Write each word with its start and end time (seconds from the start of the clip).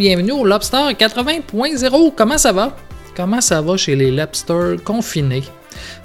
Bienvenue 0.00 0.32
au 0.32 0.46
Lobster 0.46 0.94
80.0. 0.98 2.12
Comment 2.16 2.38
ça 2.38 2.52
va? 2.52 2.74
Comment 3.14 3.42
ça 3.42 3.60
va 3.60 3.76
chez 3.76 3.94
les 3.94 4.10
lobsters 4.10 4.82
confinés? 4.82 5.42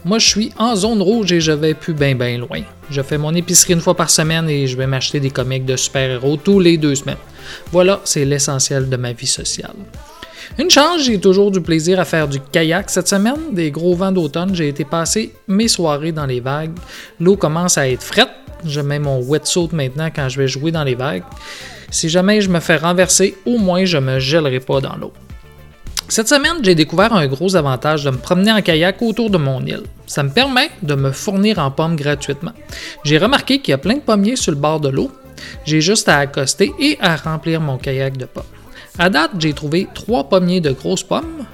Moi, 0.03 0.19
je 0.19 0.27
suis 0.27 0.51
en 0.57 0.75
zone 0.75 1.01
rouge 1.01 1.31
et 1.31 1.39
je 1.39 1.53
vais 1.53 1.73
plus 1.73 1.93
bien, 1.93 2.13
bien 2.13 2.37
loin. 2.39 2.59
Je 2.89 3.01
fais 3.01 3.17
mon 3.17 3.33
épicerie 3.33 3.71
une 3.71 3.79
fois 3.79 3.95
par 3.95 4.09
semaine 4.09 4.49
et 4.49 4.67
je 4.67 4.75
vais 4.75 4.85
m'acheter 4.85 5.21
des 5.21 5.29
comics 5.29 5.63
de 5.63 5.77
super-héros 5.77 6.35
tous 6.35 6.59
les 6.59 6.75
deux 6.75 6.93
semaines. 6.93 7.23
Voilà, 7.71 8.01
c'est 8.03 8.25
l'essentiel 8.25 8.89
de 8.89 8.97
ma 8.97 9.13
vie 9.13 9.27
sociale. 9.27 9.77
Une 10.59 10.69
chance, 10.69 11.05
j'ai 11.05 11.17
toujours 11.17 11.49
du 11.49 11.61
plaisir 11.61 11.97
à 11.97 12.03
faire 12.03 12.27
du 12.27 12.41
kayak 12.41 12.89
cette 12.89 13.07
semaine. 13.07 13.53
Des 13.53 13.71
gros 13.71 13.95
vents 13.95 14.11
d'automne, 14.11 14.53
j'ai 14.53 14.67
été 14.67 14.83
passer 14.83 15.33
mes 15.47 15.69
soirées 15.69 16.11
dans 16.11 16.25
les 16.25 16.41
vagues. 16.41 16.75
L'eau 17.21 17.37
commence 17.37 17.77
à 17.77 17.87
être 17.87 18.03
frette. 18.03 18.27
Je 18.65 18.81
mets 18.81 18.99
mon 18.99 19.21
wetsuit 19.21 19.69
maintenant 19.71 20.09
quand 20.13 20.27
je 20.27 20.41
vais 20.41 20.49
jouer 20.49 20.71
dans 20.71 20.83
les 20.83 20.95
vagues. 20.95 21.23
Si 21.91 22.09
jamais 22.09 22.41
je 22.41 22.49
me 22.49 22.59
fais 22.59 22.77
renverser, 22.77 23.35
au 23.45 23.57
moins 23.57 23.85
je 23.85 23.97
me 23.97 24.19
gèlerai 24.19 24.59
pas 24.59 24.81
dans 24.81 24.95
l'eau. 24.95 25.13
Cette 26.07 26.27
semaine, 26.27 26.57
j'ai 26.61 26.75
découvert 26.75 27.13
un 27.13 27.25
gros 27.25 27.55
avantage 27.55 28.03
de 28.03 28.11
me 28.11 28.17
promener 28.17 28.51
en 28.51 28.61
kayak 28.61 29.01
autour 29.01 29.31
de 29.31 29.37
mon 29.37 29.65
île. 29.65 29.83
Ça 30.05 30.21
me 30.21 30.29
permet 30.29 30.69
de 30.83 30.93
me 30.93 31.11
fournir 31.11 31.57
en 31.57 31.71
pommes 31.71 31.95
gratuitement. 31.95 32.51
J'ai 33.03 33.17
remarqué 33.17 33.59
qu'il 33.59 33.71
y 33.71 33.73
a 33.73 33.79
plein 33.79 33.95
de 33.95 34.01
pommiers 34.01 34.35
sur 34.35 34.51
le 34.51 34.57
bord 34.57 34.79
de 34.79 34.89
l'eau. 34.89 35.11
J'ai 35.65 35.81
juste 35.81 36.07
à 36.07 36.19
accoster 36.19 36.71
et 36.79 36.97
à 37.01 37.15
remplir 37.15 37.59
mon 37.59 37.77
kayak 37.77 38.17
de 38.17 38.25
pommes. 38.25 38.43
À 38.99 39.09
date, 39.09 39.31
j'ai 39.39 39.53
trouvé 39.53 39.87
trois 39.95 40.29
pommiers 40.29 40.61
de 40.61 40.71
grosses 40.71 41.03
pommes. 41.03 41.45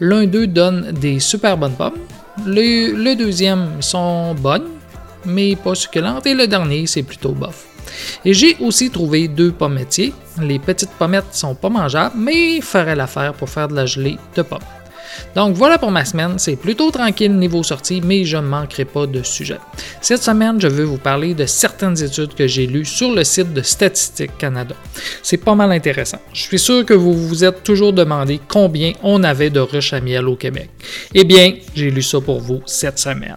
L'un 0.00 0.26
d'eux 0.26 0.46
donne 0.46 0.92
des 0.92 1.20
super 1.20 1.58
bonnes 1.58 1.76
pommes. 1.76 1.98
Le, 2.46 2.92
le 2.92 3.14
deuxième 3.14 3.82
sont 3.82 4.34
bonnes, 4.34 4.68
mais 5.26 5.54
pas 5.54 5.74
succulentes. 5.74 6.26
Et 6.26 6.34
le 6.34 6.46
dernier, 6.46 6.86
c'est 6.86 7.02
plutôt 7.02 7.32
bof. 7.32 7.66
Et 8.24 8.34
j'ai 8.34 8.56
aussi 8.60 8.90
trouvé 8.90 9.28
deux 9.28 9.52
pommettiers. 9.52 10.12
Les 10.40 10.58
petites 10.58 10.90
pommettes 10.90 11.32
sont 11.32 11.54
pas 11.54 11.68
mangeables, 11.68 12.16
mais 12.16 12.56
il 12.56 12.62
ferait 12.62 12.96
l'affaire 12.96 13.34
pour 13.34 13.48
faire 13.48 13.68
de 13.68 13.74
la 13.74 13.86
gelée 13.86 14.18
de 14.36 14.42
pommes. 14.42 14.58
Donc 15.34 15.56
voilà 15.56 15.78
pour 15.78 15.90
ma 15.90 16.04
semaine, 16.04 16.34
c'est 16.38 16.56
plutôt 16.56 16.90
tranquille 16.90 17.34
niveau 17.36 17.62
sortie, 17.62 18.00
mais 18.04 18.24
je 18.24 18.36
ne 18.36 18.42
manquerai 18.42 18.84
pas 18.84 19.06
de 19.06 19.22
sujet. 19.22 19.58
Cette 20.00 20.22
semaine, 20.22 20.60
je 20.60 20.68
veux 20.68 20.84
vous 20.84 20.98
parler 20.98 21.34
de 21.34 21.46
certaines 21.46 22.02
études 22.02 22.34
que 22.34 22.46
j'ai 22.46 22.66
lues 22.66 22.84
sur 22.84 23.12
le 23.12 23.24
site 23.24 23.52
de 23.52 23.62
Statistique 23.62 24.36
Canada. 24.38 24.74
C'est 25.22 25.36
pas 25.38 25.54
mal 25.54 25.72
intéressant. 25.72 26.18
Je 26.32 26.42
suis 26.42 26.58
sûr 26.58 26.84
que 26.84 26.94
vous 26.94 27.14
vous 27.14 27.44
êtes 27.44 27.62
toujours 27.62 27.92
demandé 27.92 28.40
combien 28.48 28.92
on 29.02 29.22
avait 29.24 29.50
de 29.50 29.60
ruches 29.60 29.92
à 29.92 30.00
miel 30.00 30.28
au 30.28 30.36
Québec. 30.36 30.70
Eh 31.14 31.24
bien, 31.24 31.54
j'ai 31.74 31.90
lu 31.90 32.02
ça 32.02 32.20
pour 32.20 32.40
vous 32.40 32.60
cette 32.66 32.98
semaine. 32.98 33.36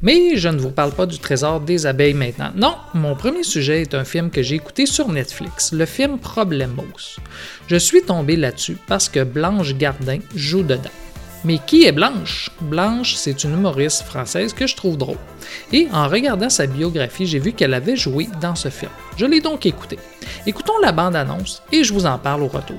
Mais 0.00 0.36
je 0.36 0.48
ne 0.48 0.58
vous 0.58 0.70
parle 0.70 0.92
pas 0.92 1.04
du 1.04 1.18
trésor 1.18 1.60
des 1.60 1.84
abeilles 1.84 2.14
maintenant. 2.14 2.50
Non, 2.56 2.76
mon 2.94 3.14
premier 3.14 3.42
sujet 3.42 3.82
est 3.82 3.94
un 3.94 4.04
film 4.04 4.30
que 4.30 4.42
j'ai 4.42 4.54
écouté 4.54 4.86
sur 4.86 5.08
Netflix, 5.08 5.72
le 5.72 5.84
film 5.84 6.18
Problemos. 6.18 7.18
Je 7.66 7.76
suis 7.76 8.00
tombé 8.00 8.36
là-dessus 8.36 8.78
parce 8.86 9.10
que 9.10 9.22
Blanche 9.22 9.74
Gardin 9.74 10.20
joue 10.34 10.62
dedans. 10.62 10.88
Mais 11.44 11.58
qui 11.58 11.84
est 11.84 11.92
Blanche? 11.92 12.50
Blanche, 12.60 13.14
c'est 13.14 13.44
une 13.44 13.52
humoriste 13.52 14.02
française 14.02 14.52
que 14.52 14.66
je 14.66 14.74
trouve 14.74 14.96
drôle. 14.96 15.18
Et 15.72 15.86
en 15.92 16.08
regardant 16.08 16.50
sa 16.50 16.66
biographie, 16.66 17.26
j'ai 17.26 17.38
vu 17.38 17.52
qu'elle 17.52 17.74
avait 17.74 17.96
joué 17.96 18.28
dans 18.40 18.54
ce 18.54 18.68
film. 18.68 18.90
Je 19.16 19.26
l'ai 19.26 19.40
donc 19.40 19.64
écouté. 19.64 19.98
Écoutons 20.46 20.78
la 20.82 20.92
bande-annonce 20.92 21.62
et 21.70 21.84
je 21.84 21.92
vous 21.92 22.06
en 22.06 22.18
parle 22.18 22.42
au 22.42 22.48
retour. 22.48 22.78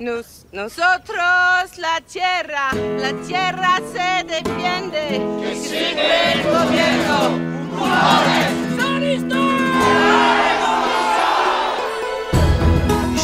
Nos- 0.00 0.46
nosotros, 0.52 1.76
la 1.76 2.00
tierra, 2.06 2.70
la 2.72 3.12
tierra 3.26 3.76
se 3.92 4.24
defiende. 4.24 5.20
Que 5.42 5.54
sigue 5.54 6.32
el 6.32 6.42
gobierno. 6.42 8.40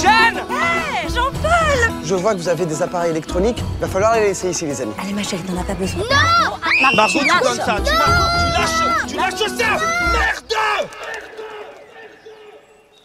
Jeanne 0.01 0.41
Hey, 0.51 1.09
Jean-Paul 1.15 2.05
Je 2.05 2.15
vois 2.15 2.35
que 2.35 2.39
vous 2.39 2.49
avez 2.49 2.67
des 2.67 2.83
appareils 2.83 3.11
électroniques. 3.11 3.63
Va 3.81 3.89
falloir 3.89 4.15
les 4.15 4.21
laisser 4.29 4.51
ici, 4.51 4.67
les 4.67 4.81
amis. 4.81 4.93
Allez 5.03 5.13
ma 5.13 5.23
chérie, 5.23 5.43
t'en 5.43 5.57
as 5.61 5.65
pas 5.65 5.75
besoin. 5.75 6.03
Margot, 6.95 7.19
tu 7.21 7.27
donnes 7.27 7.57
ça. 7.57 7.77
Tu, 7.79 7.91
tu 7.91 7.97
lâches, 7.97 9.07
tu 9.09 9.17
lâches 9.17 9.51
ça. 9.59 9.71
Merde 10.13 10.89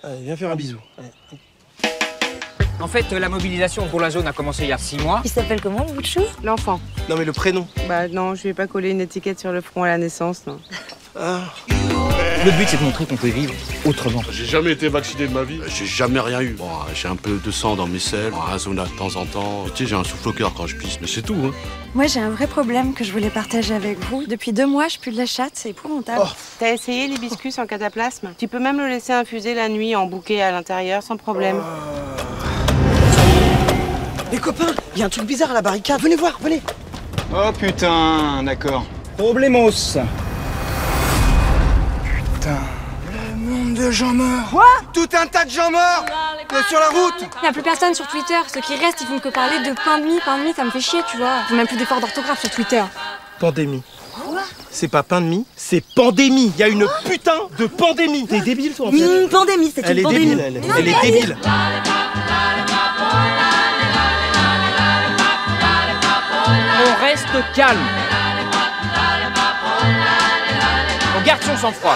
Allez, 0.04 0.22
viens 0.24 0.36
faire 0.36 0.52
un 0.52 0.56
bisou. 0.56 0.78
Allez. 0.98 1.12
En 2.82 2.88
fait, 2.88 3.12
la 3.12 3.30
mobilisation 3.30 3.88
pour 3.88 4.00
la 4.00 4.10
zone 4.10 4.28
a 4.28 4.34
commencé 4.34 4.64
il 4.64 4.70
y 4.70 4.74
a 4.74 4.78
six 4.78 4.98
mois. 4.98 5.22
Il 5.24 5.30
s'appelle 5.30 5.62
comment 5.62 5.86
le 5.88 5.94
bout 5.94 6.02
de 6.02 6.08
chou 6.08 6.22
L'enfant. 6.44 6.80
Non, 7.10 7.16
mais 7.18 7.26
le 7.26 7.32
prénom. 7.32 7.68
Bah 7.88 8.08
non, 8.08 8.34
je 8.34 8.44
vais 8.44 8.54
pas 8.54 8.68
coller 8.68 8.90
une 8.90 9.02
étiquette 9.02 9.40
sur 9.40 9.52
le 9.52 9.62
front 9.62 9.84
à 9.84 9.88
la 9.88 9.98
naissance, 9.98 10.44
non. 10.48 10.60
Ah. 11.20 11.42
Le 12.44 12.52
but, 12.58 12.68
c'est 12.68 12.78
de 12.78 12.84
montrer 12.84 13.06
qu'on 13.06 13.18
peut 13.18 13.28
vivre 13.28 13.54
autrement. 13.86 14.24
J'ai 14.32 14.46
jamais 14.46 14.72
été 14.72 14.88
vacciné 14.88 15.28
de 15.28 15.34
ma 15.34 15.44
vie. 15.44 15.60
J'ai 15.68 15.86
jamais 15.86 16.20
rien 16.20 16.42
eu. 16.42 16.54
Bon, 16.54 16.70
j'ai 16.96 17.08
un 17.08 17.16
peu 17.16 17.40
de 17.44 17.52
sang 17.52 17.76
dans 17.76 17.86
mes 17.86 18.00
selles, 18.00 18.34
un 18.52 18.58
zona 18.58 18.86
de 18.86 18.98
temps 18.98 19.16
en 19.16 19.26
temps. 19.26 19.66
Tu 19.76 19.84
sais, 19.84 19.90
j'ai 19.90 19.96
un 19.96 20.04
souffle 20.04 20.30
au 20.30 20.34
cœur 20.34 20.52
quand 20.56 20.66
je 20.66 20.76
pisse, 20.76 21.00
mais 21.00 21.08
c'est 21.08 21.22
tout. 21.22 21.36
Hein. 21.46 21.52
Moi 21.94 22.08
j'ai 22.08 22.20
un 22.20 22.30
vrai 22.30 22.48
problème 22.48 22.94
que 22.94 23.04
je 23.04 23.12
voulais 23.12 23.30
partager 23.30 23.76
avec 23.76 24.00
vous. 24.06 24.26
Depuis 24.26 24.54
deux 24.54 24.66
mois, 24.66 24.88
je 24.88 24.98
pue 24.98 25.12
de 25.12 25.18
la 25.18 25.26
chatte, 25.28 25.52
c'est 25.54 25.70
épouvantable. 25.70 26.24
T'as 26.58 26.74
essayé 26.74 27.08
l'hibiscus 27.08 27.60
en 27.60 27.68
cataplasme? 27.68 28.34
Tu 28.40 28.48
peux 28.48 28.60
même 28.60 28.78
le 28.78 28.88
laisser 28.88 29.14
infuser 29.14 29.54
la 29.54 29.70
nuit 29.70 29.96
en 29.96 30.08
bouquet 30.08 30.42
à 30.42 30.52
l'intérieur 30.52 31.04
sans 31.04 31.18
problème. 31.18 31.62
Les 34.32 34.38
copains, 34.38 34.74
il 34.96 35.00
y 35.00 35.04
a 35.04 35.06
un 35.06 35.10
truc 35.10 35.26
bizarre 35.26 35.52
à 35.52 35.54
la 35.54 35.62
barricade. 35.62 36.02
Venez 36.02 36.16
voir, 36.16 36.38
venez. 36.42 36.62
Oh 37.34 37.52
putain, 37.58 38.44
d'accord. 38.44 38.86
Problemos. 39.18 39.72
Putain. 42.34 42.58
Le 43.12 43.36
monde 43.36 43.74
de 43.74 43.92
gens 43.92 44.14
morts. 44.14 44.50
Quoi 44.52 44.66
Tout 44.94 45.08
un 45.14 45.28
tas 45.28 45.46
de 45.46 45.50
gens 45.50 45.70
morts 45.72 46.06
euh, 46.54 46.62
sur 46.70 46.80
la 46.80 46.90
route. 46.90 47.14
Il 47.20 47.42
n'y 47.44 47.48
a 47.48 47.52
plus 47.54 47.62
personne 47.62 47.94
sur 47.94 48.08
Twitter. 48.08 48.36
Ceux 48.54 48.62
qui 48.62 48.76
restent, 48.76 49.02
ils 49.02 49.08
font 49.08 49.20
que 49.20 49.30
parler 49.30 49.60
de 49.60 49.74
pain 49.84 49.98
de 50.00 50.06
mie, 50.06 50.20
pain 50.26 50.38
de 50.38 50.44
mie, 50.44 50.54
ça 50.56 50.64
me 50.64 50.72
fait 50.72 50.80
chier, 50.82 51.00
tu 51.10 51.18
vois. 51.18 51.40
Ils 51.50 51.56
même 51.58 51.68
plus 51.68 51.78
d'efforts 51.78 52.00
d'orthographe 52.00 52.40
sur 52.40 52.50
Twitter. 52.50 52.84
Pandémie. 53.40 53.84
C'est 54.70 54.88
pas 54.88 55.04
pain 55.04 55.20
de 55.22 55.26
mie, 55.26 55.46
c'est 55.56 55.84
pandémie. 55.96 56.52
Il 56.56 56.60
y 56.60 56.64
a 56.64 56.68
une 56.70 56.88
putain 57.06 57.36
de 57.58 57.66
pandémie. 57.68 58.26
T'es 58.28 58.40
débile, 58.42 58.74
toi, 58.74 58.88
en 58.88 58.92
fait. 58.92 58.98
Une 58.98 59.30
pandémie, 59.30 59.72
c'est 59.74 59.82
Elle 59.86 59.92
une 59.94 60.00
est 60.00 60.04
pandémie. 60.04 60.26
débile, 60.28 60.44
elle. 60.46 60.62
Elle 60.78 60.88
est 60.88 61.02
débile. 61.02 61.38
On 66.84 66.96
reste 67.00 67.28
calme. 67.54 67.78
On 71.16 71.22
garde 71.22 71.44
son 71.44 71.56
sang-froid. 71.56 71.96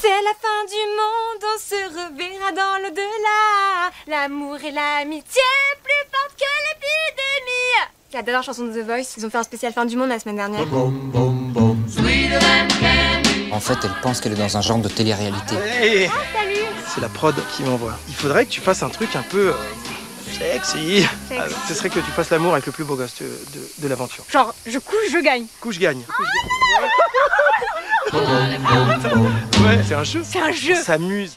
C'est 0.00 0.08
la 0.08 0.34
fin 0.40 0.62
du 0.68 0.84
monde, 0.98 1.42
on 1.42 1.58
se 1.58 1.80
reverra 1.88 2.52
dans 2.52 2.80
l'au-delà. 2.80 3.90
L'amour 4.06 4.56
et 4.64 4.70
l'amitié 4.70 5.42
plus 5.82 6.04
fortes 6.12 6.36
que 6.38 6.44
l'épidémie. 6.68 7.88
La 8.12 8.22
dernière 8.22 8.44
chanson 8.44 8.66
de 8.66 8.72
The 8.72 8.84
Voice. 8.86 9.16
Ils 9.16 9.26
ont 9.26 9.30
fait 9.30 9.38
un 9.38 9.42
spécial 9.42 9.72
fin 9.72 9.84
du 9.84 9.96
monde 9.96 10.10
la 10.10 10.20
semaine 10.20 10.36
dernière. 10.36 10.60
En 13.50 13.60
fait, 13.60 13.78
elle 13.82 14.00
pense 14.00 14.20
qu'elle 14.20 14.34
est 14.34 14.36
dans 14.36 14.56
un 14.56 14.60
genre 14.60 14.78
de 14.78 14.88
télé-réalité. 14.88 15.56
Hey, 15.56 16.08
c'est 16.94 17.00
la 17.00 17.08
prod 17.08 17.34
qui 17.56 17.64
m'envoie. 17.64 17.98
Il 18.08 18.14
faudrait 18.14 18.44
que 18.46 18.50
tu 18.50 18.60
fasses 18.60 18.84
un 18.84 18.90
truc 18.90 19.16
un 19.16 19.22
peu 19.22 19.52
sexy. 20.28 21.06
Ah, 21.32 21.44
ce 21.68 21.74
serait 21.74 21.88
que 21.90 22.00
tu 22.00 22.10
fasses 22.12 22.30
l'amour 22.30 22.52
avec 22.52 22.66
le 22.66 22.72
plus 22.72 22.84
beau 22.84 22.96
gosse 22.96 23.14
de, 23.20 23.26
de- 23.26 23.82
de 23.82 23.88
l'aventure. 23.88 24.24
Genre, 24.30 24.54
je 24.66 24.78
couche, 24.78 25.10
je 25.12 25.18
gagne. 25.22 25.44
Couche 25.60 25.78
gagne. 25.78 26.02
Ouais, 28.12 29.78
c'est 29.86 29.94
un 29.94 30.04
jeu. 30.04 30.20
C'est 30.24 30.40
un 30.40 30.52
jeu. 30.52 30.74
S'amuse. 30.74 31.36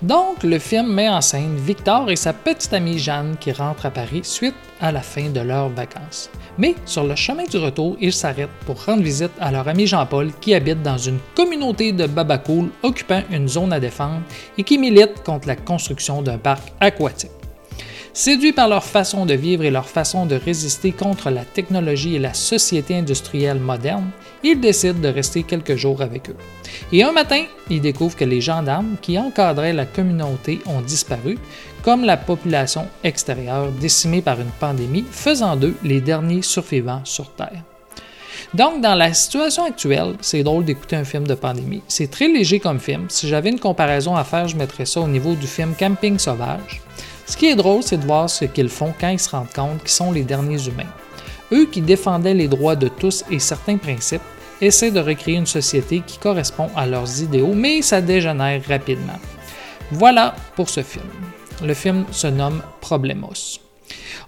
Donc, 0.00 0.44
le 0.44 0.60
film 0.60 0.92
met 0.94 1.08
en 1.08 1.20
scène 1.20 1.56
Victor 1.56 2.08
et 2.08 2.14
sa 2.14 2.32
petite 2.32 2.72
amie 2.72 3.00
Jeanne 3.00 3.36
qui 3.40 3.50
rentrent 3.50 3.84
à 3.86 3.90
Paris 3.90 4.20
suite 4.22 4.54
à 4.80 4.92
la 4.92 5.00
fin 5.02 5.28
de 5.28 5.40
leurs 5.40 5.68
vacances. 5.70 6.30
Mais 6.56 6.76
sur 6.84 7.02
le 7.02 7.16
chemin 7.16 7.42
du 7.44 7.56
retour, 7.58 7.96
ils 8.00 8.12
s'arrêtent 8.12 8.48
pour 8.64 8.84
rendre 8.84 9.02
visite 9.02 9.32
à 9.40 9.50
leur 9.50 9.66
ami 9.66 9.88
Jean-Paul 9.88 10.30
qui 10.40 10.54
habite 10.54 10.82
dans 10.82 10.98
une 10.98 11.18
communauté 11.34 11.90
de 11.90 12.06
babacool 12.06 12.68
occupant 12.84 13.22
une 13.30 13.48
zone 13.48 13.72
à 13.72 13.80
défendre 13.80 14.22
et 14.56 14.62
qui 14.62 14.78
milite 14.78 15.24
contre 15.24 15.48
la 15.48 15.56
construction 15.56 16.22
d'un 16.22 16.38
parc 16.38 16.72
aquatique. 16.80 17.30
Séduits 18.18 18.52
par 18.52 18.66
leur 18.66 18.82
façon 18.82 19.26
de 19.26 19.34
vivre 19.34 19.62
et 19.62 19.70
leur 19.70 19.88
façon 19.88 20.26
de 20.26 20.34
résister 20.34 20.90
contre 20.90 21.30
la 21.30 21.44
technologie 21.44 22.16
et 22.16 22.18
la 22.18 22.34
société 22.34 22.96
industrielle 22.96 23.60
moderne, 23.60 24.10
ils 24.42 24.58
décident 24.58 24.98
de 24.98 25.06
rester 25.06 25.44
quelques 25.44 25.76
jours 25.76 26.02
avec 26.02 26.30
eux. 26.30 26.36
Et 26.90 27.04
un 27.04 27.12
matin, 27.12 27.44
ils 27.70 27.80
découvrent 27.80 28.16
que 28.16 28.24
les 28.24 28.40
gendarmes 28.40 28.96
qui 29.00 29.16
encadraient 29.20 29.72
la 29.72 29.86
communauté 29.86 30.58
ont 30.66 30.80
disparu, 30.80 31.38
comme 31.84 32.04
la 32.04 32.16
population 32.16 32.88
extérieure 33.04 33.70
décimée 33.70 34.20
par 34.20 34.40
une 34.40 34.50
pandémie, 34.58 35.04
faisant 35.08 35.54
d'eux 35.54 35.76
les 35.84 36.00
derniers 36.00 36.42
survivants 36.42 37.02
sur 37.04 37.30
Terre. 37.30 37.62
Donc, 38.52 38.80
dans 38.80 38.96
la 38.96 39.14
situation 39.14 39.64
actuelle, 39.64 40.16
c'est 40.22 40.42
drôle 40.42 40.64
d'écouter 40.64 40.96
un 40.96 41.04
film 41.04 41.24
de 41.24 41.34
pandémie. 41.34 41.82
C'est 41.86 42.10
très 42.10 42.26
léger 42.26 42.58
comme 42.58 42.80
film. 42.80 43.06
Si 43.10 43.28
j'avais 43.28 43.50
une 43.50 43.60
comparaison 43.60 44.16
à 44.16 44.24
faire, 44.24 44.48
je 44.48 44.56
mettrais 44.56 44.86
ça 44.86 45.02
au 45.02 45.06
niveau 45.06 45.36
du 45.36 45.46
film 45.46 45.74
Camping 45.78 46.18
Sauvage. 46.18 46.82
Ce 47.28 47.36
qui 47.36 47.46
est 47.46 47.56
drôle, 47.56 47.82
c'est 47.82 47.98
de 47.98 48.06
voir 48.06 48.30
ce 48.30 48.46
qu'ils 48.46 48.70
font 48.70 48.94
quand 48.98 49.10
ils 49.10 49.18
se 49.18 49.28
rendent 49.28 49.52
compte 49.54 49.80
qu'ils 49.80 49.90
sont 49.90 50.12
les 50.12 50.24
derniers 50.24 50.66
humains. 50.66 50.90
Eux 51.52 51.66
qui 51.66 51.82
défendaient 51.82 52.32
les 52.32 52.48
droits 52.48 52.74
de 52.74 52.88
tous 52.88 53.22
et 53.30 53.38
certains 53.38 53.76
principes, 53.76 54.22
essaient 54.62 54.90
de 54.90 54.98
recréer 54.98 55.36
une 55.36 55.46
société 55.46 56.02
qui 56.04 56.18
correspond 56.18 56.70
à 56.74 56.86
leurs 56.86 57.22
idéaux, 57.22 57.52
mais 57.54 57.82
ça 57.82 58.00
dégénère 58.00 58.62
rapidement. 58.66 59.20
Voilà 59.92 60.34
pour 60.56 60.70
ce 60.70 60.82
film. 60.82 61.04
Le 61.62 61.74
film 61.74 62.06
se 62.10 62.26
nomme 62.26 62.62
Problemos. 62.80 63.60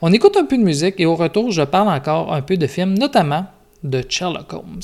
On 0.03 0.13
écoute 0.13 0.37
un 0.37 0.45
peu 0.45 0.59
de 0.59 0.63
musique 0.63 0.97
et 0.99 1.07
au 1.07 1.17
retour, 1.17 1.51
je 1.51 1.63
parle 1.63 1.89
encore 1.89 2.33
un 2.33 2.43
peu 2.43 2.59
de 2.59 2.67
films, 2.67 2.99
notamment 2.99 3.47
de 3.83 4.05
Sherlock 4.07 4.53
Holmes. 4.53 4.83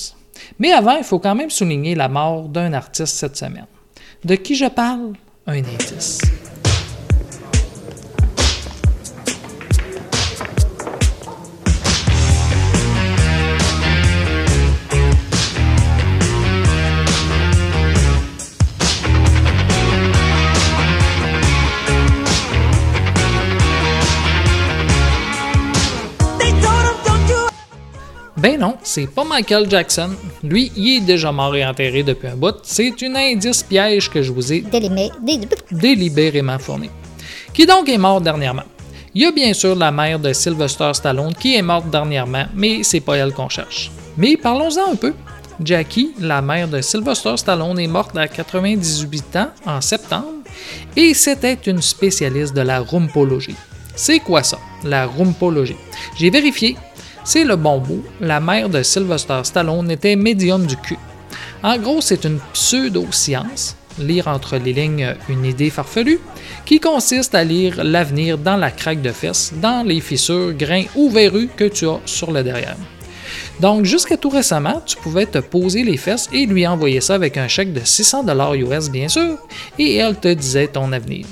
Mais 0.58 0.72
avant, 0.72 0.96
il 0.96 1.04
faut 1.04 1.18
quand 1.18 1.34
même 1.34 1.50
souligner 1.50 1.94
la 1.94 2.08
mort 2.08 2.48
d'un 2.48 2.72
artiste 2.72 3.16
cette 3.16 3.36
semaine. 3.36 3.66
De 4.24 4.34
qui 4.34 4.54
je 4.54 4.66
parle? 4.66 5.12
Un 5.46 5.58
indice. 5.58 6.20
Ben 28.36 28.60
non, 28.60 28.76
c'est 28.82 29.06
pas 29.06 29.24
Michael 29.24 29.70
Jackson. 29.70 30.10
Lui, 30.42 30.70
il 30.76 30.98
est 30.98 31.00
déjà 31.00 31.32
mort 31.32 31.56
et 31.56 31.64
enterré 31.64 32.02
depuis 32.02 32.28
un 32.28 32.36
bout. 32.36 32.56
C'est 32.62 33.00
une 33.00 33.16
indice 33.16 33.62
piège 33.62 34.10
que 34.10 34.20
je 34.22 34.30
vous 34.30 34.52
ai 34.52 34.62
délibérément 35.70 36.58
fourni. 36.58 36.90
Qui 37.54 37.64
donc 37.64 37.88
est 37.88 37.96
mort 37.96 38.20
dernièrement? 38.20 38.64
Il 39.14 39.22
y 39.22 39.24
a 39.24 39.32
bien 39.32 39.54
sûr 39.54 39.74
la 39.74 39.90
mère 39.90 40.18
de 40.18 40.34
Sylvester 40.34 40.90
Stallone 40.92 41.34
qui 41.34 41.56
est 41.56 41.62
morte 41.62 41.88
dernièrement, 41.88 42.44
mais 42.54 42.82
c'est 42.82 43.00
pas 43.00 43.16
elle 43.16 43.32
qu'on 43.32 43.48
cherche. 43.48 43.90
Mais 44.18 44.36
parlons-en 44.36 44.92
un 44.92 44.96
peu. 44.96 45.14
Jackie, 45.64 46.12
la 46.20 46.42
mère 46.42 46.68
de 46.68 46.82
Sylvester 46.82 47.34
Stallone, 47.38 47.78
est 47.78 47.86
morte 47.86 48.14
à 48.14 48.28
98 48.28 49.36
ans 49.36 49.48
en 49.64 49.80
septembre 49.80 50.26
et 50.94 51.14
c'était 51.14 51.58
une 51.66 51.80
spécialiste 51.80 52.54
de 52.54 52.60
la 52.60 52.80
rumpologie. 52.80 53.56
C'est 53.94 54.18
quoi 54.18 54.42
ça, 54.42 54.58
la 54.84 55.06
rumpologie? 55.06 55.76
J'ai 56.18 56.28
vérifié, 56.28 56.76
c'est 57.26 57.44
le 57.44 57.56
bon 57.56 57.80
mot. 57.80 58.02
La 58.20 58.38
mère 58.38 58.70
de 58.70 58.82
Sylvester 58.82 59.40
Stallone 59.42 59.90
était 59.90 60.14
médium 60.14 60.64
du 60.64 60.76
cul. 60.76 60.96
En 61.62 61.76
gros, 61.76 62.00
c'est 62.00 62.24
une 62.24 62.38
pseudo-science, 62.52 63.76
lire 63.98 64.28
entre 64.28 64.56
les 64.56 64.72
lignes 64.72 65.14
une 65.28 65.44
idée 65.44 65.70
farfelue, 65.70 66.20
qui 66.64 66.78
consiste 66.78 67.34
à 67.34 67.42
lire 67.42 67.82
l'avenir 67.82 68.38
dans 68.38 68.56
la 68.56 68.70
craque 68.70 69.02
de 69.02 69.10
fesses, 69.10 69.52
dans 69.60 69.84
les 69.84 70.00
fissures, 70.00 70.52
grains 70.52 70.84
ou 70.94 71.10
verrues 71.10 71.48
que 71.56 71.64
tu 71.64 71.88
as 71.88 72.00
sur 72.06 72.30
le 72.30 72.44
derrière. 72.44 72.76
Donc, 73.60 73.84
jusqu'à 73.84 74.16
tout 74.16 74.28
récemment, 74.28 74.80
tu 74.86 74.96
pouvais 74.96 75.26
te 75.26 75.38
poser 75.38 75.82
les 75.82 75.96
fesses 75.96 76.28
et 76.32 76.46
lui 76.46 76.64
envoyer 76.64 77.00
ça 77.00 77.16
avec 77.16 77.36
un 77.38 77.48
chèque 77.48 77.72
de 77.72 77.80
600 77.82 78.24
US, 78.54 78.88
bien 78.88 79.08
sûr, 79.08 79.36
et 79.80 79.96
elle 79.96 80.16
te 80.16 80.32
disait 80.32 80.68
ton 80.68 80.92
avenir. 80.92 81.26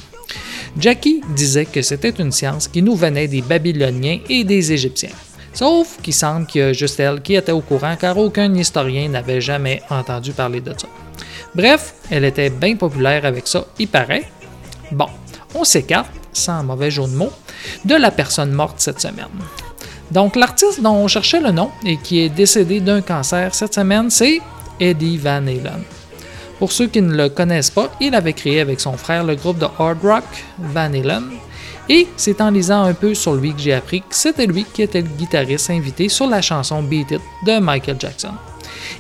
Jackie 0.77 1.21
disait 1.37 1.67
que 1.67 1.83
c'était 1.83 2.11
une 2.11 2.33
science 2.33 2.67
qui 2.67 2.83
nous 2.83 2.97
venait 2.97 3.29
des 3.29 3.43
Babyloniens 3.43 4.19
et 4.29 4.43
des 4.43 4.73
Égyptiens. 4.73 5.11
Sauf 5.55 5.99
qu'il 6.03 6.13
semble 6.13 6.47
qu'il 6.47 6.61
y 6.61 6.65
a 6.65 6.73
juste 6.73 6.99
elle 6.99 7.23
qui 7.23 7.35
était 7.35 7.53
au 7.53 7.61
courant 7.61 7.97
car 7.97 8.19
aucun 8.19 8.53
historien 8.55 9.09
n'avait 9.09 9.41
jamais 9.41 9.83
entendu 9.89 10.33
parler 10.33 10.61
de 10.61 10.75
ça. 10.77 10.89
Bref, 11.55 11.95
elle 12.11 12.25
était 12.25 12.51
bien 12.51 12.75
populaire 12.75 13.25
avec 13.25 13.47
ça, 13.47 13.65
il 13.79 13.87
paraît. 13.87 14.25
Bon, 14.91 15.07
on 15.55 15.63
s'écarte, 15.63 16.11
sans 16.33 16.65
mauvais 16.65 16.91
jeu 16.91 17.05
de 17.05 17.15
mots, 17.15 17.33
de 17.85 17.95
la 17.95 18.11
personne 18.11 18.51
morte 18.51 18.81
cette 18.81 19.01
semaine. 19.01 19.29
Donc 20.11 20.35
l'artiste 20.35 20.81
dont 20.81 20.95
on 20.95 21.09
cherchait 21.09 21.41
le 21.41 21.53
nom 21.53 21.71
et 21.85 21.97
qui 21.97 22.21
est 22.21 22.29
décédé 22.29 22.81
d'un 22.81 23.01
cancer 23.01 23.55
cette 23.55 23.75
semaine, 23.75 24.11
c'est 24.11 24.41
Eddie 24.81 25.19
Van 25.19 25.47
Halen. 25.47 25.83
Pour 26.59 26.73
ceux 26.73 26.89
qui 26.89 27.01
ne 27.01 27.15
le 27.15 27.29
connaissent 27.29 27.71
pas, 27.71 27.91
il 28.01 28.15
avait 28.15 28.33
créé 28.33 28.61
avec 28.61 28.81
son 28.81 28.97
frère 28.97 29.25
le 29.25 29.35
groupe 29.35 29.59
de 29.59 29.67
hard 29.79 29.99
rock 30.03 30.25
Van 30.59 30.93
Halen. 30.93 31.25
Et 31.89 32.07
c'est 32.17 32.41
en 32.41 32.51
lisant 32.51 32.85
un 32.85 32.95
peu 32.95 33.15
sur 33.15 33.35
lui 33.35 33.53
que 33.53 33.61
j'ai 33.61 33.75
appris 33.75 34.01
que 34.01 34.15
c'était 34.15 34.47
lui 34.47 34.65
qui 34.65 34.83
était 34.83 35.03
le 35.03 35.09
guitariste 35.09 35.71
invité 35.71 36.09
sur 36.09 36.27
la 36.27 36.41
chanson 36.41 36.83
Beat 36.83 37.11
It 37.11 37.21
de 37.47 37.59
Michael 37.59 37.97
Jackson. 37.99 38.33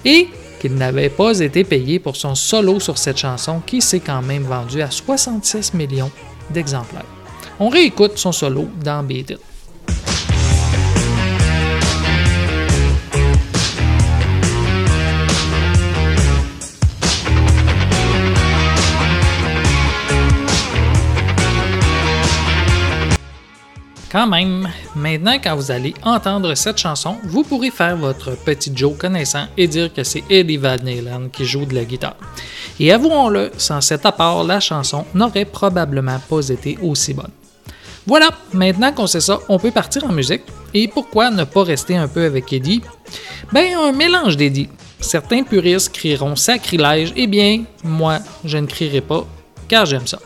Et 0.04 0.28
qu'il 0.60 0.74
n'avait 0.74 1.08
pas 1.08 1.38
été 1.40 1.64
payé 1.64 1.98
pour 1.98 2.16
son 2.16 2.34
solo 2.34 2.80
sur 2.80 2.98
cette 2.98 3.18
chanson 3.18 3.60
qui 3.64 3.80
s'est 3.80 4.00
quand 4.00 4.22
même 4.22 4.44
vendu 4.44 4.82
à 4.82 4.90
66 4.90 5.74
millions 5.74 6.10
d'exemplaires. 6.50 7.04
On 7.58 7.68
réécoute 7.68 8.18
son 8.18 8.32
solo 8.32 8.68
dans 8.82 9.02
Beat 9.02 9.30
It. 9.30 9.40
Quand 24.14 24.28
même, 24.28 24.68
maintenant 24.94 25.38
quand 25.42 25.56
vous 25.56 25.72
allez 25.72 25.92
entendre 26.04 26.54
cette 26.54 26.78
chanson, 26.78 27.16
vous 27.24 27.42
pourrez 27.42 27.72
faire 27.72 27.96
votre 27.96 28.36
petit 28.36 28.70
Joe 28.72 28.96
connaissant 28.96 29.46
et 29.56 29.66
dire 29.66 29.92
que 29.92 30.04
c'est 30.04 30.22
Eddie 30.30 30.56
Van 30.56 30.74
Halen 30.74 31.30
qui 31.32 31.44
joue 31.44 31.66
de 31.66 31.74
la 31.74 31.84
guitare. 31.84 32.14
Et 32.78 32.92
avouons-le, 32.92 33.50
sans 33.56 33.80
cet 33.80 34.06
apport, 34.06 34.44
la 34.44 34.60
chanson 34.60 35.04
n'aurait 35.14 35.44
probablement 35.44 36.20
pas 36.30 36.48
été 36.48 36.78
aussi 36.80 37.12
bonne. 37.12 37.32
Voilà, 38.06 38.28
maintenant 38.52 38.92
qu'on 38.92 39.08
sait 39.08 39.18
ça, 39.18 39.40
on 39.48 39.58
peut 39.58 39.72
partir 39.72 40.04
en 40.04 40.12
musique. 40.12 40.42
Et 40.72 40.86
pourquoi 40.86 41.32
ne 41.32 41.42
pas 41.42 41.64
rester 41.64 41.96
un 41.96 42.06
peu 42.06 42.24
avec 42.24 42.52
Eddie? 42.52 42.82
Ben, 43.52 43.76
un 43.76 43.90
mélange 43.90 44.36
d'Eddie. 44.36 44.68
Certains 45.00 45.42
puristes 45.42 45.92
crieront 45.92 46.36
sacrilège, 46.36 47.12
eh 47.16 47.26
bien, 47.26 47.64
moi, 47.82 48.20
je 48.44 48.58
ne 48.58 48.66
crierai 48.66 49.00
pas, 49.00 49.26
car 49.66 49.86
j'aime 49.86 50.06
ça. 50.06 50.20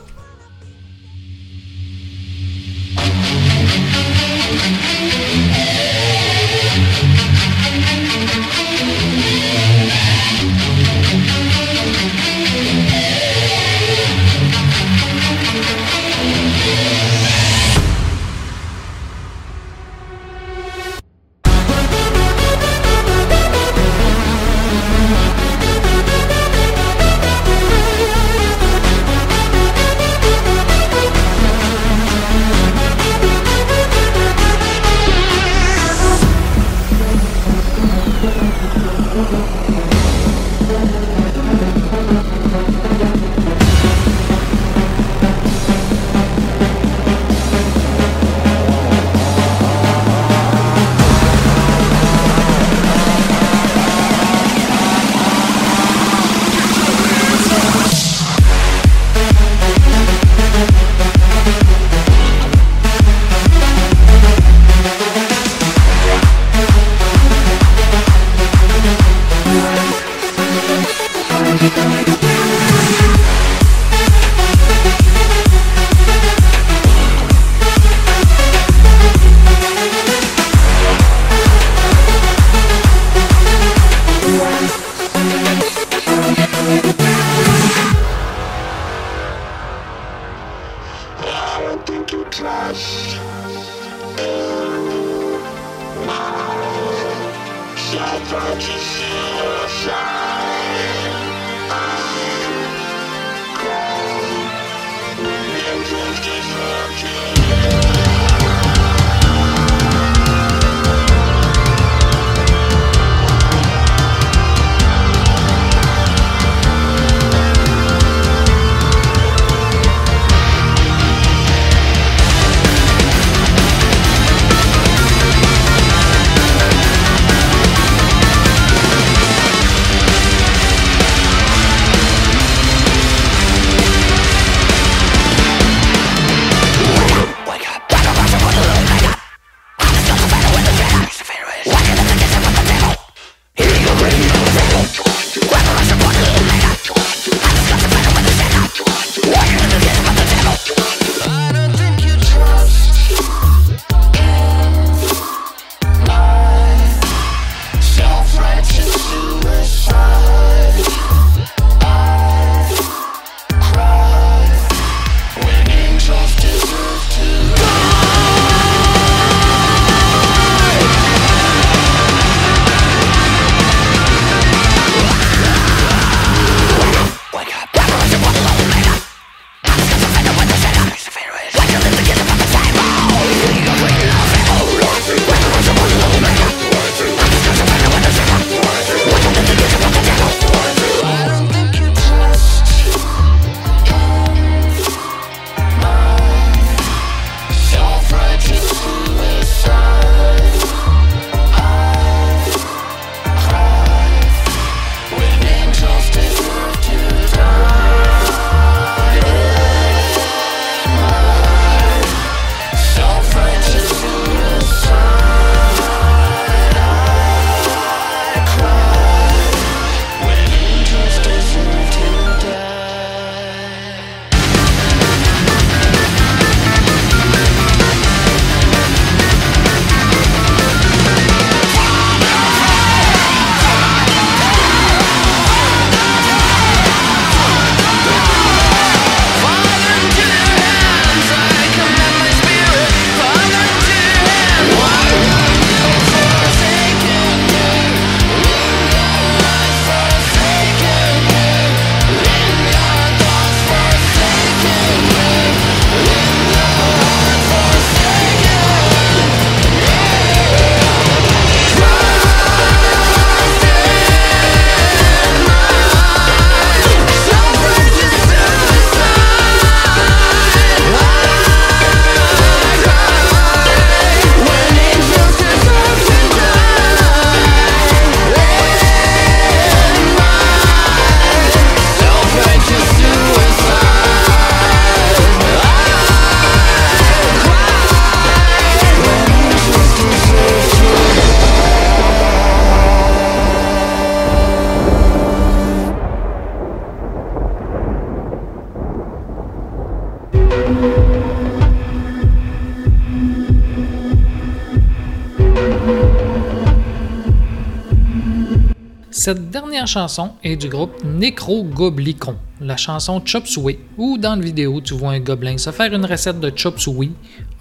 Chanson 309.89 310.33
est 310.45 310.57
du 310.57 310.69
groupe 310.69 311.03
Necrogoblicon, 311.03 312.37
la 312.61 312.77
chanson 312.77 313.23
Chop 313.25 313.49
Suey, 313.49 313.79
où 313.97 314.19
dans 314.19 314.37
la 314.37 314.43
vidéo 314.43 314.81
tu 314.81 314.95
vois 314.95 315.13
un 315.13 315.21
gobelin 315.21 315.59
se 315.59 315.71
faire 315.71 315.93
une 315.93 316.05
recette 316.05 316.39
de 316.39 316.53
chop 316.55 316.79
suey 316.79 317.11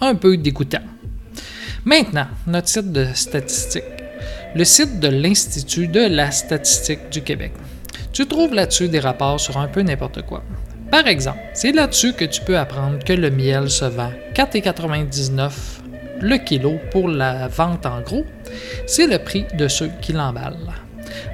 un 0.01 0.13
peu 0.13 0.37
dégoûtant. 0.37 0.83
Maintenant, 1.85 2.27
notre 2.45 2.67
site 2.67 2.91
de 2.91 3.07
statistiques. 3.13 3.83
Le 4.55 4.65
site 4.65 4.99
de 4.99 5.07
l'Institut 5.07 5.87
de 5.87 6.01
la 6.01 6.31
statistique 6.31 7.09
du 7.09 7.21
Québec. 7.21 7.53
Tu 8.11 8.25
trouves 8.25 8.53
là-dessus 8.53 8.89
des 8.89 8.99
rapports 8.99 9.39
sur 9.39 9.57
un 9.57 9.67
peu 9.67 9.81
n'importe 9.81 10.23
quoi. 10.23 10.43
Par 10.91 11.07
exemple, 11.07 11.39
c'est 11.53 11.71
là-dessus 11.71 12.13
que 12.13 12.25
tu 12.25 12.41
peux 12.41 12.57
apprendre 12.57 12.99
que 13.03 13.13
le 13.13 13.29
miel 13.29 13.69
se 13.69 13.85
vend 13.85 14.11
4,99 14.33 15.51
le 16.19 16.37
kilo 16.37 16.73
pour 16.91 17.07
la 17.07 17.47
vente 17.47 17.85
en 17.85 18.01
gros. 18.01 18.25
C'est 18.85 19.07
le 19.07 19.19
prix 19.19 19.45
de 19.57 19.67
ceux 19.67 19.91
qui 20.01 20.13
l'emballent. 20.13 20.73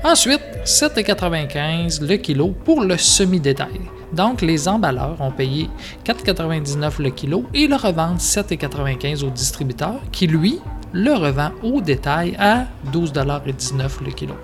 Ensuite, 0.03 0.41
7,95 0.65 2.05
le 2.08 2.15
kilo 2.15 2.53
pour 2.63 2.82
le 2.84 2.98
semi-détail. 2.98 3.82
Donc, 4.13 4.41
les 4.41 4.67
emballeurs 4.67 5.17
ont 5.20 5.32
payé 5.32 5.70
4,99 6.05 7.01
le 7.01 7.10
kilo 7.10 7.43
et 7.53 7.67
le 7.67 7.75
revendent 7.75 8.20
7,95 8.20 9.25
au 9.25 9.29
distributeur 9.29 9.96
qui, 10.12 10.27
lui, 10.27 10.60
le 10.93 11.12
revend 11.13 11.51
au 11.63 11.82
détail 11.82 12.36
à 12.39 12.67
12,19 12.93 14.05
le 14.05 14.12
kilo. 14.12 14.36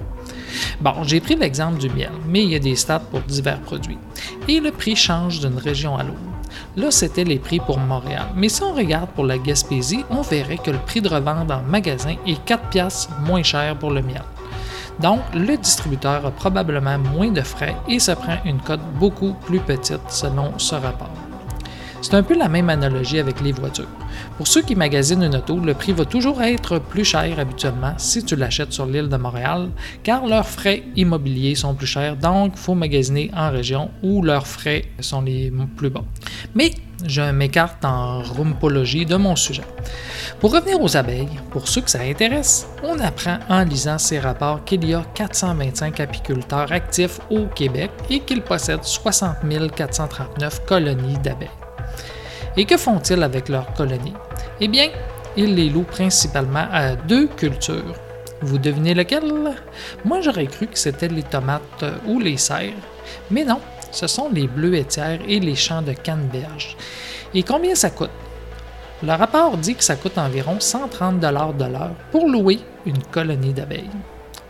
Bon, 0.82 1.04
j'ai 1.04 1.22
pris 1.22 1.36
l'exemple 1.36 1.78
du 1.78 1.90
miel, 1.90 2.12
mais 2.28 2.44
il 2.44 2.50
y 2.50 2.56
a 2.56 2.60
des 2.60 2.76
stats 2.76 3.00
pour 3.00 3.22
divers 3.22 3.62
produits. 3.62 3.98
Et 4.48 4.60
le 4.60 4.72
prix 4.72 4.98
change 4.98 5.40
d'une 5.40 5.58
région 5.58 5.96
à 5.96 6.04
l'autre. 6.04 6.20
Là, 6.76 6.92
c'était 6.92 7.24
les 7.24 7.40
prix 7.40 7.60
pour 7.60 7.78
Montréal. 7.78 8.28
Mais 8.36 8.50
si 8.50 8.62
on 8.64 8.74
regarde 8.74 9.10
pour 9.12 9.26
la 9.26 9.38
Gaspésie, 9.38 10.04
on 10.10 10.22
verrait 10.22 10.58
que 10.58 10.72
le 10.72 10.80
prix 10.80 11.02
de 11.02 11.08
revente 11.08 11.50
en 11.50 11.62
magasin 11.62 12.16
est 12.28 12.44
4 12.44 12.70
piastres 12.70 13.12
moins 13.22 13.44
cher 13.44 13.78
pour 13.78 13.92
le 13.92 14.02
miel. 14.02 14.24
Donc, 15.01 15.20
le 15.34 15.58
distributeur 15.58 16.25
a 16.25 16.32
probablement 16.32 16.98
moins 17.00 17.32
de 17.32 17.41
frais 17.41 17.75
et 17.88 18.00
se 18.00 18.12
prend 18.12 18.38
une 18.46 18.60
cote 18.60 18.82
beaucoup 19.00 19.34
plus 19.46 19.60
petite 19.60 20.10
selon 20.10 20.58
ce 20.58 20.75
rapport. 20.75 21.13
C'est 22.01 22.13
un 22.13 22.24
peu 22.24 22.38
la 22.38 22.48
même 22.48 22.70
analogie 22.70 23.20
avec 23.20 23.41
les 23.41 23.51
voitures. 23.51 23.88
Pour 24.38 24.48
ceux 24.48 24.62
qui 24.62 24.75
magasinent 24.75 25.24
une 25.24 25.36
auto, 25.36 25.60
le 25.60 25.74
prix 25.74 25.91
va 25.91 26.06
toujours 26.06 26.41
être 26.41 26.79
plus 26.79 27.03
cher 27.03 27.38
habituellement 27.38 27.94
si 27.98 28.24
tu 28.24 28.36
l'achètes 28.36 28.72
sur 28.72 28.86
l'île 28.86 29.10
de 29.10 29.18
Montréal, 29.18 29.70
car 30.03 30.25
leurs 30.25 30.48
frais 30.48 30.84
immobiliers 30.96 31.56
sont 31.56 31.75
plus 31.75 31.88
chers, 31.88 32.15
donc 32.15 32.53
il 32.56 32.60
faut 32.60 32.75
magasiner 32.75 33.32
en 33.36 33.51
région 33.51 33.91
où 34.01 34.22
leurs 34.22 34.48
frais 34.48 34.86
sont 35.01 35.22
les 35.22 35.51
plus 35.75 35.89
bas. 35.89 36.03
Mais 36.56 36.72
je 37.06 37.32
m'écarte 37.32 37.84
en 37.86 38.22
rumpologie 38.22 39.06
de 39.06 39.15
mon 39.15 39.36
sujet. 39.36 39.63
Pour 40.39 40.53
revenir 40.53 40.82
aux 40.82 40.96
abeilles, 40.96 41.39
pour 41.51 41.68
ceux 41.68 41.82
que 41.82 41.89
ça 41.89 42.01
intéresse, 42.01 42.68
on 42.84 43.00
apprend 43.00 43.39
en 43.50 43.63
lisant 43.63 43.98
ces 43.98 44.20
rapports 44.20 44.63
qu'il 44.63 44.88
y 44.88 44.94
a 44.94 45.03
425 45.13 46.00
apiculteurs 46.00 46.72
actifs 46.72 47.20
au 47.29 47.46
Québec 47.48 47.91
et 48.10 48.22
qu'ils 48.22 48.41
possèdent 48.41 48.84
60 48.84 49.38
439 49.75 50.65
colonies 50.65 51.18
d'abeilles. 51.18 51.50
Et 52.58 52.65
que 52.65 52.77
font-ils 52.77 53.22
avec 53.24 53.50
leurs 53.50 53.74
colonies? 53.74 54.13
Eh 54.60 54.68
bien, 54.68 54.89
ils 55.38 55.56
les 55.56 55.70
louent 55.70 55.84
principalement 55.84 56.68
à 56.72 56.96
deux 56.96 57.27
cultures. 57.27 57.96
Vous 58.41 58.58
devinez 58.58 58.94
lequel? 58.94 59.24
Moi, 60.06 60.22
j'aurais 60.22 60.48
cru 60.48 60.68
que 60.68 60.77
c'était 60.77 61.08
les 61.08 61.24
tomates 61.24 61.86
ou 62.08 62.20
les 62.20 62.38
serres, 62.38 62.74
mais 63.29 63.44
non, 63.44 63.60
ce 63.91 64.08
sont 64.08 64.29
les 64.29 64.48
bleuetières 64.48 65.19
et 65.27 65.39
les 65.39 65.55
champs 65.55 65.81
de 65.81 65.93
canneberge. 65.93 66.75
Et 67.34 67.43
combien 67.43 67.75
ça 67.75 67.89
coûte? 67.89 68.10
Le 69.01 69.13
rapport 69.13 69.58
dit 69.58 69.75
que 69.75 69.84
ça 69.84 69.96
coûte 69.96 70.17
environ 70.17 70.60
130 70.60 71.19
de 71.19 71.27
l'heure 71.27 71.96
pour 72.12 72.27
louer 72.27 72.60
une 72.86 73.01
colonie 73.03 73.53
d'abeilles. 73.53 73.89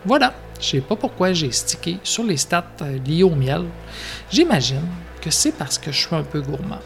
Voilà, 0.06 0.34
je 0.60 0.66
sais 0.66 0.82
pas 0.82 0.96
pourquoi 0.96 1.34
j'ai 1.34 1.52
stické 1.52 1.98
sur 2.04 2.24
les 2.24 2.38
stats 2.38 2.66
euh, 2.82 2.98
liées 3.06 3.24
au 3.24 3.36
miel. 3.36 3.66
J'imagine 4.32 4.88
que 5.22 5.30
c'est 5.30 5.52
parce 5.52 5.78
que 5.78 5.92
je 5.92 6.08
suis 6.08 6.16
un 6.16 6.24
peu 6.24 6.42
gourmand. 6.42 6.80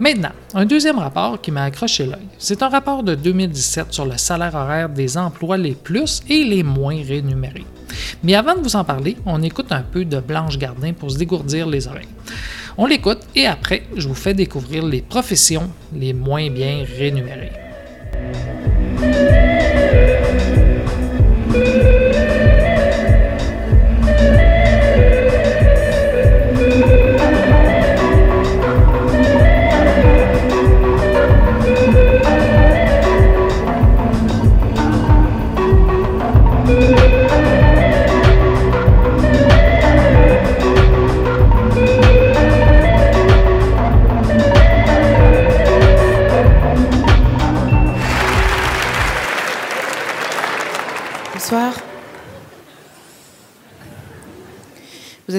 Maintenant, 0.00 0.32
un 0.54 0.64
deuxième 0.64 0.98
rapport 0.98 1.38
qui 1.42 1.50
m'a 1.50 1.64
accroché 1.64 2.06
l'œil. 2.06 2.26
C'est 2.38 2.62
un 2.62 2.70
rapport 2.70 3.02
de 3.02 3.14
2017 3.14 3.92
sur 3.92 4.06
le 4.06 4.16
salaire 4.16 4.54
horaire 4.54 4.88
des 4.88 5.18
emplois 5.18 5.58
les 5.58 5.74
plus 5.74 6.22
et 6.26 6.42
les 6.42 6.62
moins 6.62 6.96
rémunérés. 7.06 7.66
Mais 8.22 8.34
avant 8.34 8.54
de 8.54 8.62
vous 8.62 8.76
en 8.76 8.84
parler, 8.84 9.18
on 9.26 9.42
écoute 9.42 9.70
un 9.72 9.82
peu 9.82 10.06
de 10.06 10.18
Blanche 10.18 10.56
Gardin 10.56 10.94
pour 10.94 11.10
se 11.10 11.18
dégourdir 11.18 11.66
les 11.66 11.86
oreilles. 11.86 12.08
On 12.78 12.86
l'écoute 12.86 13.20
et 13.36 13.46
après, 13.46 13.82
je 13.94 14.08
vous 14.08 14.14
fais 14.14 14.32
découvrir 14.32 14.86
les 14.86 15.02
professions 15.02 15.70
les 15.94 16.14
moins 16.14 16.48
bien 16.48 16.82
rémunérées. 16.96 17.52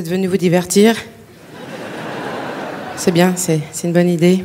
Êtes 0.02 0.10
venu 0.10 0.26
vous 0.26 0.38
divertir 0.38 0.96
C'est 2.96 3.12
bien, 3.12 3.36
c'est 3.36 3.62
une 3.84 3.94
bonne 3.94 4.10
idée. 4.10 4.44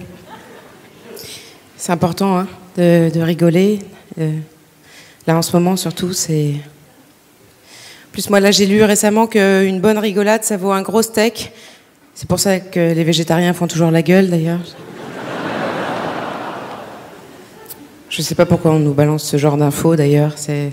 C'est 1.79 1.93
important 1.93 2.37
hein, 2.37 2.47
de, 2.77 3.21
rigoler. 3.21 3.79
Euh, 4.21 4.33
là, 5.27 5.39
en 5.39 5.41
ce 5.41 5.57
moment, 5.57 5.77
surtout, 5.77 6.13
c'est. 6.13 6.57
Plus, 8.13 8.29
moi, 8.29 8.41
là, 8.41 8.51
j'ai 8.51 8.67
lu 8.67 8.83
récemment 8.83 9.27
qu'une 9.27 9.81
bonne 9.81 9.97
rigolade, 9.97 10.45
ça 10.45 10.59
vaut 10.59 10.73
un 10.73 10.83
gros 10.83 11.01
steak. 11.01 11.53
C'est 12.15 12.29
pour 12.29 12.39
ça 12.39 12.61
que 12.61 12.93
les 12.93 13.05
végétariens 13.05 13.55
font 13.55 13.67
toujours 13.67 13.91
la 13.91 14.03
gueule, 14.03 14.29
d'ailleurs. 14.29 14.61
Je 18.11 18.21
sais 18.21 18.35
pas 18.35 18.45
pourquoi 18.45 18.73
on 18.73 18.79
nous 18.79 18.93
balance 18.93 19.25
ce 19.25 19.39
genre 19.39 19.57
d'infos, 19.57 19.97
d'ailleurs. 19.97 20.33
C'est. 20.37 20.71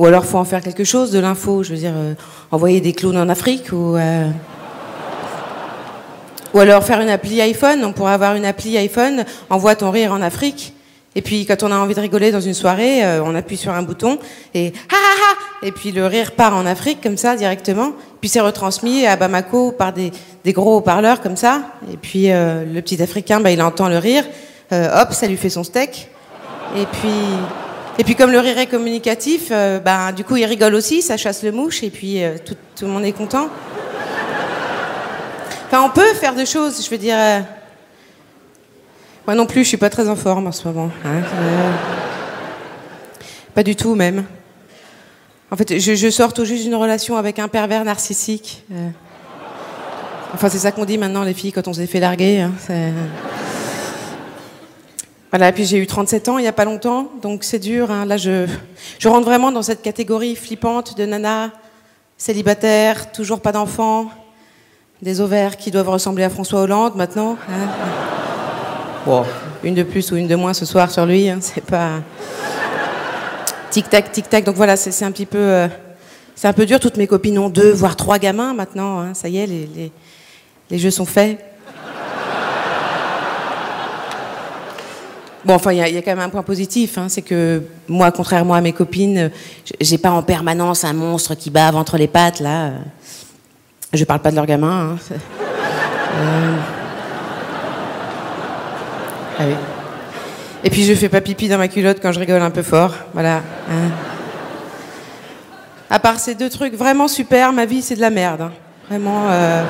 Ou 0.00 0.06
alors 0.06 0.24
faut 0.24 0.38
en 0.38 0.46
faire 0.46 0.62
quelque 0.62 0.82
chose 0.82 1.10
de 1.10 1.18
l'info, 1.18 1.62
je 1.62 1.72
veux 1.72 1.76
dire, 1.78 1.92
euh, 1.94 2.14
envoyer 2.50 2.80
des 2.80 2.94
clowns 2.94 3.18
en 3.18 3.28
Afrique 3.28 3.70
ou. 3.70 3.96
euh, 3.96 4.30
Ou 6.54 6.58
alors 6.58 6.82
faire 6.82 7.02
une 7.02 7.10
appli 7.10 7.38
iPhone, 7.42 7.84
on 7.84 7.92
pourrait 7.92 8.14
avoir 8.14 8.34
une 8.34 8.46
appli 8.46 8.78
iPhone, 8.78 9.26
envoie 9.50 9.74
ton 9.74 9.90
rire 9.90 10.14
en 10.14 10.22
Afrique. 10.22 10.72
Et 11.16 11.20
puis 11.20 11.44
quand 11.44 11.62
on 11.64 11.70
a 11.70 11.76
envie 11.76 11.94
de 11.94 12.00
rigoler 12.00 12.32
dans 12.32 12.40
une 12.40 12.54
soirée, 12.54 13.04
euh, 13.04 13.22
on 13.22 13.34
appuie 13.34 13.58
sur 13.58 13.72
un 13.74 13.82
bouton 13.82 14.18
et 14.54 14.72
ha 14.90 14.96
ha 14.96 15.66
ha 15.66 15.66
Et 15.66 15.70
puis 15.70 15.92
le 15.92 16.06
rire 16.06 16.32
part 16.32 16.56
en 16.56 16.64
Afrique 16.64 17.02
comme 17.02 17.18
ça 17.18 17.36
directement. 17.36 17.92
Puis 18.22 18.30
c'est 18.30 18.40
retransmis 18.40 19.04
à 19.04 19.16
Bamako 19.16 19.72
par 19.72 19.92
des, 19.92 20.12
gros 20.46 20.78
haut-parleurs 20.78 21.20
comme 21.20 21.36
ça. 21.36 21.60
Et 21.92 21.98
puis 21.98 22.28
le 22.28 22.80
petit 22.80 23.02
Africain, 23.02 23.40
bah, 23.40 23.50
il 23.50 23.60
entend 23.60 23.90
le 23.90 23.98
rire. 23.98 24.24
Hop, 24.72 25.12
ça 25.12 25.26
lui 25.26 25.36
fait 25.36 25.50
son 25.50 25.62
steak. 25.62 26.08
Et 26.76 26.86
puis, 26.86 27.10
et 28.00 28.04
puis 28.04 28.14
comme 28.14 28.30
le 28.32 28.38
rire 28.40 28.56
est 28.56 28.66
communicatif, 28.66 29.48
euh, 29.50 29.78
bah, 29.78 30.10
du 30.12 30.24
coup 30.24 30.36
il 30.36 30.46
rigole 30.46 30.74
aussi, 30.74 31.02
ça 31.02 31.18
chasse 31.18 31.42
le 31.42 31.52
mouche 31.52 31.82
et 31.82 31.90
puis 31.90 32.24
euh, 32.24 32.36
tout, 32.42 32.54
tout 32.74 32.86
le 32.86 32.90
monde 32.90 33.04
est 33.04 33.12
content. 33.12 33.48
Enfin, 35.66 35.82
on 35.84 35.90
peut 35.90 36.14
faire 36.14 36.34
des 36.34 36.46
choses, 36.46 36.82
je 36.82 36.88
veux 36.90 36.96
dire. 36.96 37.14
euh, 37.18 37.40
Moi 39.26 39.34
non 39.36 39.44
plus, 39.44 39.64
je 39.64 39.68
suis 39.68 39.76
pas 39.76 39.90
très 39.90 40.08
en 40.08 40.16
forme 40.16 40.46
en 40.46 40.52
ce 40.52 40.66
moment. 40.66 40.90
hein, 41.04 41.08
euh, 41.34 41.70
Pas 43.54 43.62
du 43.62 43.76
tout 43.76 43.94
même. 43.94 44.24
En 45.50 45.56
fait, 45.56 45.78
je, 45.78 45.94
je 45.94 46.08
sors 46.10 46.32
tout 46.32 46.46
juste 46.46 46.62
d'une 46.64 46.76
relation 46.76 47.18
avec 47.18 47.38
un 47.38 47.48
pervers 47.48 47.84
narcissique. 47.84 48.64
Enfin, 50.32 50.48
c'est 50.48 50.58
ça 50.58 50.72
qu'on 50.72 50.86
dit 50.86 50.96
maintenant 50.96 51.22
les 51.22 51.34
filles 51.34 51.52
quand 51.52 51.68
on 51.68 51.74
s'est 51.74 51.86
fait 51.86 52.00
larguer. 52.00 52.40
hein, 52.40 52.52
Voilà, 55.30 55.52
puis 55.52 55.64
j'ai 55.64 55.78
eu 55.78 55.86
37 55.86 56.28
ans 56.28 56.38
il 56.38 56.42
n'y 56.42 56.48
a 56.48 56.52
pas 56.52 56.64
longtemps, 56.64 57.08
donc 57.22 57.44
c'est 57.44 57.58
dur. 57.60 57.90
hein. 57.90 58.04
Là, 58.04 58.16
je, 58.16 58.46
je 58.98 59.08
rentre 59.08 59.24
vraiment 59.26 59.52
dans 59.52 59.62
cette 59.62 59.80
catégorie 59.82 60.34
flippante 60.34 60.96
de 60.98 61.06
nana, 61.06 61.50
célibataire, 62.18 63.12
toujours 63.12 63.40
pas 63.40 63.52
d'enfants, 63.52 64.10
des 65.02 65.20
ovaires 65.20 65.56
qui 65.56 65.70
doivent 65.70 65.88
ressembler 65.88 66.24
à 66.24 66.30
François 66.30 66.60
Hollande 66.62 66.96
maintenant. 66.96 67.36
hein. 67.48 67.68
Une 69.62 69.74
de 69.74 69.82
plus 69.82 70.10
ou 70.12 70.16
une 70.16 70.26
de 70.26 70.34
moins 70.34 70.52
ce 70.52 70.64
soir 70.66 70.90
sur 70.90 71.06
lui, 71.06 71.28
hein, 71.28 71.38
c'est 71.40 71.64
pas. 71.64 72.00
Tic-tac, 73.70 74.10
tic-tac. 74.10 74.44
Donc 74.44 74.56
voilà, 74.56 74.76
c'est 74.76 74.90
c'est 74.90 75.04
un 75.04 75.12
petit 75.12 75.26
peu. 75.26 75.38
euh, 75.38 75.68
c'est 76.34 76.48
un 76.48 76.52
peu 76.52 76.66
dur. 76.66 76.80
Toutes 76.80 76.96
mes 76.96 77.06
copines 77.06 77.38
ont 77.38 77.48
deux, 77.48 77.70
voire 77.72 77.94
trois 77.94 78.18
gamins 78.18 78.52
maintenant. 78.52 78.98
hein. 78.98 79.14
Ça 79.14 79.28
y 79.28 79.38
est, 79.38 79.46
les, 79.46 79.68
les, 79.74 79.92
les 80.70 80.78
jeux 80.78 80.90
sont 80.90 81.04
faits. 81.06 81.38
Bon, 85.44 85.54
enfin, 85.54 85.72
il 85.72 85.78
y, 85.78 85.82
a- 85.82 86.02
quand 86.02 86.10
même 86.10 86.20
un 86.20 86.28
point 86.28 86.42
positif, 86.42 86.98
hein, 86.98 87.06
c'est 87.08 87.22
que 87.22 87.62
moi, 87.88 88.10
contrairement 88.12 88.54
à 88.54 88.60
mes 88.60 88.72
copines, 88.72 89.30
j'ai 89.80 89.96
pas 89.98 90.10
en 90.10 90.22
permanence 90.22 90.84
un 90.84 90.92
monstre 90.92 91.34
qui 91.34 91.48
bave 91.50 91.76
entre 91.76 91.96
les 91.96 92.08
pattes, 92.08 92.40
là. 92.40 92.72
Je 93.92 94.04
parle 94.04 94.20
pas 94.20 94.30
de 94.30 94.36
leurs 94.36 94.46
gamins. 94.46 94.96
hein, 95.10 95.16
Euh. 99.40 99.54
Et 100.64 100.68
puis 100.70 100.84
je 100.84 100.92
fais 100.94 101.08
pas 101.08 101.20
pipi 101.22 101.48
dans 101.48 101.56
ma 101.56 101.68
culotte 101.68 101.98
quand 102.02 102.12
je 102.12 102.20
rigole 102.20 102.42
un 102.42 102.50
peu 102.50 102.62
fort, 102.62 102.92
voilà. 103.14 103.36
hein. 103.70 103.88
À 105.88 105.98
part 105.98 106.18
ces 106.18 106.34
deux 106.34 106.50
trucs 106.50 106.74
vraiment 106.74 107.08
super, 107.08 107.52
ma 107.52 107.64
vie 107.64 107.80
c'est 107.80 107.94
de 107.96 108.00
la 108.02 108.10
merde, 108.10 108.42
hein. 108.42 108.52
vraiment. 108.88 109.22
euh. 109.30 109.62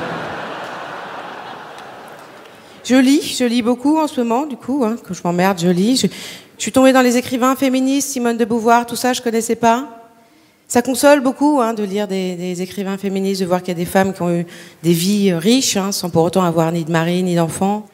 Je 2.83 2.95
lis, 2.95 3.35
je 3.37 3.45
lis 3.45 3.61
beaucoup 3.61 3.97
en 3.97 4.07
ce 4.07 4.21
moment, 4.21 4.45
du 4.45 4.57
coup, 4.57 4.83
hein, 4.83 4.95
quand 5.07 5.13
je 5.13 5.21
m'emmerde, 5.23 5.59
je 5.59 5.67
lis. 5.67 5.97
Je, 5.97 6.07
suis 6.57 6.71
tombée 6.71 6.93
dans 6.93 7.01
les 7.01 7.17
écrivains 7.17 7.55
féministes, 7.55 8.09
Simone 8.09 8.37
de 8.37 8.45
Beauvoir, 8.45 8.85
tout 8.85 8.95
ça, 8.95 9.13
je 9.13 9.21
connaissais 9.21 9.55
pas. 9.55 10.09
Ça 10.67 10.81
console 10.81 11.21
beaucoup 11.21 11.59
hein, 11.61 11.73
de 11.73 11.83
lire 11.83 12.07
des, 12.07 12.61
écrivains 12.61 12.97
féministes, 12.97 13.41
de 13.41 13.45
voir 13.45 13.61
qu'il 13.61 13.69
y 13.69 13.77
a 13.77 13.79
des 13.79 13.85
femmes 13.85 14.13
qui 14.13 14.21
ont 14.21 14.31
eu 14.31 14.45
des 14.83 14.93
vies 14.93 15.31
euh, 15.31 15.37
riches, 15.37 15.77
hein, 15.77 15.91
sans 15.91 16.09
pour 16.09 16.23
autant 16.23 16.43
avoir 16.43 16.71
ni 16.71 16.83
de 16.83 16.91
mari, 16.91 17.23
ni 17.23 17.35
d'enfants. 17.35 17.87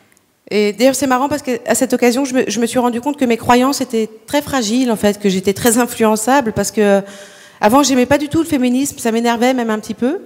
Et 0.51 0.73
d'ailleurs, 0.73 0.95
c'est 0.95 1.07
marrant 1.07 1.27
parce 1.27 1.41
qu'à 1.41 1.75
cette 1.75 1.93
occasion, 1.93 2.23
je 2.23 2.33
me, 2.33 2.43
je 2.47 2.59
me 2.59 2.65
suis 2.65 2.79
rendu 2.79 3.01
compte 3.01 3.17
que 3.17 3.25
mes 3.25 3.37
croyances 3.37 3.81
étaient 3.81 4.09
très 4.25 4.41
fragiles, 4.41 4.91
en 4.91 4.95
fait, 4.95 5.19
que 5.19 5.27
j'étais 5.27 5.53
très 5.53 5.77
influençable, 5.77 6.53
parce 6.53 6.71
que 6.71 7.01
avant, 7.59 7.83
j'aimais 7.83 8.05
pas 8.05 8.17
du 8.17 8.29
tout 8.29 8.39
le 8.39 8.45
féminisme, 8.45 8.97
ça 8.99 9.11
m'énervait 9.11 9.53
même 9.53 9.69
un 9.69 9.79
petit 9.79 9.93
peu. 9.95 10.19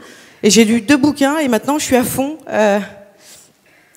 Et 0.44 0.50
j'ai 0.50 0.66
lu 0.66 0.82
deux 0.82 0.98
bouquins 0.98 1.38
et 1.38 1.48
maintenant, 1.48 1.80
je 1.80 1.86
suis 1.86 1.96
à 1.96 2.04
fond. 2.04 2.38
Euh, 2.50 2.80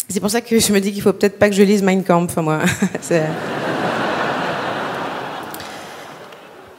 c'est 0.09 0.21
pour 0.21 0.31
ça 0.31 0.40
que 0.40 0.59
je 0.59 0.73
me 0.73 0.81
dis 0.81 0.93
qu'il 0.93 1.03
faut 1.03 1.12
peut-être 1.12 1.38
pas 1.38 1.49
que 1.49 1.55
je 1.55 1.62
lise 1.62 1.83
Mein 1.83 2.03
Kampf, 2.03 2.37
moi. 2.37 2.61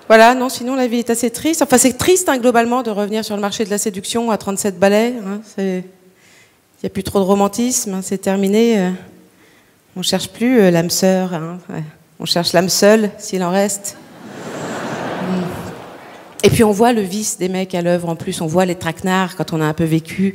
Voilà, 0.07 0.35
non, 0.35 0.49
sinon 0.49 0.75
la 0.75 0.85
vie 0.85 0.99
est 0.99 1.09
assez 1.09 1.31
triste. 1.31 1.63
Enfin, 1.63 1.79
c'est 1.79 1.97
triste 1.97 2.29
hein, 2.29 2.37
globalement 2.37 2.83
de 2.83 2.91
revenir 2.91 3.25
sur 3.25 3.35
le 3.35 3.41
marché 3.41 3.65
de 3.65 3.71
la 3.71 3.79
séduction 3.79 4.29
à 4.29 4.37
37 4.37 4.77
balais. 4.77 5.15
hein. 5.25 5.41
Il 5.57 5.83
n'y 6.83 6.87
a 6.87 6.89
plus 6.89 7.01
trop 7.03 7.17
de 7.19 7.23
romantisme, 7.23 7.95
hein, 7.95 8.01
c'est 8.03 8.19
terminé. 8.19 8.79
euh. 8.79 8.91
On 9.97 10.03
cherche 10.03 10.29
plus 10.29 10.59
euh, 10.59 10.69
l'âme 10.71 10.91
sœur, 10.91 11.31
on 12.19 12.25
cherche 12.25 12.53
l'âme 12.53 12.69
seule, 12.69 13.09
s'il 13.17 13.43
en 13.43 13.49
reste. 13.49 13.97
Mm. 15.23 15.41
Et 16.43 16.49
puis 16.51 16.63
on 16.63 16.71
voit 16.71 16.93
le 16.93 17.01
vice 17.01 17.39
des 17.39 17.49
mecs 17.49 17.73
à 17.73 17.81
l'œuvre 17.81 18.09
en 18.09 18.15
plus, 18.15 18.41
on 18.41 18.45
voit 18.45 18.65
les 18.65 18.75
traquenards 18.75 19.35
quand 19.35 19.53
on 19.53 19.61
a 19.61 19.65
un 19.65 19.73
peu 19.73 19.85
vécu. 19.85 20.33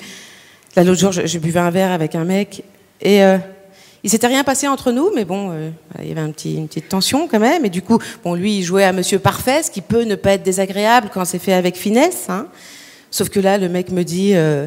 Là, 0.75 0.83
l'autre 0.83 0.99
jour, 1.01 1.13
je 1.13 1.39
buvais 1.39 1.61
un 1.61 1.71
verre 1.71 1.93
avec 1.93 2.17
un 2.17 2.25
mec 2.25 2.65
et 3.03 3.23
euh, 3.25 3.39
Il 4.03 4.09
s'était 4.11 4.29
rien 4.29 4.45
passé 4.45 4.67
entre 4.67 4.93
nous, 4.93 5.11
mais 5.15 5.25
bon, 5.27 5.51
euh, 5.53 5.71
il 6.01 6.09
y 6.09 6.13
avait 6.13 6.21
un 6.23 6.33
une 6.45 6.69
petite 6.69 6.89
tension 6.89 7.29
quand 7.29 7.39
même. 7.41 7.65
Et 7.67 7.71
du 7.71 7.83
coup, 7.83 7.99
bon, 8.25 8.35
lui, 8.35 8.59
il 8.59 8.63
jouait 8.63 8.85
à 8.85 8.93
Monsieur 8.93 9.19
Parfait, 9.19 9.63
ce 9.63 9.71
qui 9.71 9.83
peut 9.83 10.05
ne 10.05 10.15
pas 10.15 10.33
être 10.33 10.43
désagréable 10.43 11.11
quand 11.13 11.25
c'est 11.27 11.39
fait 11.39 11.53
avec 11.53 11.77
finesse. 11.77 12.27
hein. 12.31 12.47
Sauf 13.11 13.29
que 13.29 13.41
là, 13.41 13.59
le 13.59 13.69
mec 13.69 13.91
me 13.91 14.03
dit, 14.03 14.33
euh, 14.35 14.67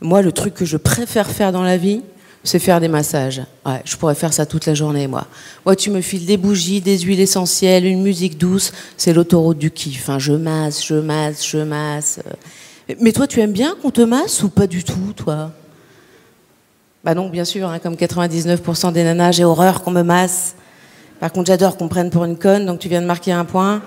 moi, 0.00 0.20
le 0.22 0.32
truc 0.32 0.54
que 0.54 0.64
je 0.64 0.76
préfère 0.78 1.30
faire 1.30 1.52
dans 1.52 1.62
la 1.62 1.76
vie, 1.76 2.02
c'est 2.42 2.58
faire 2.58 2.80
des 2.80 2.88
massages. 2.88 3.42
Je 3.84 3.96
pourrais 3.96 4.16
faire 4.16 4.32
ça 4.32 4.46
toute 4.46 4.66
la 4.66 4.74
journée, 4.74 5.06
moi. 5.06 5.28
Moi, 5.64 5.76
tu 5.76 5.90
me 5.90 6.00
files 6.00 6.26
des 6.26 6.36
bougies, 6.36 6.80
des 6.80 6.98
huiles 6.98 7.20
essentielles, 7.20 7.84
une 7.86 8.02
musique 8.02 8.36
douce, 8.36 8.72
c'est 8.96 9.12
l'autoroute 9.12 9.58
du 9.58 9.70
kiff. 9.70 10.08
hein. 10.08 10.18
Je 10.18 10.32
masse, 10.32 10.84
je 10.84 10.96
masse, 10.96 11.46
je 11.46 11.58
masse. 11.58 12.18
Euh, 12.26 12.94
Mais 12.98 13.12
toi, 13.12 13.28
tu 13.28 13.40
aimes 13.40 13.52
bien 13.52 13.76
qu'on 13.80 13.92
te 13.92 14.00
masse 14.00 14.42
ou 14.42 14.48
pas 14.48 14.66
du 14.66 14.82
tout, 14.82 15.12
toi? 15.14 15.52
Bah 17.04 17.14
non, 17.14 17.28
bien 17.28 17.44
sûr, 17.44 17.68
hein, 17.68 17.80
comme 17.80 17.94
99% 17.94 18.92
des 18.92 19.02
nanas, 19.02 19.32
j'ai 19.32 19.44
horreur 19.44 19.82
qu'on 19.82 19.90
me 19.90 20.02
masse. 20.02 20.54
Par 21.18 21.32
contre, 21.32 21.48
j'adore 21.48 21.76
qu'on 21.76 21.88
prenne 21.88 22.10
pour 22.10 22.24
une 22.24 22.38
conne, 22.38 22.64
donc 22.64 22.78
tu 22.78 22.88
viens 22.88 23.00
de 23.00 23.06
marquer 23.06 23.32
un 23.32 23.44
point. 23.44 23.82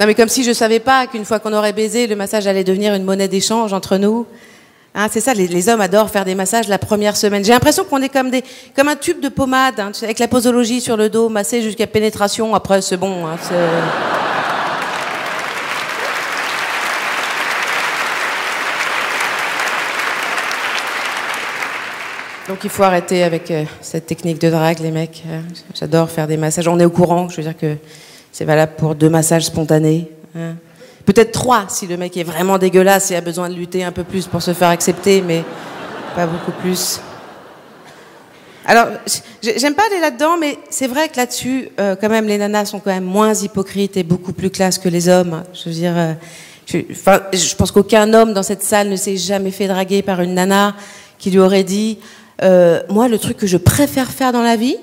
Non, 0.00 0.06
mais 0.06 0.14
comme 0.14 0.30
si 0.30 0.44
je 0.44 0.52
savais 0.52 0.80
pas 0.80 1.06
qu'une 1.06 1.26
fois 1.26 1.40
qu'on 1.40 1.52
aurait 1.52 1.74
baisé, 1.74 2.06
le 2.06 2.16
massage 2.16 2.46
allait 2.46 2.64
devenir 2.64 2.94
une 2.94 3.04
monnaie 3.04 3.28
d'échange 3.28 3.74
entre 3.74 3.98
nous. 3.98 4.26
Hein, 4.94 5.08
c'est 5.10 5.20
ça, 5.20 5.34
les, 5.34 5.68
hommes 5.68 5.82
adorent 5.82 6.08
faire 6.08 6.24
des 6.24 6.34
massages 6.34 6.68
la 6.68 6.78
première 6.78 7.18
semaine. 7.18 7.44
J'ai 7.44 7.52
l'impression 7.52 7.84
qu'on 7.84 8.00
est 8.00 8.08
comme, 8.08 8.30
un 8.88 8.96
tube 8.96 9.20
de 9.20 9.28
pommade, 9.28 9.78
hein, 9.78 9.92
avec 10.02 10.18
la 10.18 10.28
posologie 10.28 10.80
sur 10.80 10.96
le 10.96 11.10
dos, 11.10 11.28
massé 11.28 11.60
jusqu'à 11.60 11.86
pénétration. 11.86 12.54
Après, 12.54 12.80
c'est 12.80 12.96
bon. 12.96 13.26
hein, 13.26 13.36
Donc 22.52 22.64
il 22.64 22.68
faut 22.68 22.82
arrêter 22.82 23.22
avec 23.22 23.50
euh, 23.50 23.64
cette 23.80 24.04
technique 24.04 24.38
de 24.38 24.50
drague, 24.50 24.80
les 24.80 24.90
mecs. 24.90 25.22
Euh, 25.26 25.40
J'adore 25.74 26.10
faire 26.10 26.26
des 26.26 26.36
massages. 26.36 26.68
On 26.68 26.78
est 26.78 26.84
au 26.84 26.90
courant, 26.90 27.30
je 27.30 27.38
veux 27.38 27.42
dire 27.44 27.56
que 27.56 27.76
c'est 28.30 28.44
valable 28.44 28.72
pour 28.76 28.94
deux 28.94 29.08
massages 29.08 29.46
spontanés. 29.46 30.10
hein. 30.36 30.56
Peut-être 31.06 31.32
trois 31.32 31.64
si 31.70 31.86
le 31.86 31.96
mec 31.96 32.14
est 32.18 32.24
vraiment 32.24 32.58
dégueulasse 32.58 33.10
et 33.10 33.16
a 33.16 33.22
besoin 33.22 33.48
de 33.48 33.54
lutter 33.54 33.82
un 33.84 33.90
peu 33.90 34.04
plus 34.04 34.26
pour 34.26 34.42
se 34.42 34.52
faire 34.52 34.68
accepter, 34.68 35.22
mais 35.22 35.42
pas 36.14 36.26
beaucoup 36.26 36.50
plus. 36.60 37.00
Alors, 38.66 38.88
j'ai- 39.42 39.58
j'aime 39.58 39.74
pas 39.74 39.84
aller 39.90 40.00
là-dedans, 40.02 40.36
mais 40.38 40.58
c'est 40.68 40.88
vrai 40.88 41.08
que 41.08 41.16
là-dessus, 41.16 41.70
euh, 41.80 41.96
quand 41.98 42.10
même, 42.10 42.26
les 42.26 42.36
nanas 42.36 42.66
sont 42.66 42.80
quand 42.80 42.92
même 42.92 43.02
moins 43.02 43.32
hypocrites 43.32 43.96
et 43.96 44.02
beaucoup 44.02 44.34
plus 44.34 44.50
classe 44.50 44.76
que 44.76 44.90
les 44.90 45.08
hommes. 45.08 45.42
Je 45.54 45.70
veux 45.70 45.74
dire, 45.74 45.94
je 46.70 47.54
pense 47.54 47.70
qu'aucun 47.72 48.12
homme 48.12 48.34
dans 48.34 48.42
cette 48.42 48.62
salle 48.62 48.90
ne 48.90 48.96
s'est 48.96 49.16
jamais 49.16 49.52
fait 49.52 49.68
draguer 49.68 50.02
par 50.02 50.20
une 50.20 50.34
nana 50.34 50.74
qui 51.18 51.30
lui 51.30 51.38
aurait 51.38 51.64
dit 51.64 51.98
euh, 52.42 52.80
Moi, 52.88 53.08
le 53.08 53.18
truc 53.18 53.36
que 53.36 53.46
je 53.46 53.56
préfère 53.56 54.08
faire 54.10 54.32
dans 54.32 54.42
la 54.42 54.56
vie, 54.56 54.76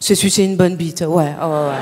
c'est 0.00 0.14
sucer 0.14 0.42
une 0.44 0.56
bonne 0.56 0.76
bite. 0.76 1.02
Ouais, 1.06 1.32
oh, 1.42 1.46
ouais. 1.46 1.74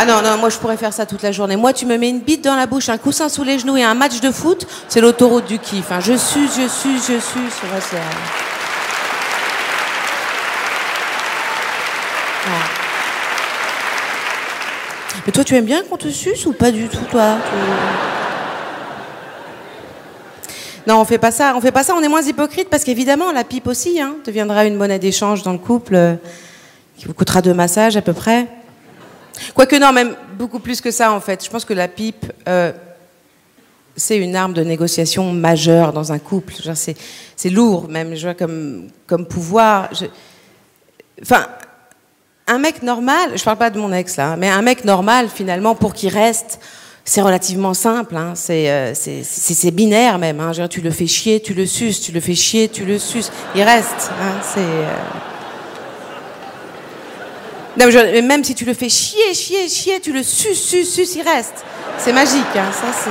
Ah 0.00 0.04
non, 0.06 0.22
non, 0.22 0.36
moi 0.38 0.48
je 0.48 0.56
pourrais 0.58 0.76
faire 0.76 0.92
ça 0.92 1.06
toute 1.06 1.22
la 1.22 1.32
journée. 1.32 1.56
Moi, 1.56 1.72
tu 1.72 1.84
me 1.84 1.96
mets 1.98 2.08
une 2.08 2.20
bite 2.20 2.44
dans 2.44 2.54
la 2.54 2.66
bouche, 2.66 2.88
un 2.88 2.98
coussin 2.98 3.28
sous 3.28 3.42
les 3.42 3.58
genoux 3.58 3.76
et 3.76 3.82
un 3.82 3.94
match 3.94 4.20
de 4.20 4.30
foot, 4.30 4.64
c'est 4.88 5.00
l'autoroute 5.00 5.46
du 5.46 5.58
kiff. 5.58 5.90
hein. 5.90 5.98
Je 6.00 6.16
suce, 6.16 6.52
je 6.56 6.68
suce, 6.68 7.02
je 7.08 7.18
suce. 7.18 7.62
Ouais, 7.64 7.80
c'est- 7.80 7.96
Ouais. 12.46 12.52
Mais 15.26 15.32
toi, 15.32 15.42
tu 15.44 15.56
aimes 15.56 15.64
bien 15.64 15.82
qu'on 15.82 15.96
te 15.96 16.08
suce 16.08 16.46
ou 16.46 16.52
pas 16.52 16.70
du 16.70 16.88
tout, 16.88 17.04
toi? 17.10 17.36
Non, 20.88 21.02
on 21.02 21.04
fait 21.04 21.18
pas 21.18 21.30
ça. 21.30 21.52
On 21.54 21.60
fait 21.60 21.70
pas 21.70 21.84
ça. 21.84 21.94
On 21.94 22.02
est 22.02 22.08
moins 22.08 22.22
hypocrite 22.22 22.70
parce 22.70 22.82
qu'évidemment, 22.82 23.30
la 23.30 23.44
pipe 23.44 23.66
aussi 23.66 24.00
hein, 24.00 24.16
deviendra 24.24 24.64
une 24.64 24.74
monnaie 24.74 24.98
d'échange 24.98 25.42
dans 25.42 25.52
le 25.52 25.58
couple 25.58 25.94
euh, 25.94 26.14
qui 26.96 27.04
vous 27.04 27.12
coûtera 27.12 27.42
deux 27.42 27.52
massages 27.52 27.98
à 27.98 28.00
peu 28.00 28.14
près. 28.14 28.46
Quoique 29.54 29.76
non, 29.76 29.92
même 29.92 30.16
beaucoup 30.38 30.60
plus 30.60 30.80
que 30.80 30.90
ça 30.90 31.12
en 31.12 31.20
fait. 31.20 31.44
Je 31.44 31.50
pense 31.50 31.66
que 31.66 31.74
la 31.74 31.88
pipe, 31.88 32.32
euh, 32.48 32.72
c'est 33.96 34.16
une 34.16 34.34
arme 34.34 34.54
de 34.54 34.64
négociation 34.64 35.30
majeure 35.30 35.92
dans 35.92 36.10
un 36.10 36.18
couple. 36.18 36.54
C'est, 36.74 37.50
lourd 37.50 37.90
même, 37.90 38.14
je 38.14 38.26
vois, 38.26 38.34
comme, 38.34 39.26
pouvoir. 39.28 39.90
Enfin, 41.20 41.48
un 42.46 42.58
mec 42.58 42.82
normal, 42.82 43.32
je 43.36 43.44
parle 43.44 43.58
pas 43.58 43.68
de 43.68 43.78
mon 43.78 43.92
ex 43.92 44.16
là, 44.16 44.36
mais 44.38 44.48
un 44.48 44.62
mec 44.62 44.86
normal 44.86 45.28
finalement 45.28 45.74
pour 45.74 45.92
qu'il 45.92 46.08
reste, 46.08 46.60
c'est 47.08 47.22
relativement 47.22 47.72
simple. 47.72 48.16
hein. 48.16 48.32
C'est, 48.34 48.68
euh, 48.70 48.92
c'est, 48.94 49.22
c'est- 49.24 49.70
binaire 49.70 50.18
même. 50.18 50.40
hein. 50.40 50.52
Tu 50.68 50.82
le 50.82 50.90
fais 50.90 51.06
chier, 51.06 51.40
tu 51.40 51.54
le 51.54 51.64
suces, 51.64 52.00
tu 52.02 52.12
le 52.12 52.20
fais 52.20 52.34
chier, 52.34 52.68
tu 52.68 52.84
le 52.84 52.98
suces. 52.98 53.32
Il 53.54 53.62
reste. 53.62 54.10
hein. 54.20 54.60
Euh, 57.80 58.22
même 58.22 58.44
si 58.44 58.54
tu 58.54 58.64
le 58.66 58.74
fais 58.74 58.88
chier, 58.90 59.32
chier, 59.32 59.68
chier, 59.68 60.00
tu 60.00 60.12
le 60.12 60.22
suces, 60.22 60.60
suces, 60.62 60.92
suces, 60.92 61.14
il 61.14 61.22
reste. 61.22 61.64
C'est 61.96 62.12
magique, 62.12 62.44
ça 62.54 62.92
c'est. 62.92 63.10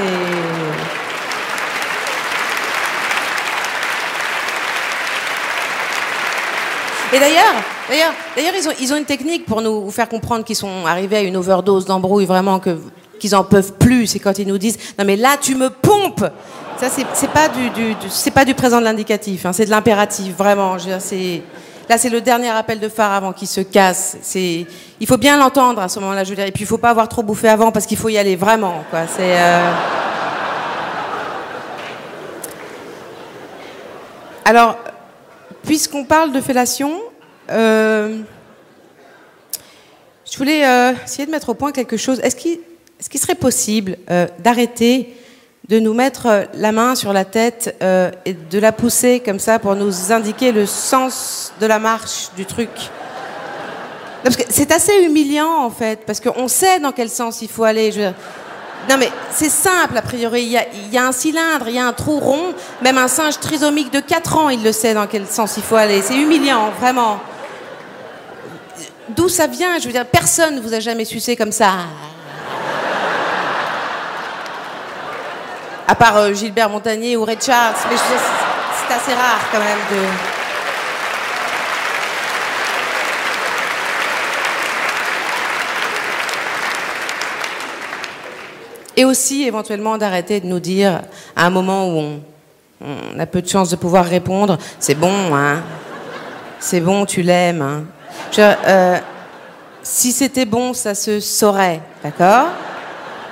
Et 7.14 7.20
d'ailleurs, 7.20 7.54
d'ailleurs, 7.90 8.14
d'ailleurs, 8.36 8.54
ils 8.60 8.68
ont, 8.68 8.74
ils 8.82 8.94
ont 8.94 8.98
une 8.98 9.06
technique 9.06 9.46
pour 9.46 9.62
nous 9.62 9.90
faire 9.92 10.10
comprendre 10.10 10.44
qu'ils 10.44 10.58
sont 10.58 10.86
arrivés 10.86 11.18
à 11.18 11.22
une 11.22 11.38
overdose 11.38 11.86
d'embrouille, 11.86 12.26
vraiment 12.26 12.60
que 12.60 12.78
qu'ils 13.18 13.36
en 13.36 13.44
peuvent 13.44 13.74
plus. 13.74 14.08
C'est 14.08 14.20
quand 14.20 14.40
ils 14.40 14.48
nous 14.48 14.58
disent 14.58 14.78
non 14.98 15.06
mais 15.06 15.16
là 15.16 15.38
tu 15.40 15.56
me 15.56 15.70
pompes. 15.70 16.26
Ça 16.80 16.88
c'est 16.90 17.32
pas 17.32 17.50
du, 17.50 18.32
pas 18.32 18.46
du 18.46 18.54
présent 18.54 18.80
de 18.80 18.86
l'indicatif, 18.86 19.46
hein, 19.46 19.54
c'est 19.54 19.66
de 19.66 19.72
l'impératif 19.72 20.36
vraiment. 20.36 20.76
Là 20.76 21.00
c'est 21.00 22.10
le 22.10 22.22
dernier 22.22 22.50
appel 22.50 22.80
de 22.80 22.90
phare 22.90 23.14
avant 23.14 23.34
qu'il 23.34 23.48
se 23.48 23.62
casse. 23.62 24.18
Il 24.36 25.08
faut 25.08 25.18
bien 25.18 25.38
l'entendre 25.38 25.82
à 25.82 25.90
ce 25.90 26.00
moment-là. 26.00 26.24
Je 26.24 26.30
veux 26.30 26.36
dire, 26.36 26.46
et 26.46 26.52
puis 26.52 26.64
il 26.64 26.68
faut 26.68 26.78
pas 26.78 26.90
avoir 26.90 27.08
trop 27.08 27.24
bouffé 27.24 27.50
avant 27.50 27.72
parce 27.72 27.86
qu'il 27.86 27.98
faut 27.98 28.10
y 28.10 28.18
aller 28.18 28.36
vraiment. 28.36 28.84
Euh, 28.94 29.72
alors 34.46 34.78
puisqu'on 35.68 36.06
parle 36.06 36.32
de 36.32 36.42
fellation, 36.42 36.94
euh, 37.52 38.22
je 40.30 40.38
voulais 40.38 40.66
euh, 40.66 40.94
essayer 41.06 41.26
de 41.26 41.32
mettre 41.32 41.50
au 41.50 41.54
point 41.54 41.72
quelque 41.72 41.98
chose. 41.98 42.20
Est-ce 42.22 42.36
qu'il 42.36 42.60
est-ce 43.00 43.10
qu'il 43.10 43.20
serait 43.20 43.36
possible 43.36 43.98
euh, 44.10 44.28
d'arrêter 44.40 45.16
de 45.70 45.80
nous 45.80 45.94
mettre 45.94 46.26
euh, 46.26 46.44
la 46.56 46.72
main 46.72 46.96
sur 46.96 47.14
la 47.14 47.26
tête 47.26 47.76
euh, 47.84 48.10
et 48.26 48.34
de 48.34 48.60
la 48.60 48.72
pousser 48.72 49.20
comme 49.20 49.38
ça 49.38 49.60
pour 49.60 49.76
nous 49.76 50.12
indiquer 50.12 50.52
le 50.52 50.66
sens 50.66 51.54
de 51.62 51.68
la 51.68 51.78
marche 51.78 52.30
du 52.36 52.46
truc? 52.46 52.70
Parce 54.24 54.36
que 54.36 54.44
c'est 54.50 54.72
assez 54.72 55.04
humiliant 55.04 55.60
en 55.60 55.70
fait, 55.70 56.06
parce 56.08 56.20
qu'on 56.20 56.48
sait 56.48 56.80
dans 56.80 56.92
quel 56.92 57.10
sens 57.10 57.42
il 57.44 57.50
faut 57.50 57.66
aller. 57.66 57.92
Non 58.90 58.98
mais 58.98 59.12
c'est 59.32 59.50
simple 59.50 59.96
a 59.96 60.02
priori, 60.02 60.44
il 60.44 60.50
y, 60.50 60.58
a, 60.58 60.66
il 60.74 60.92
y 60.92 60.98
a 60.98 61.06
un 61.06 61.12
cylindre, 61.12 61.68
il 61.68 61.76
y 61.76 61.80
a 61.80 61.86
un 61.86 61.94
trou 61.94 62.20
rond, 62.20 62.54
même 62.82 62.98
un 62.98 63.08
singe 63.08 63.40
trisomique 63.40 63.94
de 63.94 64.00
4 64.00 64.38
ans, 64.38 64.50
il 64.50 64.64
le 64.64 64.72
sait 64.72 64.96
dans 64.96 65.06
quel 65.06 65.28
sens 65.28 65.56
il 65.58 65.64
faut 65.64 65.76
aller. 65.76 66.02
C'est 66.02 66.16
humiliant, 66.16 66.72
vraiment. 66.80 67.20
D'où 69.10 69.30
ça 69.30 69.46
vient 69.46 69.78
Je 69.78 69.86
veux 69.86 69.94
dire, 69.94 70.06
personne 70.06 70.56
ne 70.56 70.62
vous 70.62 70.74
a 70.74 70.80
jamais 70.80 71.06
sucé 71.06 71.36
comme 71.36 71.52
ça. 71.52 71.74
À 75.88 75.96
part 75.96 76.18
euh, 76.18 76.34
Gilbert 76.34 76.70
Montagnier 76.70 77.16
ou 77.16 77.24
Ray 77.24 77.38
Charles, 77.42 77.74
mais 77.90 77.96
c'est 77.98 78.94
assez 78.94 79.14
rare 79.14 79.40
quand 79.52 79.60
même 79.60 79.80
de... 79.92 80.06
Et 88.96 89.06
aussi 89.06 89.44
éventuellement 89.44 89.98
d'arrêter 89.98 90.40
de 90.40 90.48
nous 90.48 90.60
dire 90.60 91.02
à 91.36 91.46
un 91.46 91.50
moment 91.52 91.88
où 91.88 91.98
on, 92.00 92.20
on 92.82 93.20
a 93.20 93.26
peu 93.28 93.42
de 93.42 93.48
chances 93.48 93.70
de 93.70 93.76
pouvoir 93.76 94.06
répondre, 94.06 94.58
c'est 94.80 94.96
bon, 94.96 95.36
hein, 95.36 95.62
c'est 96.60 96.80
bon, 96.80 97.06
tu 97.06 97.22
l'aimes. 97.22 97.62
Hein. 97.62 97.84
Je- 98.32 98.42
euh, 98.42 98.98
si 99.88 100.12
c'était 100.12 100.46
bon, 100.46 100.74
ça 100.74 100.94
se 100.94 101.22
saurait, 101.22 101.82
d'accord? 102.04 102.48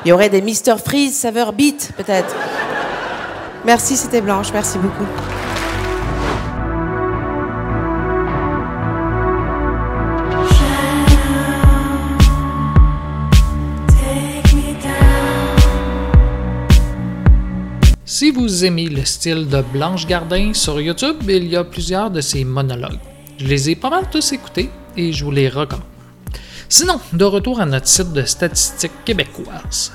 Il 0.03 0.09
y 0.09 0.11
aurait 0.13 0.29
des 0.29 0.41
Mr 0.41 0.77
Freeze 0.83 1.13
saveur 1.13 1.51
beat, 1.51 1.91
peut-être. 1.97 2.33
Merci, 3.65 3.97
c'était 3.97 4.21
Blanche, 4.21 4.51
merci 4.53 4.77
beaucoup. 4.77 5.05
Si 18.05 18.31
vous 18.31 18.63
aimez 18.63 18.87
le 18.87 19.03
style 19.03 19.49
de 19.49 19.61
Blanche 19.61 20.07
Gardin 20.07 20.53
sur 20.53 20.79
YouTube, 20.79 21.17
il 21.27 21.47
y 21.47 21.57
a 21.57 21.65
plusieurs 21.65 22.09
de 22.09 22.21
ses 22.21 22.45
monologues. 22.45 22.99
Je 23.37 23.45
les 23.45 23.71
ai 23.71 23.75
pas 23.75 23.89
mal 23.89 24.05
tous 24.09 24.31
écoutés 24.31 24.69
et 24.95 25.11
je 25.11 25.25
vous 25.25 25.31
les 25.31 25.49
recommande. 25.49 25.94
Sinon, 26.77 26.99
de 27.13 27.23
retour 27.23 27.61
à 27.61 27.65
notre 27.65 27.87
site 27.87 28.11
de 28.11 28.23
statistiques 28.23 29.05
québécoises. 29.05 29.93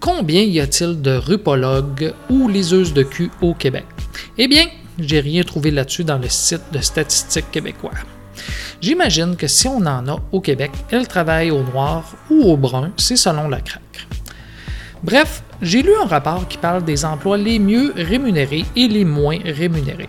Combien 0.00 0.42
y 0.42 0.58
a-t-il 0.58 1.00
de 1.00 1.12
rupologues 1.12 2.12
ou 2.28 2.48
liseuses 2.48 2.92
de 2.92 3.04
cul 3.04 3.30
au 3.40 3.54
Québec? 3.54 3.84
Eh 4.36 4.48
bien, 4.48 4.66
j'ai 4.98 5.20
rien 5.20 5.44
trouvé 5.44 5.70
là-dessus 5.70 6.02
dans 6.02 6.18
le 6.18 6.28
site 6.28 6.64
de 6.72 6.80
statistiques 6.80 7.52
québécois. 7.52 7.92
J'imagine 8.80 9.36
que 9.36 9.46
si 9.46 9.68
on 9.68 9.86
en 9.86 10.08
a 10.08 10.18
au 10.32 10.40
Québec, 10.40 10.72
elles 10.90 11.06
travaillent 11.06 11.52
au 11.52 11.62
noir 11.62 12.16
ou 12.28 12.50
au 12.50 12.56
brun, 12.56 12.90
c'est 12.96 13.14
selon 13.14 13.46
la 13.48 13.60
craque. 13.60 14.08
Bref, 15.04 15.44
j'ai 15.60 15.84
lu 15.84 15.92
un 16.02 16.06
rapport 16.06 16.48
qui 16.48 16.58
parle 16.58 16.84
des 16.84 17.04
emplois 17.04 17.36
les 17.36 17.60
mieux 17.60 17.92
rémunérés 17.94 18.64
et 18.74 18.88
les 18.88 19.04
moins 19.04 19.38
rémunérés. 19.44 20.08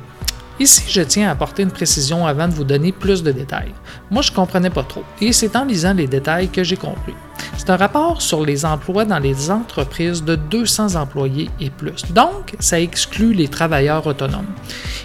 Ici, 0.64 0.84
je 0.88 1.02
tiens 1.02 1.28
à 1.28 1.32
apporter 1.32 1.62
une 1.62 1.72
précision 1.72 2.26
avant 2.26 2.48
de 2.48 2.54
vous 2.54 2.64
donner 2.64 2.94
plus 2.94 3.22
de 3.22 3.34
détails. 3.34 3.74
Moi, 4.10 4.22
je 4.22 4.32
ne 4.32 4.36
comprenais 4.38 4.70
pas 4.70 4.84
trop, 4.84 5.04
et 5.20 5.34
c'est 5.34 5.58
en 5.58 5.66
lisant 5.66 5.94
les 5.94 6.08
détails 6.08 6.48
que 6.48 6.64
j'ai 6.64 6.78
compris. 6.78 7.14
C'est 7.58 7.70
un 7.70 7.76
rapport 7.76 8.22
sur 8.22 8.46
les 8.46 8.64
emplois 8.64 9.04
dans 9.04 9.20
les 9.20 9.52
entreprises 9.52 10.24
de 10.24 10.38
200 10.38 10.96
employés 10.96 11.50
et 11.60 11.70
plus. 11.70 12.06
Donc, 12.12 12.56
ça 12.60 12.80
exclut 12.80 13.34
les 13.34 13.50
travailleurs 13.50 14.08
autonomes. 14.08 14.54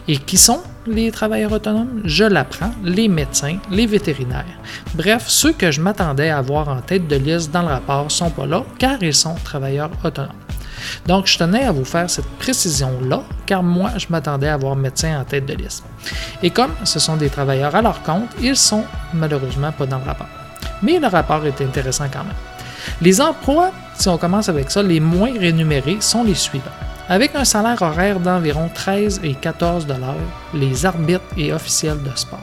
Et 0.06 0.18
qui 0.18 0.36
sont 0.36 0.62
les 0.86 1.10
travailleurs 1.10 1.50
autonomes? 1.50 2.02
Je 2.04 2.22
l'apprends, 2.22 2.70
les 2.84 3.08
médecins, 3.08 3.58
les 3.68 3.86
vétérinaires. 3.86 4.60
Bref, 4.94 5.24
ceux 5.26 5.52
que 5.52 5.72
je 5.72 5.80
m'attendais 5.80 6.30
à 6.30 6.40
voir 6.40 6.68
en 6.68 6.82
tête 6.82 7.08
de 7.08 7.16
liste 7.16 7.50
dans 7.50 7.62
le 7.62 7.68
rapport 7.68 8.12
sont 8.12 8.30
pas 8.30 8.46
là 8.46 8.62
car 8.78 9.02
ils 9.02 9.12
sont 9.12 9.34
travailleurs 9.42 9.90
autonomes. 10.04 10.47
Donc, 11.06 11.26
je 11.26 11.38
tenais 11.38 11.64
à 11.64 11.72
vous 11.72 11.84
faire 11.84 12.08
cette 12.08 12.28
précision-là, 12.38 13.22
car 13.46 13.62
moi, 13.62 13.90
je 13.96 14.06
m'attendais 14.10 14.48
à 14.48 14.56
voir 14.56 14.76
médecin 14.76 15.20
en 15.20 15.24
tête 15.24 15.46
de 15.46 15.54
liste. 15.54 15.84
Et 16.42 16.50
comme 16.50 16.72
ce 16.84 16.98
sont 16.98 17.16
des 17.16 17.30
travailleurs 17.30 17.74
à 17.74 17.82
leur 17.82 18.02
compte, 18.02 18.28
ils 18.40 18.56
sont 18.56 18.84
malheureusement 19.14 19.72
pas 19.72 19.86
dans 19.86 19.98
le 19.98 20.04
rapport. 20.04 20.28
Mais 20.82 20.98
le 20.98 21.06
rapport 21.06 21.44
est 21.46 21.60
intéressant 21.60 22.06
quand 22.12 22.24
même. 22.24 22.34
Les 23.00 23.20
emplois, 23.20 23.72
si 23.96 24.08
on 24.08 24.18
commence 24.18 24.48
avec 24.48 24.70
ça, 24.70 24.82
les 24.82 25.00
moins 25.00 25.32
rémunérés 25.38 25.98
sont 26.00 26.24
les 26.24 26.34
suivants. 26.34 26.64
Avec 27.08 27.34
un 27.34 27.44
salaire 27.44 27.80
horaire 27.80 28.20
d'environ 28.20 28.70
13 28.72 29.20
et 29.24 29.34
14 29.34 29.86
dollars, 29.86 30.14
les 30.54 30.84
arbitres 30.84 31.24
et 31.36 31.52
officiels 31.52 32.02
de 32.02 32.10
sport. 32.14 32.42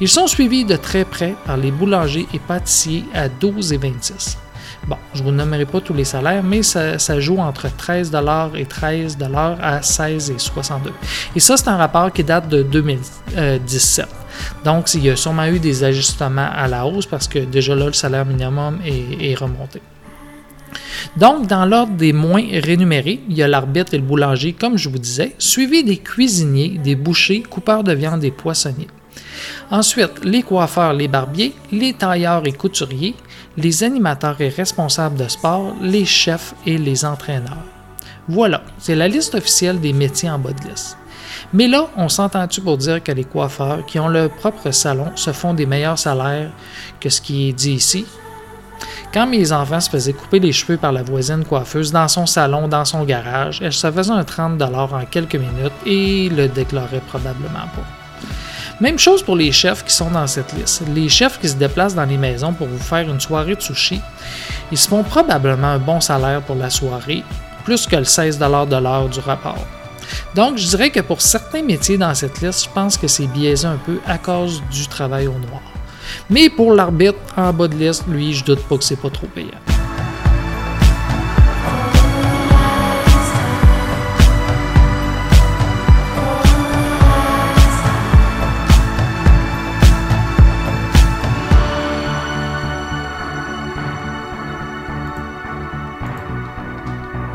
Ils 0.00 0.08
sont 0.08 0.26
suivis 0.26 0.64
de 0.64 0.76
très 0.76 1.04
près 1.04 1.34
par 1.46 1.56
les 1.56 1.70
boulangers 1.70 2.26
et 2.34 2.38
pâtissiers 2.38 3.04
à 3.14 3.28
12 3.28 3.72
et 3.72 3.76
26. 3.76 4.38
Bon, 4.86 4.96
je 5.14 5.20
ne 5.20 5.24
vous 5.24 5.32
nommerai 5.32 5.64
pas 5.64 5.80
tous 5.80 5.94
les 5.94 6.04
salaires, 6.04 6.42
mais 6.42 6.62
ça, 6.62 7.20
joue 7.20 7.38
entre 7.38 7.74
13 7.74 8.12
et 8.54 8.66
13 8.66 9.18
à 9.60 9.80
16 9.80 10.30
et 10.30 10.38
62. 10.38 10.92
Et 11.34 11.40
ça, 11.40 11.56
c'est 11.56 11.68
un 11.68 11.76
rapport 11.76 12.12
qui 12.12 12.22
date 12.22 12.48
de 12.48 12.62
2017. 12.62 14.06
Donc, 14.64 14.92
il 14.94 15.04
y 15.04 15.10
a 15.10 15.16
sûrement 15.16 15.46
eu 15.46 15.58
des 15.58 15.84
ajustements 15.84 16.48
à 16.54 16.68
la 16.68 16.84
hausse 16.86 17.06
parce 17.06 17.28
que 17.28 17.38
déjà 17.38 17.74
là, 17.74 17.86
le 17.86 17.92
salaire 17.94 18.26
minimum 18.26 18.78
est, 18.84 19.30
est 19.30 19.34
remonté. 19.34 19.80
Donc, 21.16 21.46
dans 21.46 21.64
l'ordre 21.64 21.94
des 21.94 22.12
moins 22.12 22.44
rémunérés, 22.52 23.20
il 23.28 23.36
y 23.36 23.42
a 23.42 23.48
l'arbitre 23.48 23.94
et 23.94 23.98
le 23.98 24.02
boulanger, 24.02 24.52
comme 24.52 24.76
je 24.76 24.88
vous 24.88 24.98
disais, 24.98 25.34
suivi 25.38 25.82
des 25.84 25.98
cuisiniers, 25.98 26.78
des 26.82 26.96
bouchers, 26.96 27.42
coupeurs 27.42 27.84
de 27.84 27.92
viande 27.92 28.24
et 28.24 28.30
poissonniers. 28.30 28.88
Ensuite, 29.70 30.24
les 30.24 30.42
coiffeurs, 30.42 30.92
les 30.92 31.08
barbiers, 31.08 31.54
les 31.72 31.94
tailleurs 31.94 32.46
et 32.46 32.52
couturiers, 32.52 33.14
les 33.56 33.84
animateurs 33.84 34.40
et 34.40 34.48
responsables 34.48 35.16
de 35.16 35.28
sport, 35.28 35.74
les 35.80 36.04
chefs 36.04 36.54
et 36.66 36.78
les 36.78 37.04
entraîneurs. 37.04 37.64
Voilà, 38.28 38.62
c'est 38.78 38.94
la 38.94 39.08
liste 39.08 39.34
officielle 39.34 39.80
des 39.80 39.92
métiers 39.92 40.30
en 40.30 40.38
bas 40.38 40.52
de 40.52 40.68
liste. 40.68 40.96
Mais 41.52 41.68
là, 41.68 41.88
on 41.96 42.08
s'entend-tu 42.08 42.60
pour 42.60 42.78
dire 42.78 43.02
que 43.02 43.12
les 43.12 43.24
coiffeurs 43.24 43.84
qui 43.86 43.98
ont 43.98 44.08
leur 44.08 44.30
propre 44.30 44.70
salon 44.70 45.12
se 45.14 45.32
font 45.32 45.54
des 45.54 45.66
meilleurs 45.66 45.98
salaires 45.98 46.50
que 47.00 47.08
ce 47.08 47.20
qui 47.20 47.48
est 47.48 47.52
dit 47.52 47.72
ici? 47.72 48.06
Quand 49.12 49.26
mes 49.26 49.52
enfants 49.52 49.80
se 49.80 49.90
faisaient 49.90 50.12
couper 50.12 50.40
les 50.40 50.52
cheveux 50.52 50.76
par 50.76 50.90
la 50.90 51.02
voisine 51.02 51.44
coiffeuse 51.44 51.92
dans 51.92 52.08
son 52.08 52.26
salon, 52.26 52.66
dans 52.66 52.84
son 52.84 53.04
garage, 53.04 53.60
elle 53.62 53.72
se 53.72 53.90
faisait 53.90 54.10
un 54.10 54.24
30 54.24 54.60
en 54.60 55.04
quelques 55.08 55.36
minutes 55.36 55.72
et 55.86 56.28
le 56.28 56.48
déclarait 56.48 57.02
probablement 57.08 57.68
pas. 57.74 58.03
Même 58.80 58.98
chose 58.98 59.22
pour 59.22 59.36
les 59.36 59.52
chefs 59.52 59.84
qui 59.84 59.92
sont 59.92 60.10
dans 60.10 60.26
cette 60.26 60.52
liste. 60.52 60.82
Les 60.94 61.08
chefs 61.08 61.38
qui 61.38 61.48
se 61.48 61.54
déplacent 61.54 61.94
dans 61.94 62.04
les 62.04 62.16
maisons 62.16 62.52
pour 62.52 62.66
vous 62.66 62.78
faire 62.78 63.08
une 63.08 63.20
soirée 63.20 63.54
de 63.54 63.60
sushi, 63.60 64.00
ils 64.72 64.78
se 64.78 64.88
font 64.88 65.04
probablement 65.04 65.68
un 65.68 65.78
bon 65.78 66.00
salaire 66.00 66.42
pour 66.42 66.56
la 66.56 66.70
soirée, 66.70 67.22
plus 67.64 67.86
que 67.86 67.96
le 67.96 68.04
16 68.04 68.38
de 68.38 68.44
l'heure 68.76 69.08
du 69.08 69.20
rapport. 69.20 69.64
Donc, 70.34 70.58
je 70.58 70.66
dirais 70.66 70.90
que 70.90 71.00
pour 71.00 71.20
certains 71.20 71.62
métiers 71.62 71.98
dans 71.98 72.14
cette 72.14 72.40
liste, 72.40 72.64
je 72.64 72.70
pense 72.70 72.96
que 72.96 73.06
c'est 73.06 73.26
biaisé 73.26 73.66
un 73.66 73.76
peu 73.76 74.00
à 74.06 74.18
cause 74.18 74.62
du 74.70 74.86
travail 74.88 75.28
au 75.28 75.38
noir. 75.38 75.62
Mais 76.28 76.50
pour 76.50 76.72
l'arbitre 76.72 77.18
en 77.36 77.52
bas 77.52 77.68
de 77.68 77.76
liste, 77.76 78.04
lui, 78.08 78.34
je 78.34 78.44
doute 78.44 78.62
pas 78.64 78.76
que 78.76 78.84
c'est 78.84 79.00
pas 79.00 79.10
trop 79.10 79.28
payant. 79.28 79.73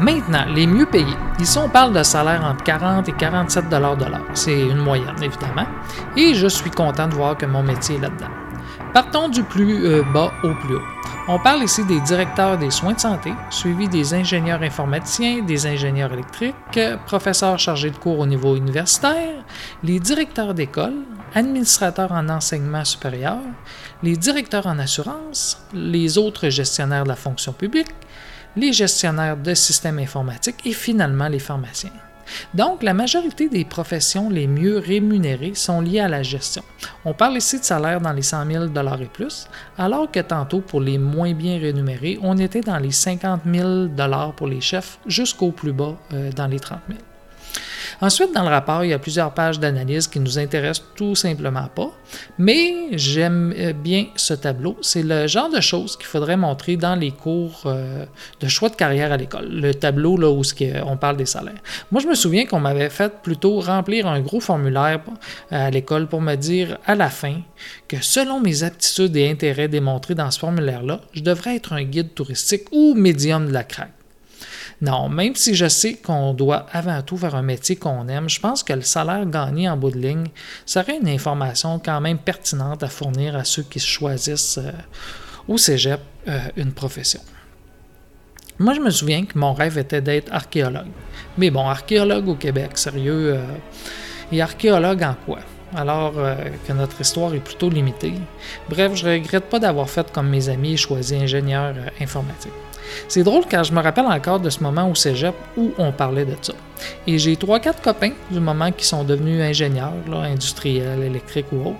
Maintenant, 0.10 0.45
les 0.56 0.65
mieux 0.65 0.88
payés. 0.88 1.06
Ici, 1.39 1.60
on 1.60 1.69
parle 1.69 1.93
de 1.93 2.02
salaire 2.02 2.43
entre 2.43 2.63
40 2.63 3.08
et 3.10 3.12
47 3.12 3.69
de 3.69 3.76
l'heure. 3.76 3.95
C'est 4.34 4.60
une 4.60 4.78
moyenne, 4.78 5.22
évidemment. 5.22 5.67
Et 6.17 6.34
je 6.34 6.48
suis 6.48 6.72
content 6.72 7.08
de 7.08 7.13
voir 7.13 7.38
que 7.38 7.45
mon 7.45 7.62
métier 7.62 7.98
est 7.98 8.00
là-dedans. 8.00 8.32
Partons 8.91 9.30
du 9.30 9.43
plus 9.43 9.86
euh, 9.86 10.02
bas 10.02 10.32
au 10.43 10.56
plus 10.56 10.78
haut. 10.78 10.82
On 11.28 11.38
parle 11.38 11.62
ici 11.62 11.86
des 11.86 12.00
directeurs 12.00 12.58
des 12.58 12.72
soins 12.72 12.93
de 12.93 13.00
santé, 13.00 13.32
suivis 13.52 13.88
des 13.88 14.15
ingénieurs 14.15 14.63
informaticiens, 14.63 15.43
des 15.43 15.67
ingénieurs 15.67 16.12
électriques, 16.12 16.80
professeurs 17.06 17.60
chargés 17.60 17.91
de 17.91 17.98
cours 17.98 18.17
au 18.17 18.26
niveau 18.26 18.56
universitaire, 18.56 19.43
les 19.84 20.00
directeurs 20.00 20.56
d'école, 20.56 20.95
administrateurs 21.36 22.12
en 22.13 22.30
enseignement 22.30 22.84
supérieur, 22.84 23.38
les 24.02 24.17
directeurs 24.17 24.65
en 24.65 24.80
assurance, 24.80 25.63
les 25.72 26.17
autres 26.17 26.50
gestionnaires 26.50 27.04
de 27.04 27.10
la 27.10 27.15
fonction 27.15 27.54
publique, 27.54 27.89
les 28.60 28.74
gestionnaires 28.74 29.38
de 29.38 29.54
systèmes 29.54 30.00
informatiques 30.00 30.62
et 30.65 30.74
finalement 30.74 31.28
les 31.28 31.39
pharmaciens. 31.39 31.91
Donc, 32.54 32.84
la 32.84 32.93
majorité 32.93 33.50
des 33.50 33.65
professions 33.65 34.30
les 34.30 34.48
mieux 34.48 34.78
rémunérées 34.78 35.56
sont 35.56 35.82
liées 35.82 36.00
à 36.00 36.08
la 36.08 36.24
gestion. 36.24 36.63
On 37.06 37.13
parle 37.13 37.38
ici 37.38 37.60
de 37.60 37.63
salaire 37.63 38.02
dans 38.02 38.13
les 38.13 38.22
100 38.22 38.45
000 38.45 38.65
et 38.65 39.06
plus, 39.06 39.48
alors 39.78 40.12
que 40.12 40.19
tantôt, 40.19 40.62
pour 40.62 40.82
les 40.82 40.98
moins 40.98 41.34
bien 41.34 41.60
rémunérés, 41.60 42.19
on 42.22 42.38
était 42.38 42.62
dans 42.62 42.78
les 42.78 42.91
50 42.91 43.41
000 43.52 43.88
pour 44.36 44.48
les 44.48 44.62
chefs 44.62 45.00
jusqu'au 45.08 45.52
plus 45.52 45.74
bas 45.74 45.98
euh, 46.13 46.32
dans 46.32 46.48
les 46.48 46.60
30 46.60 46.80
000. 46.88 47.00
Ensuite, 48.02 48.34
dans 48.34 48.44
le 48.44 48.50
rapport, 48.50 48.86
il 48.86 48.92
y 48.92 48.94
a 48.94 49.00
plusieurs 49.00 49.34
pages 49.34 49.60
d'analyse 49.60 50.08
qui 50.08 50.22
nous 50.22 50.40
intéressent 50.40 50.86
tout 50.96 51.16
simplement 51.16 51.68
pas, 51.76 51.92
mais 52.38 52.74
j'aime 52.94 53.54
euh, 53.58 53.74
bien 53.74 54.06
ce 54.16 54.34
tableau. 54.34 54.78
C'est 54.82 55.04
le 55.04 55.28
genre 55.28 55.50
de 55.50 55.60
choses 55.60 55.98
qu'il 55.98 56.06
faudrait 56.06 56.38
montrer 56.38 56.78
dans 56.78 56.96
les 56.96 57.12
cours 57.12 57.64
euh, 57.66 58.06
de 58.40 58.48
choix 58.48 58.70
de 58.70 58.76
carrière 58.76 59.12
à 59.12 59.18
l'école. 59.18 59.50
Le 59.50 59.74
tableau 59.74 60.16
là 60.16 60.30
où 60.30 60.44
on 60.86 60.98
parle 60.98 61.18
des 61.18 61.26
salaires. 61.26 61.62
Moi, 61.92 62.02
je 62.02 62.08
me 62.08 62.16
souviens 62.16 62.46
qu'on 62.46 62.62
m'avait 62.62 62.90
fait 62.90 63.22
plutôt 63.22 63.60
remplir 63.60 64.08
un 64.08 64.22
gros 64.22 64.40
formulaire 64.40 65.02
euh, 65.52 65.68
à 65.68 65.70
l'école 65.70 66.08
pour 66.08 66.22
me 66.22 66.36
dire 66.36 66.78
à 66.86 66.96
la 66.96 67.10
fin 67.10 67.42
que 67.90 67.98
selon 68.02 68.40
mes 68.40 68.64
aptitudes 68.64 69.16
et 69.18 69.30
intérêts 69.30 69.68
démontrés 69.68 70.16
dans 70.16 70.32
ce 70.32 70.40
formulaire-là, 70.40 71.02
je 71.14 71.22
devrais 71.22 71.58
être 71.58 71.74
un 71.74 71.84
guide 71.84 72.14
touristique 72.14 72.68
ou 72.72 72.94
médium 72.96 73.48
de 73.48 73.52
la 73.52 73.66
craque. 73.66 73.99
Non, 74.82 75.10
même 75.10 75.36
si 75.36 75.56
je 75.56 75.68
sais 75.68 75.96
qu'on 75.96 76.34
doit 76.34 76.65
avant 76.72 77.02
tout 77.02 77.18
faire 77.18 77.36
un 77.36 77.42
métier 77.42 77.76
qu'on 77.76 78.08
aime, 78.08 78.30
je 78.30 78.39
pense 78.39 78.63
que 78.63 78.72
le 78.72 78.82
salaire 78.82 79.26
gagné 79.26 79.68
en 79.68 79.76
bout 79.76 79.92
de 79.92 80.00
ligne 80.00 80.28
serait 80.65 80.98
une 81.02 81.10
information 81.10 81.82
quand 81.84 82.00
même 82.00 82.18
pertinente 82.18 82.82
à 82.84 82.88
fournir 82.88 83.36
à 83.36 83.44
ceux 83.44 83.63
qui 83.63 83.80
choisissent 83.80 84.58
euh, 84.58 84.72
au 85.50 85.58
cégep 85.58 86.00
euh, 86.30 86.39
une 86.56 86.72
profession. 86.72 87.20
Moi, 88.58 88.74
je 88.74 88.80
me 88.80 88.89
souviens 88.89 89.26
que 89.26 89.38
mon 89.38 89.54
rêve 89.54 89.78
était 89.78 90.02
d'être 90.02 90.34
archéologue. 90.34 90.92
Mais 91.38 91.50
bon, 91.50 91.68
archéologue 91.68 92.30
au 92.30 92.36
Québec, 92.36 92.78
sérieux. 92.78 93.36
Euh, 93.36 93.46
et 94.32 94.42
archéologue 94.42 95.04
en 95.04 95.15
quoi? 95.26 95.39
alors 95.76 96.13
que 96.68 96.74
notre 96.74 97.00
histoire 97.00 97.32
est 97.36 97.39
plutôt 97.39 97.70
limitée. 97.70 98.15
Bref, 98.68 98.96
je 98.96 99.08
regrette 99.08 99.46
pas 99.52 99.60
d'avoir 99.60 99.88
fait 99.88 100.12
comme 100.12 100.28
mes 100.28 100.50
amis 100.50 100.74
et 100.74 100.78
choisi 100.78 101.15
ingénieur 101.15 101.76
informatique. 102.02 102.52
C'est 103.08 103.23
drôle 103.23 103.45
car 103.45 103.63
je 103.63 103.73
me 103.73 103.82
rappelle 103.82 104.06
encore 104.06 104.39
de 104.39 104.49
ce 104.49 104.62
moment 104.62 104.89
au 104.89 104.95
cégep 104.95 105.36
où 105.58 105.71
on 105.78 105.91
parlait 105.91 106.25
de 106.25 106.36
ça. 106.41 106.54
Et 107.08 107.17
j'ai 107.17 107.36
trois, 107.36 107.60
quatre 107.60 107.82
copains 107.82 108.12
du 108.32 108.39
moment 108.39 108.71
qui 108.71 108.86
sont 108.86 109.04
devenus 109.04 109.41
ingénieurs, 109.41 109.93
industriels, 110.13 111.04
électriques 111.04 111.52
ou 111.52 111.69
autres. 111.69 111.80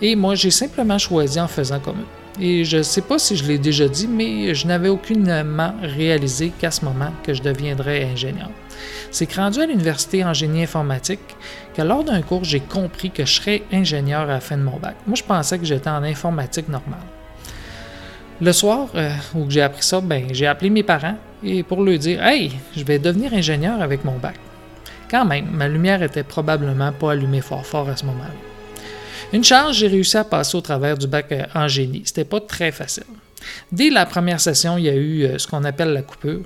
Et 0.00 0.16
moi, 0.16 0.34
j'ai 0.34 0.50
simplement 0.50 0.98
choisi 0.98 1.40
en 1.40 1.48
faisant 1.48 1.80
comme 1.80 2.00
eux. 2.00 2.40
Et 2.40 2.64
je 2.64 2.78
ne 2.78 2.82
sais 2.82 3.00
pas 3.00 3.18
si 3.18 3.36
je 3.36 3.44
l'ai 3.44 3.58
déjà 3.58 3.86
dit, 3.86 4.08
mais 4.08 4.54
je 4.54 4.66
n'avais 4.66 4.88
aucunement 4.88 5.72
réalisé 5.82 6.52
qu'à 6.58 6.72
ce 6.72 6.84
moment 6.84 7.12
que 7.22 7.32
je 7.32 7.42
deviendrais 7.42 8.04
ingénieur. 8.04 8.50
C'est 9.12 9.32
rendu 9.34 9.60
à 9.60 9.66
l'université 9.66 10.24
en 10.24 10.34
génie 10.34 10.64
informatique 10.64 11.20
que 11.74 11.82
lors 11.82 12.02
d'un 12.02 12.22
cours, 12.22 12.42
j'ai 12.42 12.58
compris 12.58 13.10
que 13.10 13.24
je 13.24 13.34
serais 13.34 13.62
ingénieur 13.72 14.22
à 14.22 14.26
la 14.26 14.40
fin 14.40 14.56
de 14.56 14.62
mon 14.62 14.78
bac. 14.78 14.96
Moi, 15.06 15.14
je 15.14 15.22
pensais 15.22 15.58
que 15.58 15.64
j'étais 15.64 15.90
en 15.90 16.02
informatique 16.02 16.68
normale. 16.68 16.98
Le 18.40 18.52
soir 18.52 18.88
euh, 18.96 19.10
où 19.34 19.48
j'ai 19.48 19.62
appris 19.62 19.82
ça, 19.82 20.00
ben, 20.00 20.26
j'ai 20.32 20.46
appelé 20.46 20.68
mes 20.68 20.82
parents 20.82 21.16
et 21.44 21.62
pour 21.62 21.82
leur 21.82 21.98
dire 21.98 22.20
Hey, 22.22 22.52
je 22.76 22.84
vais 22.84 22.98
devenir 22.98 23.32
ingénieur 23.32 23.80
avec 23.80 24.04
mon 24.04 24.18
bac. 24.18 24.34
Quand 25.08 25.24
même, 25.24 25.46
ma 25.52 25.68
lumière 25.68 26.02
était 26.02 26.24
probablement 26.24 26.90
pas 26.92 27.12
allumée 27.12 27.40
fort 27.40 27.64
fort 27.64 27.88
à 27.88 27.96
ce 27.96 28.04
moment-là. 28.06 28.34
Une 29.32 29.44
chance, 29.44 29.76
j'ai 29.76 29.86
réussi 29.86 30.16
à 30.16 30.24
passer 30.24 30.56
au 30.56 30.60
travers 30.60 30.98
du 30.98 31.06
bac 31.06 31.30
euh, 31.30 31.44
en 31.54 31.68
génie. 31.68 32.02
C'était 32.04 32.24
pas 32.24 32.40
très 32.40 32.72
facile. 32.72 33.04
Dès 33.70 33.90
la 33.90 34.04
première 34.04 34.40
session, 34.40 34.78
il 34.78 34.84
y 34.84 34.88
a 34.88 34.94
eu 34.94 35.24
euh, 35.24 35.38
ce 35.38 35.46
qu'on 35.46 35.62
appelle 35.62 35.92
la 35.92 36.02
coupure. 36.02 36.40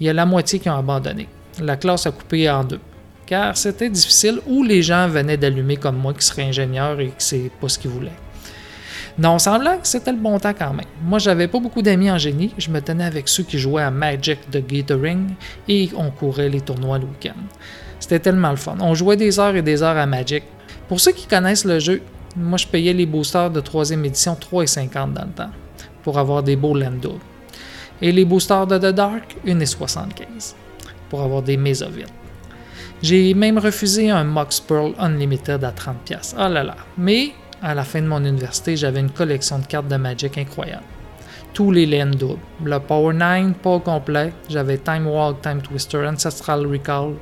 Il 0.00 0.06
y 0.06 0.10
a 0.10 0.12
la 0.12 0.26
moitié 0.26 0.58
qui 0.58 0.68
ont 0.68 0.76
abandonné. 0.76 1.28
La 1.60 1.76
classe 1.76 2.06
a 2.06 2.10
coupé 2.10 2.50
en 2.50 2.64
deux. 2.64 2.80
Car 3.26 3.56
c'était 3.56 3.90
difficile 3.90 4.40
ou 4.46 4.64
les 4.64 4.82
gens 4.82 5.06
venaient 5.06 5.36
d'allumer 5.36 5.76
comme 5.76 5.96
moi 5.96 6.14
qui 6.14 6.24
serait 6.24 6.44
ingénieur 6.44 6.98
et 6.98 7.08
que 7.08 7.14
c'est 7.18 7.50
pas 7.60 7.68
ce 7.68 7.78
qu'ils 7.78 7.90
voulaient. 7.90 8.10
Non, 9.18 9.40
semblant 9.40 9.78
que 9.78 9.86
c'était 9.88 10.12
le 10.12 10.18
bon 10.18 10.38
temps 10.38 10.54
quand 10.56 10.72
même. 10.72 10.86
Moi, 11.02 11.18
j'avais 11.18 11.48
pas 11.48 11.58
beaucoup 11.58 11.82
d'amis 11.82 12.08
en 12.08 12.18
génie. 12.18 12.54
Je 12.56 12.70
me 12.70 12.80
tenais 12.80 13.04
avec 13.04 13.28
ceux 13.28 13.42
qui 13.42 13.58
jouaient 13.58 13.82
à 13.82 13.90
Magic 13.90 14.38
de 14.50 14.60
Gathering 14.60 15.30
et 15.66 15.90
on 15.96 16.10
courait 16.10 16.48
les 16.48 16.60
tournois 16.60 16.98
le 16.98 17.04
week-end. 17.04 17.40
C'était 17.98 18.20
tellement 18.20 18.50
le 18.50 18.56
fun. 18.56 18.76
On 18.80 18.94
jouait 18.94 19.16
des 19.16 19.40
heures 19.40 19.56
et 19.56 19.62
des 19.62 19.82
heures 19.82 19.96
à 19.96 20.06
Magic. 20.06 20.44
Pour 20.88 21.00
ceux 21.00 21.10
qui 21.10 21.26
connaissent 21.26 21.64
le 21.64 21.80
jeu, 21.80 22.00
moi, 22.36 22.58
je 22.58 22.66
payais 22.68 22.92
les 22.92 23.06
boosters 23.06 23.50
de 23.50 23.60
3e 23.60 24.04
édition 24.04 24.34
3,50 24.34 25.12
dans 25.12 25.24
le 25.24 25.30
temps 25.30 25.50
pour 26.04 26.16
avoir 26.18 26.44
des 26.44 26.54
beaux 26.54 26.76
land 26.76 26.92
doubles. 27.02 27.18
Et 28.00 28.12
les 28.12 28.24
boosters 28.24 28.68
de 28.68 28.78
The 28.78 28.94
Dark, 28.94 29.36
1,75 29.44 30.54
pour 31.10 31.22
avoir 31.22 31.42
des 31.42 31.56
Mesovites. 31.56 32.06
J'ai 33.02 33.34
même 33.34 33.58
refusé 33.58 34.10
un 34.10 34.22
Mox 34.24 34.60
Pearl 34.60 34.92
Unlimited 34.98 35.64
à 35.64 35.72
30$. 35.72 36.34
Ah 36.36 36.48
là 36.48 36.62
là. 36.62 36.76
Mais 36.96 37.32
à 37.62 37.74
la 37.74 37.84
fin 37.84 38.00
de 38.00 38.06
mon 38.06 38.24
université, 38.24 38.76
j'avais 38.76 39.00
une 39.00 39.10
collection 39.10 39.58
de 39.58 39.66
cartes 39.66 39.88
de 39.88 39.96
Magic 39.96 40.38
incroyable. 40.38 40.84
Tous 41.52 41.70
les 41.70 41.86
lanes 41.86 42.14
doubles. 42.14 42.38
Le 42.62 42.78
Power 42.78 43.14
9, 43.14 43.54
pas 43.54 43.80
complet. 43.80 44.32
J'avais 44.48 44.78
Time 44.78 45.06
Walk, 45.06 45.42
Time 45.42 45.60
Twister, 45.60 46.06
Ancestral 46.06 46.66
Recall, 46.66 47.14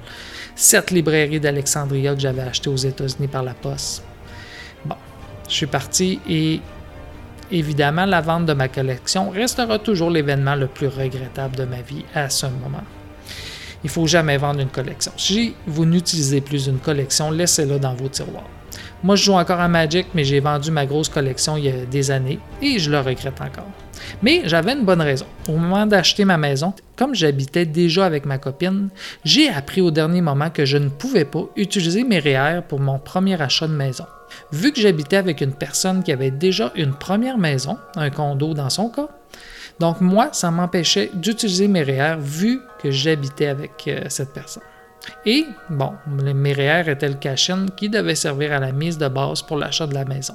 7 0.55 0.91
librairies 0.91 1.41
d'Alexandria 1.41 2.15
que 2.15 2.21
j'avais 2.21 2.43
achetées 2.43 2.69
aux 2.69 2.77
États-Unis 2.77 3.29
par 3.29 3.43
la 3.43 3.55
poste. 3.55 4.05
Bon, 4.85 4.97
je 5.49 5.55
suis 5.55 5.67
parti 5.67 6.21
et 6.29 6.61
évidemment, 7.51 8.05
la 8.05 8.21
vente 8.21 8.47
de 8.47 8.53
ma 8.53 8.69
collection 8.69 9.31
restera 9.31 9.79
toujours 9.79 10.11
l'événement 10.11 10.55
le 10.55 10.67
plus 10.67 10.89
regrettable 10.89 11.57
de 11.57 11.65
ma 11.65 11.81
vie 11.81 12.05
à 12.15 12.29
ce 12.29 12.47
moment. 12.47 12.85
Il 13.85 13.91
faut 13.91 14.07
jamais 14.07 14.37
vendre 14.37 14.61
une 14.61 14.69
collection. 14.69 15.13
Si 15.17 15.55
vous 15.67 15.87
n'utilisez 15.87 16.41
plus 16.41 16.67
une 16.67 16.79
collection, 16.79 17.31
laissez-la 17.31 17.79
dans 17.79 17.95
vos 17.95 18.09
tiroirs. 18.09 18.51
Moi, 19.03 19.15
je 19.17 19.25
joue 19.25 19.35
encore 19.35 19.61
à 19.61 19.69
Magic, 19.69 20.07
mais 20.15 20.25
j'ai 20.25 20.41
vendu 20.41 20.71
ma 20.71 20.87
grosse 20.87 21.09
collection 21.09 21.57
il 21.57 21.65
y 21.65 21.69
a 21.69 21.85
des 21.85 22.11
années 22.11 22.39
et 22.63 22.79
je 22.79 22.91
le 22.91 22.99
regrette 22.99 23.41
encore. 23.41 23.69
Mais 24.23 24.43
j'avais 24.45 24.73
une 24.73 24.85
bonne 24.85 25.03
raison. 25.03 25.27
Au 25.49 25.57
moment 25.57 25.87
d'acheter 25.87 26.25
ma 26.25 26.39
maison, 26.39 26.73
comme 26.97 27.15
j'habitais 27.15 27.67
déjà 27.67 28.07
avec 28.07 28.25
ma 28.25 28.39
copine, 28.39 28.89
j'ai 29.25 29.49
appris 29.49 29.81
au 29.81 29.91
dernier 29.91 30.21
moment 30.23 30.51
que 30.51 30.65
je 30.65 30.79
ne 30.79 30.89
pouvais 30.89 31.25
pas 31.25 31.45
utiliser 31.57 32.05
mes 32.05 32.19
REER 32.19 32.63
pour 32.67 32.81
mon 32.81 32.99
premier 32.99 33.41
achat 33.41 33.69
de 33.69 33.75
maison. 33.75 34.07
Vu 34.53 34.73
que 34.73 34.81
j'habitais 34.81 35.17
avec 35.17 35.41
une 35.41 35.53
personne 35.53 36.03
qui 36.03 36.13
avait 36.13 36.31
déjà 36.31 36.73
une 36.75 36.95
première 36.95 37.39
maison, 37.39 37.79
un 37.97 38.11
condo 38.11 38.55
dans 38.55 38.71
son 38.71 38.89
cas, 38.89 39.09
donc 39.79 40.01
moi, 40.01 40.31
ça 40.33 40.51
m'empêchait 40.51 41.11
d'utiliser 41.15 41.69
mes 41.69 41.83
REER 41.83 42.17
vu 42.19 42.61
que 42.83 42.91
j'habitais 42.91 43.47
avec 43.47 43.85
euh, 43.89 44.05
cette 44.09 44.33
personne. 44.33 44.63
Et, 45.25 45.47
bon, 45.71 45.93
mes 46.07 46.53
REER 46.53 46.91
étaient 46.91 47.09
le 47.09 47.15
cash-in 47.15 47.67
qui 47.77 47.89
devait 47.89 48.15
servir 48.15 48.53
à 48.53 48.59
la 48.59 48.73
mise 48.73 48.99
de 48.99 49.09
base 49.09 49.43
pour 49.43 49.57
l'achat 49.57 49.87
de 49.87 49.95
la 49.95 50.05
maison. 50.05 50.35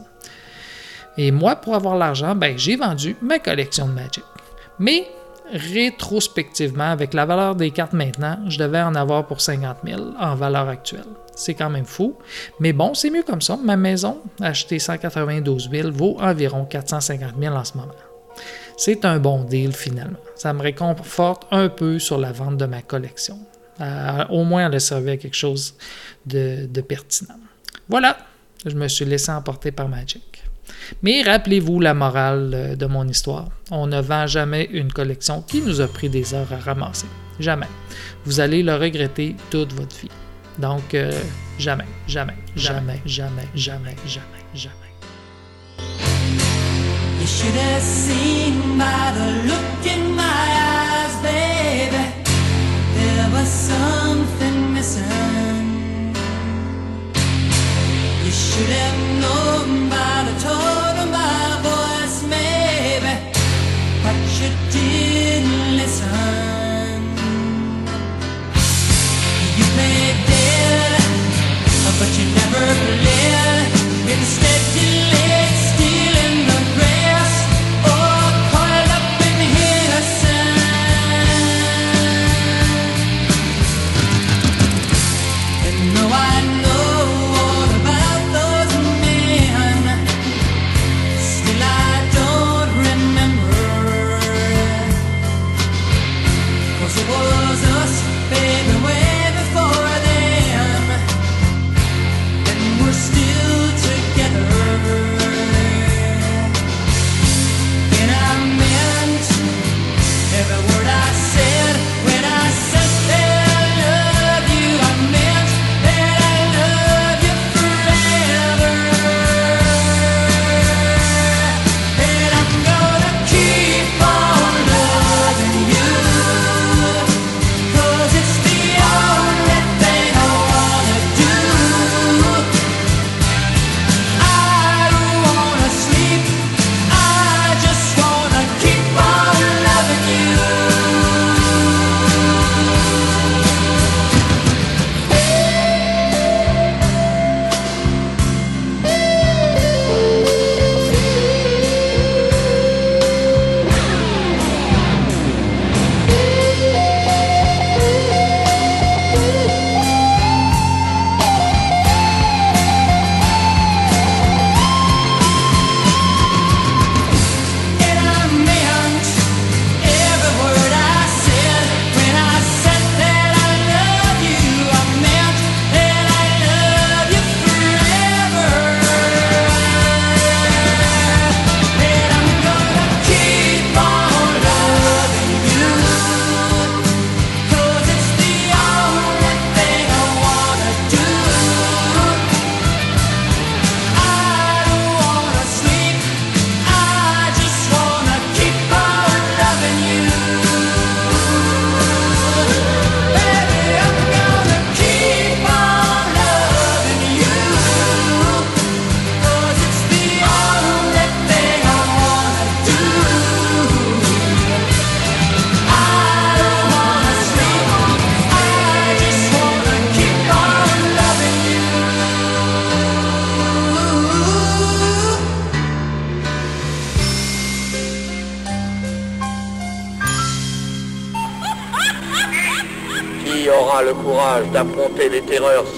Et 1.17 1.31
moi, 1.31 1.55
pour 1.55 1.75
avoir 1.75 1.97
l'argent, 1.97 2.36
ben, 2.36 2.57
j'ai 2.57 2.75
vendu 2.75 3.15
ma 3.21 3.39
collection 3.39 3.88
de 3.88 3.93
Magic. 3.93 4.23
Mais, 4.79 5.07
rétrospectivement, 5.51 6.91
avec 6.91 7.13
la 7.13 7.25
valeur 7.25 7.55
des 7.55 7.71
cartes 7.71 7.93
maintenant, 7.93 8.39
je 8.47 8.57
devais 8.57 8.81
en 8.81 8.95
avoir 8.95 9.27
pour 9.27 9.41
50 9.41 9.77
000 9.86 10.01
en 10.19 10.36
valeur 10.36 10.69
actuelle. 10.69 11.05
C'est 11.36 11.53
quand 11.53 11.69
même 11.69 11.86
fou. 11.86 12.15
Mais 12.60 12.73
bon, 12.73 12.93
c'est 12.93 13.10
mieux 13.10 13.23
comme 13.23 13.41
ça. 13.41 13.57
Ma 13.57 13.77
maison, 13.77 14.21
achetée 14.39 14.79
192 14.79 15.69
000, 15.71 15.91
vaut 15.91 16.17
environ 16.19 16.65
450 16.65 17.34
000 17.39 17.55
en 17.55 17.63
ce 17.63 17.77
moment. 17.77 17.91
C'est 18.77 19.05
un 19.05 19.19
bon 19.19 19.43
deal 19.43 19.73
finalement. 19.73 20.17
Ça 20.36 20.53
me 20.53 20.62
réconforte 20.62 21.45
un 21.51 21.69
peu 21.69 21.99
sur 21.99 22.17
la 22.17 22.31
vente 22.31 22.57
de 22.57 22.65
ma 22.65 22.81
collection. 22.81 23.38
Euh, 23.81 24.25
au 24.29 24.43
moins, 24.43 24.67
elle 24.67 24.75
a 24.75 24.79
servi 24.79 25.11
à 25.11 25.17
quelque 25.17 25.35
chose 25.35 25.75
de, 26.25 26.67
de 26.67 26.81
pertinent. 26.81 27.39
Voilà, 27.89 28.17
je 28.65 28.75
me 28.75 28.87
suis 28.87 29.05
laissé 29.05 29.31
emporter 29.31 29.71
par 29.71 29.87
Magic. 29.87 30.43
Mais 31.01 31.21
rappelez-vous 31.21 31.79
la 31.79 31.93
morale 31.93 32.51
euh, 32.53 32.75
de 32.75 32.85
mon 32.85 33.07
histoire. 33.07 33.49
On 33.71 33.87
ne 33.87 33.99
vend 34.01 34.27
jamais 34.27 34.65
une 34.71 34.91
collection 34.91 35.41
qui 35.41 35.61
nous 35.61 35.81
a 35.81 35.87
pris 35.87 36.09
des 36.09 36.33
heures 36.33 36.51
à 36.51 36.57
ramasser. 36.57 37.07
Jamais. 37.39 37.67
Vous 38.25 38.39
allez 38.39 38.61
le 38.61 38.75
regretter 38.75 39.35
toute 39.49 39.73
votre 39.73 39.95
vie. 39.97 40.11
Donc, 40.59 40.93
euh, 40.93 41.11
jamais, 41.57 41.85
jamais, 42.07 42.35
jamais, 42.55 42.99
jamais, 43.05 43.45
jamais, 43.55 43.95
jamais, 44.05 44.25
jamais. 44.53 44.75
You 47.19 47.27
should 47.27 47.55
have 47.55 47.81
seen 47.83 48.77
by 48.77 49.11
the 49.13 49.47
look 49.47 49.85
in 49.85 50.15
my 50.15 50.20
was 53.41 53.49
something 53.49 54.73
missing. 54.73 56.13
You 58.25 58.32
should 58.32 58.71
have 58.82 58.99
known 59.23 59.89
by 59.89 60.17
the 60.27 60.36
tone 60.45 60.97
of 61.04 61.10
my 61.19 61.45
voice, 61.69 62.17
maybe. 62.36 63.13
But 64.04 64.17
you 64.38 64.49
didn't 64.75 65.77
listen. 65.82 67.01
You 69.58 69.65
played 69.75 70.19
dead, 70.32 71.01
but 71.99 72.10
you 72.17 72.25
never 72.38 72.65
played. 73.04 73.20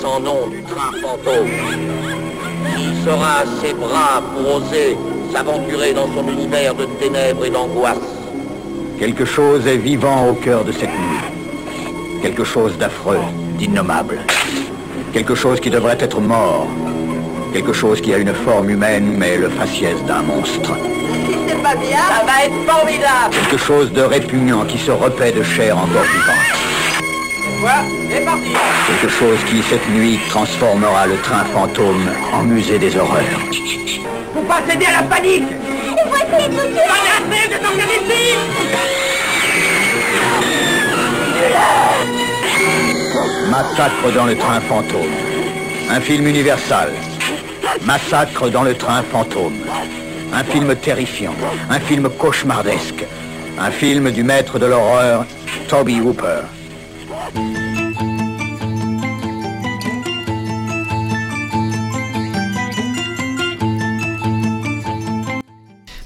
Sans 0.02 0.20
nom 0.20 0.48
du 0.48 0.62
train 0.64 0.92
fantôme 1.02 1.48
Qui 2.76 3.04
sera 3.04 3.40
assez 3.42 3.74
brave 3.74 4.24
pour 4.36 4.56
oser 4.56 4.98
s'aventurer 5.32 5.94
dans 5.94 6.08
son 6.14 6.28
univers 6.28 6.76
de 6.76 6.86
ténèbres 7.00 7.46
et 7.46 7.50
d'angoisse 7.50 7.98
Quelque 9.00 9.26
chose 9.26 9.66
est 9.68 9.78
vivant 9.78 10.30
au 10.30 10.34
cœur 10.34 10.64
de 10.64 10.72
cette 10.72 10.90
nuit. 10.90 12.22
Quelque 12.22 12.44
chose 12.44 12.78
d'affreux, 12.78 13.20
d'innommable. 13.58 14.20
Quelque 15.12 15.36
chose 15.36 15.60
qui 15.60 15.70
devrait 15.70 15.98
être 16.00 16.22
mort. 16.22 16.68
Quelque 17.52 17.74
chose 17.74 18.02
qui 18.02 18.14
a 18.14 18.18
une 18.18 18.34
forme 18.34 18.70
humaine 18.70 19.16
mais 19.18 19.38
le 19.38 19.50
faciès 19.50 19.96
d'un 20.06 20.22
monstre. 20.22 20.74
Si 20.76 21.36
c'est 21.48 21.62
pas 21.62 21.76
bien, 21.76 21.98
ça 21.98 22.26
va 22.26 22.46
être 22.46 22.72
formidable. 22.72 23.36
Quelque 23.50 23.58
chose 23.58 23.92
de 23.92 24.02
répugnant 24.02 24.66
qui 24.66 24.78
se 24.78 24.92
repaît 24.92 25.32
de 25.32 25.44
chair 25.44 25.78
encore 25.78 26.04
vivante. 26.04 26.53
Voilà, 27.64 27.84
c'est 28.12 28.26
parti. 28.26 28.50
Quelque 28.88 29.08
chose 29.08 29.40
qui, 29.46 29.64
cette 29.64 29.88
nuit, 29.88 30.20
transformera 30.28 31.08
le 31.08 31.16
train 31.20 31.46
fantôme 31.46 32.10
en 32.34 32.44
musée 32.44 32.78
des 32.78 32.94
horreurs. 32.98 33.40
Faut 34.34 34.42
pas 34.42 34.62
céder 34.68 34.86
à 34.86 35.02
la 35.02 35.04
panique. 35.04 35.46
Il 35.48 35.96
faut 36.10 36.18
essayer 36.18 36.50
de 36.50 36.56
nous 36.56 36.76
Pas 36.76 37.00
assez 37.16 37.48
de 37.48 37.54
sortir 37.64 37.86
d'ici 37.88 38.36
Massacre 43.50 44.12
dans 44.14 44.26
le 44.26 44.36
train 44.36 44.60
fantôme. 44.60 45.16
Un 45.90 46.02
film 46.02 46.28
universal. 46.28 46.90
Massacre 47.86 48.50
dans 48.50 48.64
le 48.64 48.74
train 48.74 49.04
fantôme. 49.04 49.56
Un 50.34 50.44
film 50.44 50.76
terrifiant. 50.76 51.36
Un 51.70 51.80
film 51.80 52.10
cauchemardesque. 52.10 53.06
Un 53.58 53.72
film 53.72 54.12
du 54.12 54.26
maître 54.26 54.60
de 54.60 54.66
l'horreur, 54.66 55.26
Toby 55.70 56.02
Hooper. 56.02 56.42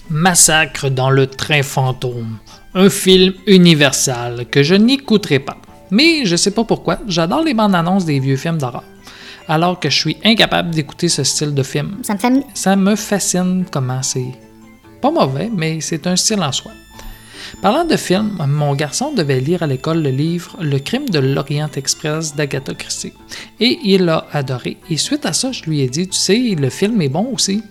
Massacre 0.09 0.89
dans 0.89 1.09
le 1.09 1.27
train 1.27 1.63
fantôme, 1.63 2.37
un 2.73 2.89
film 2.89 3.33
universal 3.45 4.45
que 4.49 4.63
je 4.63 4.75
n'écouterai 4.75 5.39
pas. 5.39 5.57
Mais 5.91 6.25
je 6.25 6.35
sais 6.35 6.51
pas 6.51 6.63
pourquoi, 6.63 6.99
j'adore 7.07 7.43
les 7.43 7.53
bandes 7.53 7.75
annonces 7.75 8.03
des 8.03 8.19
vieux 8.19 8.35
films 8.35 8.57
d'horreur. 8.57 8.83
Alors 9.47 9.79
que 9.79 9.89
je 9.89 9.97
suis 9.97 10.17
incapable 10.25 10.71
d'écouter 10.71 11.07
ce 11.07 11.23
style 11.23 11.53
de 11.53 11.63
film. 11.63 11.99
Ça 12.03 12.13
me 12.15 12.19
fait... 12.19 12.45
Ça 12.53 12.75
me 12.75 12.95
fascine 12.95 13.65
comment 13.71 14.03
c'est 14.03 14.33
pas 15.01 15.11
mauvais, 15.11 15.49
mais 15.55 15.79
c'est 15.79 16.05
un 16.07 16.15
style 16.15 16.41
en 16.41 16.51
soi. 16.51 16.71
Parlant 17.61 17.85
de 17.85 17.97
film, 17.97 18.37
mon 18.47 18.75
garçon 18.75 19.13
devait 19.13 19.39
lire 19.39 19.63
à 19.63 19.67
l'école 19.67 20.03
le 20.03 20.11
livre 20.11 20.57
Le 20.61 20.77
crime 20.77 21.09
de 21.09 21.17
l'Orient 21.17 21.71
Express 21.75 22.35
d'Agatha 22.35 22.75
Christie. 22.75 23.13
Et 23.59 23.79
il 23.83 24.05
l'a 24.05 24.27
adoré. 24.31 24.77
Et 24.91 24.97
suite 24.97 25.25
à 25.25 25.33
ça, 25.33 25.51
je 25.51 25.63
lui 25.63 25.81
ai 25.81 25.89
dit, 25.89 26.07
tu 26.07 26.17
sais, 26.17 26.37
le 26.37 26.69
film 26.69 27.01
est 27.01 27.09
bon 27.09 27.27
aussi. 27.33 27.63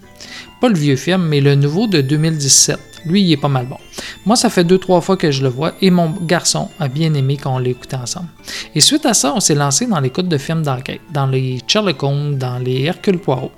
Pas 0.60 0.68
le 0.68 0.74
vieux 0.74 0.96
film, 0.96 1.22
mais 1.28 1.40
le 1.40 1.54
nouveau 1.54 1.86
de 1.86 2.00
2017. 2.00 2.95
Lui, 3.06 3.22
il 3.22 3.32
est 3.32 3.36
pas 3.36 3.48
mal 3.48 3.66
bon. 3.66 3.78
Moi, 4.26 4.34
ça 4.34 4.50
fait 4.50 4.64
deux, 4.64 4.78
trois 4.78 5.00
fois 5.00 5.16
que 5.16 5.30
je 5.30 5.42
le 5.42 5.48
vois 5.48 5.74
et 5.80 5.90
mon 5.90 6.10
garçon 6.10 6.68
a 6.80 6.88
bien 6.88 7.14
aimé 7.14 7.36
qu'on 7.36 7.58
l'écoutait 7.58 7.96
ensemble. 7.96 8.26
Et 8.74 8.80
suite 8.80 9.06
à 9.06 9.14
ça, 9.14 9.32
on 9.34 9.40
s'est 9.40 9.54
lancé 9.54 9.86
dans 9.86 10.00
l'écoute 10.00 10.26
de 10.26 10.36
films 10.38 10.62
d'enquête, 10.62 11.00
dans 11.12 11.26
les 11.26 11.60
Sherlock 11.66 12.02
Holmes, 12.02 12.36
dans 12.36 12.58
les 12.58 12.82
Hercule 12.82 13.18
Poirot. 13.18 13.52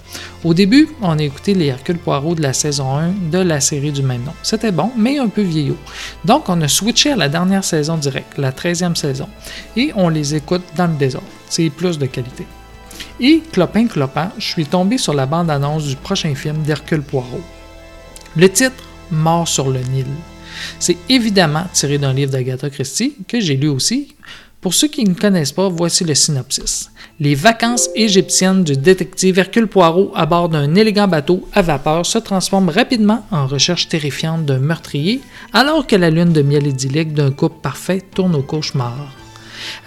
Au 0.45 0.53
début, 0.53 0.89
on 1.01 1.19
a 1.19 1.23
écouté 1.23 1.55
les 1.55 1.67
Hercule 1.67 1.99
Poirot 1.99 2.35
de 2.35 2.43
la 2.43 2.53
saison 2.53 2.97
1 2.97 3.31
de 3.33 3.39
la 3.39 3.61
série 3.61 3.93
du 3.93 4.03
même 4.03 4.23
nom. 4.25 4.35
C'était 4.43 4.71
bon, 4.71 4.91
mais 4.97 5.19
un 5.19 5.29
peu 5.29 5.43
vieillot. 5.43 5.79
Donc, 6.27 6.49
on 6.49 6.61
a 6.61 6.69
switché 6.69 7.13
à 7.13 7.17
la 7.17 7.31
dernière 7.31 7.65
saison 7.65 7.97
directe, 7.97 8.37
la 8.37 8.53
13e 8.53 8.95
saison, 8.95 9.29
et 9.77 9.93
on 9.97 10.11
les 10.11 10.35
écoute 10.35 10.63
dans 10.77 10.87
le 10.87 10.97
désordre. 10.97 11.27
C'est 11.49 11.71
plus 11.71 11.99
de 11.99 12.07
qualité. 12.07 12.47
Et, 13.21 13.43
clopin 13.53 13.87
clopin, 13.87 14.31
je 14.39 14.47
suis 14.47 14.67
tombé 14.67 14.99
sur 14.99 15.15
la 15.15 15.27
bande-annonce 15.27 15.87
du 15.87 15.97
prochain 15.97 16.35
film 16.35 16.59
d'Hercule 16.63 17.03
Poirot. 17.03 17.41
Le 18.37 18.49
titre 18.51 18.85
Mort 19.11 19.49
sur 19.49 19.71
le 19.71 19.81
Nil. 19.81 20.07
C'est 20.79 20.97
évidemment 21.09 21.67
tiré 21.73 21.99
d'un 21.99 22.13
livre 22.13 22.33
d'Agatha 22.33 22.71
Christie 22.71 23.15
que 23.27 23.41
j'ai 23.41 23.57
lu 23.57 23.69
aussi. 23.69 24.15
Pour 24.61 24.75
ceux 24.75 24.89
qui 24.89 25.05
ne 25.05 25.15
connaissent 25.15 25.53
pas, 25.53 25.69
voici 25.69 26.03
le 26.03 26.17
synopsis. 26.17 26.91
Les 27.21 27.37
vacances 27.37 27.91
égyptiennes 27.95 28.65
du 28.65 28.77
détective 28.77 29.39
Hercule 29.39 29.69
Poirot 29.69 30.11
à 30.17 30.27
bord 30.27 30.49
d'un 30.49 30.75
élégant 30.75 31.07
bateau 31.07 31.49
à 31.53 31.63
vapeur 31.63 32.05
se 32.05 32.19
transforment 32.19 32.71
rapidement 32.71 33.25
en 33.31 33.47
recherche 33.47 33.89
terrifiante 33.89 34.45
d'un 34.47 34.59
meurtrier, 34.59 35.21
alors 35.53 35.87
que 35.87 35.95
la 35.95 36.11
lune 36.11 36.33
de 36.33 36.43
miel 36.43 36.67
idyllique 36.67 37.15
d'un 37.15 37.31
couple 37.31 37.61
parfait 37.63 38.03
tourne 38.15 38.35
au 38.35 38.43
cauchemar. 38.43 39.15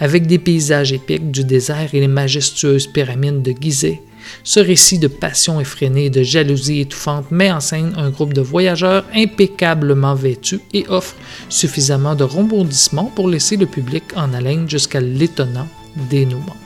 Avec 0.00 0.26
des 0.26 0.38
paysages 0.38 0.92
épiques 0.92 1.30
du 1.30 1.44
désert 1.44 1.94
et 1.94 2.00
les 2.00 2.08
majestueuses 2.08 2.86
pyramides 2.86 3.42
de 3.42 3.54
Gizeh, 3.58 4.00
ce 4.44 4.60
récit 4.60 4.98
de 4.98 5.08
passion 5.08 5.60
effrénée 5.60 6.06
et 6.06 6.10
de 6.10 6.22
jalousie 6.22 6.80
étouffante 6.80 7.30
met 7.30 7.50
en 7.50 7.60
scène 7.60 7.94
un 7.96 8.10
groupe 8.10 8.34
de 8.34 8.40
voyageurs 8.40 9.04
impeccablement 9.14 10.14
vêtus 10.14 10.60
et 10.72 10.86
offre 10.88 11.16
suffisamment 11.48 12.14
de 12.14 12.24
rebondissements 12.24 13.12
pour 13.14 13.28
laisser 13.28 13.56
le 13.56 13.66
public 13.66 14.04
en 14.16 14.32
haleine 14.32 14.68
jusqu'à 14.68 15.00
l'étonnant 15.00 15.68
dénouement. 15.96 16.56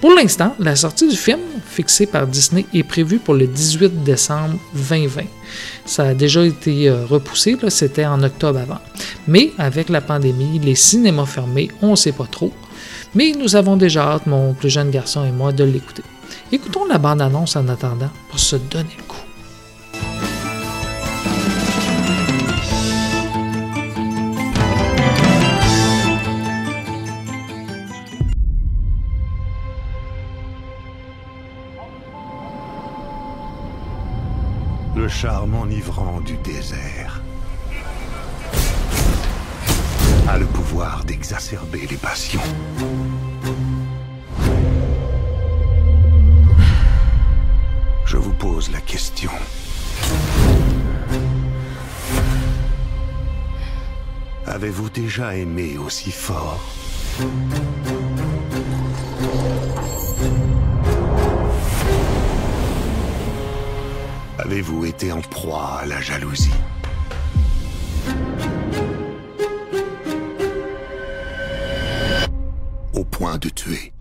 Pour 0.00 0.12
l'instant, 0.12 0.54
la 0.60 0.76
sortie 0.76 1.08
du 1.08 1.16
film, 1.16 1.40
fixée 1.66 2.06
par 2.06 2.28
Disney, 2.28 2.66
est 2.72 2.84
prévue 2.84 3.18
pour 3.18 3.34
le 3.34 3.48
18 3.48 4.04
décembre 4.04 4.56
2020. 4.74 5.22
Ça 5.84 6.04
a 6.04 6.14
déjà 6.14 6.44
été 6.44 6.88
euh, 6.88 7.04
repoussé, 7.04 7.56
c'était 7.68 8.06
en 8.06 8.22
octobre 8.22 8.60
avant. 8.60 8.78
Mais 9.26 9.50
avec 9.58 9.88
la 9.88 10.00
pandémie, 10.00 10.60
les 10.60 10.76
cinémas 10.76 11.26
fermés, 11.26 11.68
on 11.82 11.92
ne 11.92 11.96
sait 11.96 12.12
pas 12.12 12.28
trop. 12.30 12.52
Mais 13.14 13.32
nous 13.36 13.56
avons 13.56 13.76
déjà 13.76 14.12
hâte, 14.12 14.26
mon 14.26 14.54
plus 14.54 14.70
jeune 14.70 14.90
garçon 14.90 15.24
et 15.24 15.32
moi, 15.32 15.50
de 15.50 15.64
l'écouter. 15.64 16.04
Écoutons 16.50 16.86
la 16.86 16.96
bande-annonce 16.96 17.56
en 17.56 17.68
attendant 17.68 18.08
pour 18.30 18.38
se 18.38 18.56
donner 18.56 18.96
le 18.96 19.02
coup. 19.02 19.16
Le 34.96 35.06
charme 35.06 35.54
enivrant 35.54 36.22
du 36.22 36.38
désert 36.38 37.20
a 40.26 40.38
le 40.38 40.46
pouvoir 40.46 41.04
d'exacerber 41.04 41.86
les 41.90 41.96
passions. 41.96 42.40
La 48.72 48.80
question. 48.80 49.30
Avez-vous 54.46 54.90
déjà 54.90 55.36
aimé 55.36 55.78
aussi 55.78 56.10
fort? 56.10 56.60
Avez-vous 64.38 64.86
été 64.86 65.12
en 65.12 65.20
proie 65.20 65.80
à 65.82 65.86
la 65.86 66.00
jalousie? 66.00 66.50
Au 72.94 73.04
point 73.04 73.38
de 73.38 73.48
tuer 73.50 73.92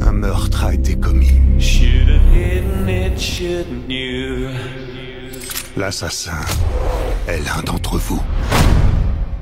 Un 0.00 0.12
meurtre 0.12 0.64
a 0.64 0.74
été 0.74 0.94
commis. 0.94 1.32
Should 1.58 2.08
have 2.08 2.22
hidden 2.32 2.88
it, 2.88 3.18
shouldn't 3.18 3.88
you? 3.88 4.50
L'assassin 5.76 6.40
est 7.26 7.38
l'un 7.38 7.62
d'entre 7.64 7.98
vous. 7.98 8.22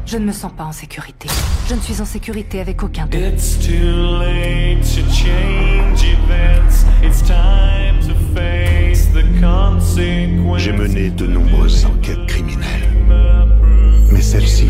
Je 0.07 0.17
ne 0.17 0.25
me 0.27 0.33
sens 0.33 0.53
pas 0.57 0.65
en 0.65 0.73
sécurité. 0.73 1.29
Je 1.69 1.75
ne 1.75 1.81
suis 1.81 2.01
en 2.01 2.05
sécurité 2.05 2.61
avec 2.61 2.83
aucun 2.83 3.07
d'eux. 3.07 3.19
It's 3.19 3.59
too 3.59 4.19
late 4.19 4.83
to 4.83 5.03
change 5.13 6.05
events. 6.05 6.85
It's 7.03 7.23
time 7.23 8.01
to 8.01 8.15
face 8.35 9.09
the 9.13 9.25
consequences. 9.41 10.59
J'ai 10.59 10.73
mené 10.73 11.11
de 11.11 11.27
nombreuses 11.27 11.85
enquêtes 11.85 12.27
criminelles. 12.27 12.89
Mais 14.11 14.23
celle-ci 14.23 14.69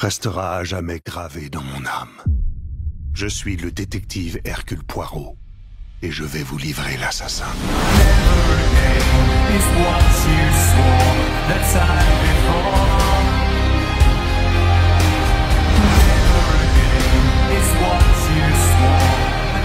restera 0.00 0.56
à 0.56 0.64
jamais 0.64 0.98
gravé 1.04 1.50
dans 1.50 1.60
mon 1.60 1.84
âme. 1.84 2.16
Je 3.12 3.26
suis 3.26 3.56
le 3.56 3.70
détective 3.70 4.40
Hercule 4.46 4.82
Poirot 4.82 5.36
et 6.00 6.10
je 6.10 6.24
vais 6.24 6.42
vous 6.42 6.56
livrer 6.56 6.96
l'assassin. 6.96 7.52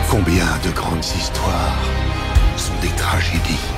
Combien 0.09 0.57
de 0.65 0.71
grandes 0.71 1.05
histoires 1.05 1.81
sont 2.57 2.77
des 2.81 2.93
tragédies 2.97 3.74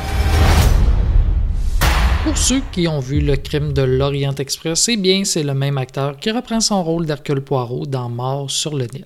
pour 2.27 2.37
ceux 2.37 2.61
qui 2.73 2.89
ont 2.89 2.99
vu 2.99 3.21
le 3.21 3.37
crime 3.37 3.71
de 3.71 3.83
l'Orient 3.83 4.35
Express, 4.35 4.89
eh 4.89 4.97
bien, 4.97 5.23
c'est 5.23 5.43
le 5.43 5.53
même 5.53 5.77
acteur 5.77 6.17
qui 6.17 6.29
reprend 6.29 6.59
son 6.59 6.83
rôle 6.83 7.05
d'Hercule 7.05 7.39
Poirot 7.39 7.85
dans 7.85 8.09
Mort 8.09 8.51
sur 8.51 8.75
le 8.75 8.85
Nil. 8.93 9.05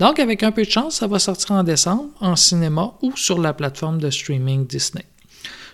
Donc, 0.00 0.18
avec 0.18 0.42
un 0.42 0.50
peu 0.50 0.64
de 0.64 0.70
chance, 0.70 0.96
ça 0.96 1.06
va 1.06 1.20
sortir 1.20 1.52
en 1.52 1.62
décembre, 1.62 2.06
en 2.20 2.34
cinéma 2.34 2.94
ou 3.02 3.16
sur 3.16 3.40
la 3.40 3.52
plateforme 3.54 4.00
de 4.00 4.10
streaming 4.10 4.66
Disney. 4.66 5.04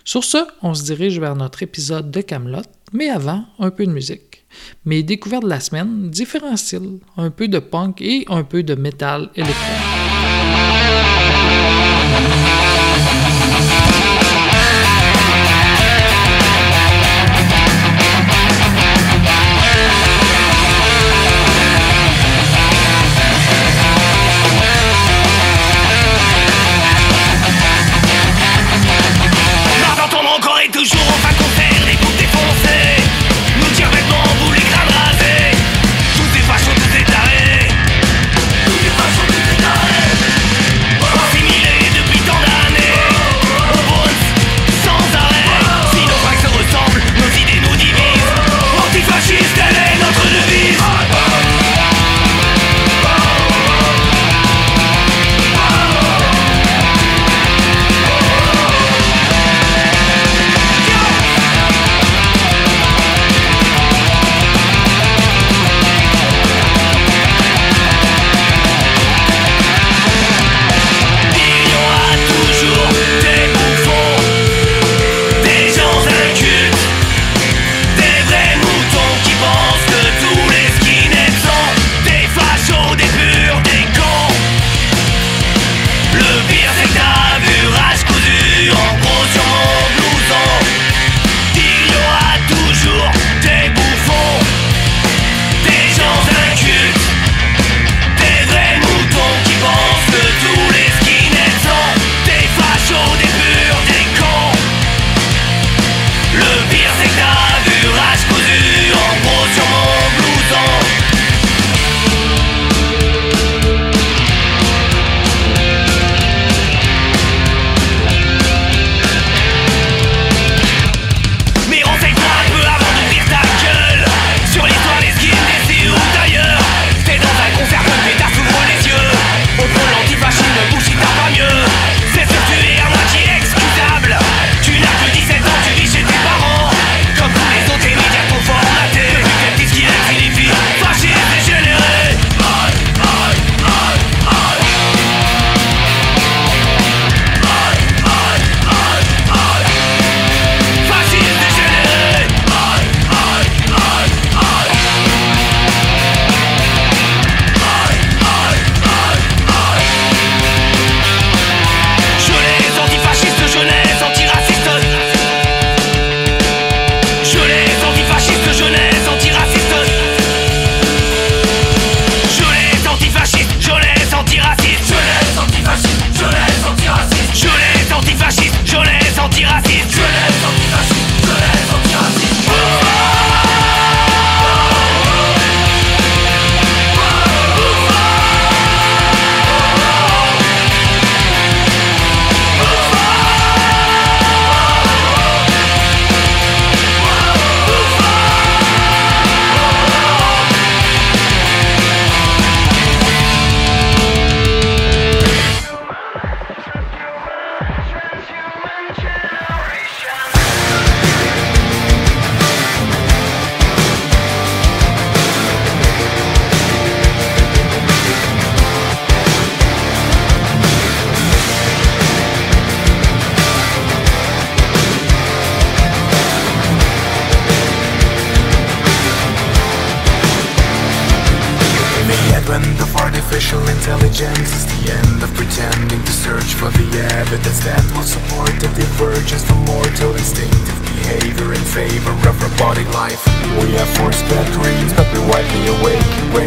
Sur 0.03 0.23
ce, 0.23 0.37
on 0.61 0.75
se 0.75 0.83
dirige 0.83 1.19
vers 1.19 1.35
notre 1.35 1.63
épisode 1.63 2.11
de 2.11 2.21
Camelot, 2.21 2.61
mais 2.93 3.09
avant, 3.09 3.43
un 3.57 3.71
peu 3.71 3.87
de 3.87 3.91
musique. 3.91 4.45
Mes 4.85 5.01
découvertes 5.01 5.45
de 5.45 5.49
la 5.49 5.61
semaine, 5.61 6.11
différents 6.11 6.57
styles, 6.57 6.99
un 7.17 7.31
peu 7.31 7.47
de 7.47 7.57
punk 7.57 8.03
et 8.03 8.23
un 8.29 8.43
peu 8.43 8.61
de 8.61 8.75
métal 8.75 9.31
électronique. 9.35 9.93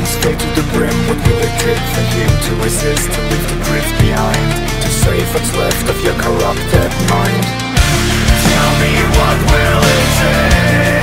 Stay 0.06 0.34
to 0.34 0.48
the 0.54 0.64
brim. 0.72 0.94
What 1.08 1.18
will 1.26 1.40
it 1.42 1.54
take 1.58 1.84
for 1.94 2.04
you 2.14 2.26
to 2.46 2.50
resist 2.62 3.10
To 3.10 3.20
leave 3.30 3.46
the 3.50 3.58
grief 3.66 3.88
behind 3.98 4.46
To 4.82 4.88
save 4.88 5.26
what's 5.34 5.52
left 5.56 5.88
of 5.90 5.98
your 6.04 6.14
corrupted 6.14 6.90
mind? 7.10 7.44
Tell 8.46 8.72
me 8.82 8.92
what 9.18 9.38
will 9.50 9.82
it 9.82 10.06
take? 10.22 10.95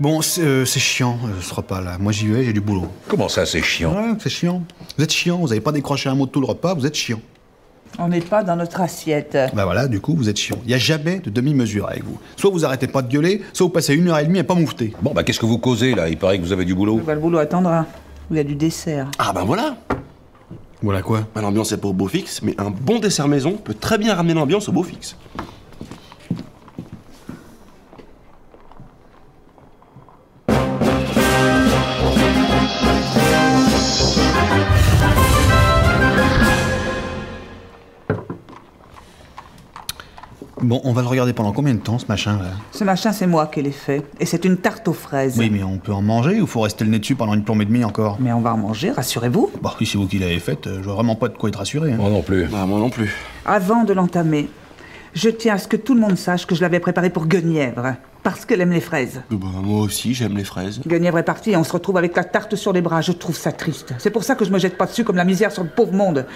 Bon, 0.00 0.22
c'est 0.22 0.40
euh, 0.40 0.64
c'est 0.64 0.80
chiant, 0.80 1.18
euh, 1.26 1.40
ce 1.42 1.52
repas-là. 1.52 1.98
Moi, 2.00 2.10
j'y 2.10 2.26
vais, 2.26 2.42
j'ai 2.44 2.54
du 2.54 2.62
boulot. 2.62 2.88
Comment 3.06 3.28
ça, 3.28 3.44
c'est 3.44 3.60
chiant 3.60 3.92
Ouais, 3.92 4.14
c'est 4.18 4.30
chiant. 4.30 4.62
Vous 4.96 5.04
êtes 5.04 5.12
chiant, 5.12 5.36
vous 5.38 5.48
n'avez 5.48 5.60
pas 5.60 5.72
décroché 5.72 6.08
un 6.08 6.14
mot 6.14 6.24
de 6.24 6.30
tout 6.30 6.40
le 6.40 6.46
repas, 6.46 6.72
vous 6.72 6.86
êtes 6.86 6.94
chiant. 6.94 7.20
On 7.98 8.08
n'est 8.08 8.20
pas 8.22 8.42
dans 8.42 8.56
notre 8.56 8.80
assiette. 8.80 9.36
Bah 9.52 9.64
voilà, 9.66 9.88
du 9.88 10.00
coup, 10.00 10.14
vous 10.16 10.30
êtes 10.30 10.38
chiant. 10.38 10.56
Il 10.64 10.68
n'y 10.68 10.74
a 10.74 10.78
jamais 10.78 11.18
de 11.18 11.28
demi-mesure 11.28 11.86
avec 11.86 12.02
vous. 12.04 12.18
Soit 12.36 12.50
vous 12.50 12.64
arrêtez 12.64 12.86
pas 12.86 13.02
de 13.02 13.12
gueuler, 13.12 13.42
soit 13.52 13.66
vous 13.66 13.72
passez 13.72 13.94
une 13.94 14.08
heure 14.08 14.18
et 14.18 14.24
demie 14.24 14.38
à 14.38 14.44
pas 14.44 14.54
moufter. 14.54 14.94
Bon, 15.02 15.12
bah 15.12 15.22
qu'est-ce 15.22 15.40
que 15.40 15.44
vous 15.46 15.58
causez 15.58 15.94
là? 15.94 16.08
Il 16.08 16.16
paraît 16.16 16.38
que 16.38 16.44
vous 16.44 16.52
avez 16.52 16.64
du 16.64 16.74
boulot. 16.74 16.98
Bah, 17.04 17.12
le 17.14 17.20
boulot 17.20 17.38
attendra. 17.38 17.84
Il 18.30 18.36
y 18.38 18.40
a 18.40 18.44
du 18.44 18.54
dessert. 18.54 19.10
Ah 19.18 19.32
ben 19.34 19.42
voilà 19.44 19.76
Voilà 20.80 21.02
quoi? 21.02 21.26
L'ambiance 21.34 21.72
est 21.72 21.78
pas 21.78 21.88
au 21.88 21.92
beau 21.92 22.06
fixe, 22.08 22.40
mais 22.42 22.54
un 22.58 22.70
bon 22.70 23.00
dessert 23.00 23.28
maison 23.28 23.52
peut 23.52 23.74
très 23.74 23.98
bien 23.98 24.14
ramener 24.14 24.32
l'ambiance 24.34 24.68
au 24.68 24.72
beau 24.72 24.84
fixe. 24.84 25.16
Bon, 40.62 40.80
on 40.84 40.92
va 40.92 41.00
le 41.00 41.08
regarder 41.08 41.32
pendant 41.32 41.52
combien 41.52 41.72
de 41.72 41.78
temps, 41.78 41.98
ce 41.98 42.04
machin-là 42.06 42.50
Ce 42.72 42.84
machin, 42.84 43.12
c'est 43.12 43.26
moi 43.26 43.46
qui 43.46 43.62
l'ai 43.62 43.70
fait. 43.70 44.02
Et 44.20 44.26
c'est 44.26 44.44
une 44.44 44.58
tarte 44.58 44.86
aux 44.88 44.92
fraises. 44.92 45.36
Oui, 45.38 45.48
mais 45.50 45.62
on 45.62 45.78
peut 45.78 45.92
en 45.92 46.02
manger 46.02 46.40
ou 46.42 46.46
faut 46.46 46.60
rester 46.60 46.84
le 46.84 46.90
nez 46.90 46.98
dessus 46.98 47.14
pendant 47.14 47.32
une 47.32 47.44
plombe 47.44 47.62
et 47.62 47.64
demie 47.64 47.82
encore 47.82 48.18
Mais 48.20 48.32
on 48.32 48.40
va 48.40 48.52
en 48.52 48.58
manger, 48.58 48.90
rassurez-vous. 48.90 49.50
Bah, 49.62 49.74
si 49.78 49.86
c'est 49.86 49.96
vous 49.96 50.06
qui 50.06 50.18
l'avez 50.18 50.38
faite, 50.38 50.66
euh, 50.66 50.78
je 50.80 50.84
vois 50.84 50.94
vraiment 50.96 51.14
pas 51.14 51.28
de 51.28 51.36
quoi 51.38 51.48
être 51.48 51.56
rassuré. 51.56 51.92
hein. 51.92 51.96
Moi 51.96 52.10
non 52.10 52.20
plus. 52.22 52.44
Bah 52.46 52.66
moi 52.66 52.78
non 52.78 52.90
plus. 52.90 53.10
Avant 53.46 53.84
de 53.84 53.94
l'entamer, 53.94 54.50
je 55.14 55.30
tiens 55.30 55.54
à 55.54 55.58
ce 55.58 55.66
que 55.66 55.76
tout 55.78 55.94
le 55.94 56.00
monde 56.00 56.18
sache 56.18 56.46
que 56.46 56.54
je 56.54 56.60
l'avais 56.60 56.78
préparé 56.80 57.08
pour 57.08 57.26
Guenièvre. 57.26 57.94
Parce 58.22 58.44
qu'elle 58.44 58.60
aime 58.60 58.72
les 58.72 58.82
fraises. 58.82 59.22
Bah, 59.30 59.46
moi 59.62 59.80
aussi, 59.80 60.12
j'aime 60.12 60.36
les 60.36 60.44
fraises. 60.44 60.82
Guenièvre 60.86 61.16
est 61.16 61.22
partie 61.22 61.52
et 61.52 61.56
on 61.56 61.64
se 61.64 61.72
retrouve 61.72 61.96
avec 61.96 62.14
la 62.14 62.24
tarte 62.24 62.54
sur 62.54 62.74
les 62.74 62.82
bras. 62.82 63.00
Je 63.00 63.12
trouve 63.12 63.34
ça 63.34 63.50
triste. 63.50 63.94
C'est 63.96 64.10
pour 64.10 64.24
ça 64.24 64.34
que 64.34 64.44
je 64.44 64.50
me 64.50 64.58
jette 64.58 64.76
pas 64.76 64.84
dessus 64.84 65.04
comme 65.04 65.16
la 65.16 65.24
misère 65.24 65.52
sur 65.52 65.62
le 65.62 65.70
pauvre 65.70 65.94
monde. 65.94 66.26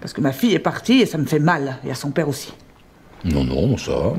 Parce 0.00 0.14
que 0.14 0.22
ma 0.22 0.32
fille 0.32 0.54
est 0.54 0.58
partie 0.58 1.00
et 1.02 1.06
ça 1.06 1.18
me 1.18 1.26
fait 1.26 1.38
mal. 1.38 1.76
Et 1.86 1.90
à 1.90 1.94
son 1.94 2.10
père 2.12 2.30
aussi. 2.30 2.54
Non, 3.24 3.44
non, 3.44 3.76
ça. 3.76 4.12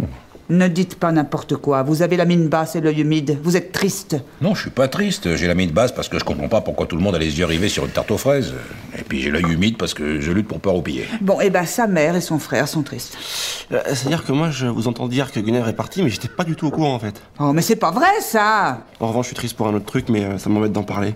Ne 0.47 0.67
dites 0.67 0.95
pas 0.99 1.11
n'importe 1.11 1.55
quoi. 1.55 1.81
Vous 1.81 2.03
avez 2.03 2.17
la 2.17 2.25
mine 2.25 2.49
basse 2.49 2.75
et 2.75 2.81
l'œil 2.81 3.01
humide. 3.01 3.39
Vous 3.41 3.57
êtes 3.57 3.71
triste. 3.71 4.15
Non, 4.41 4.53
je 4.53 4.61
suis 4.61 4.69
pas 4.69 4.87
triste. 4.87 5.35
J'ai 5.35 5.47
la 5.47 5.55
mine 5.55 5.71
basse 5.71 5.91
parce 5.91 6.07
que 6.07 6.19
je 6.19 6.23
comprends 6.23 6.47
pas 6.47 6.61
pourquoi 6.61 6.85
tout 6.85 6.95
le 6.95 7.01
monde 7.01 7.15
a 7.15 7.17
les 7.17 7.39
yeux 7.39 7.45
rivés 7.45 7.67
sur 7.67 7.83
une 7.85 7.89
tarte 7.89 8.11
aux 8.11 8.17
fraises. 8.19 8.53
Et 8.95 9.01
puis 9.01 9.21
j'ai 9.21 9.31
l'œil 9.31 9.51
humide 9.51 9.75
parce 9.79 9.95
que 9.95 10.21
je 10.21 10.31
lutte 10.31 10.47
pour 10.47 10.59
pas 10.59 10.69
roupiller. 10.69 11.05
Bon, 11.21 11.41
et 11.41 11.49
ben 11.49 11.65
sa 11.65 11.87
mère 11.87 12.15
et 12.15 12.21
son 12.21 12.37
frère 12.37 12.67
sont 12.67 12.83
tristes. 12.83 13.17
Euh, 13.71 13.81
C'est-à-dire 13.87 14.23
que 14.23 14.33
moi, 14.33 14.51
je 14.51 14.67
vous 14.67 14.87
entends 14.87 15.07
dire 15.07 15.31
que 15.31 15.39
Guinevere 15.39 15.69
est 15.69 15.73
partie, 15.73 16.03
mais 16.03 16.09
j'étais 16.09 16.27
pas 16.27 16.43
du 16.43 16.55
tout 16.55 16.67
au 16.67 16.71
courant 16.71 16.93
en 16.93 16.99
fait. 16.99 17.19
Oh, 17.39 17.51
mais 17.51 17.63
c'est 17.63 17.75
pas 17.75 17.89
vrai 17.89 18.05
ça 18.21 18.81
En 18.99 19.07
revanche, 19.07 19.25
je 19.25 19.29
suis 19.29 19.35
triste 19.35 19.57
pour 19.57 19.67
un 19.67 19.73
autre 19.73 19.85
truc, 19.85 20.09
mais 20.09 20.25
euh, 20.25 20.37
ça 20.37 20.51
m'embête 20.51 20.73
d'en 20.73 20.83
parler. 20.83 21.15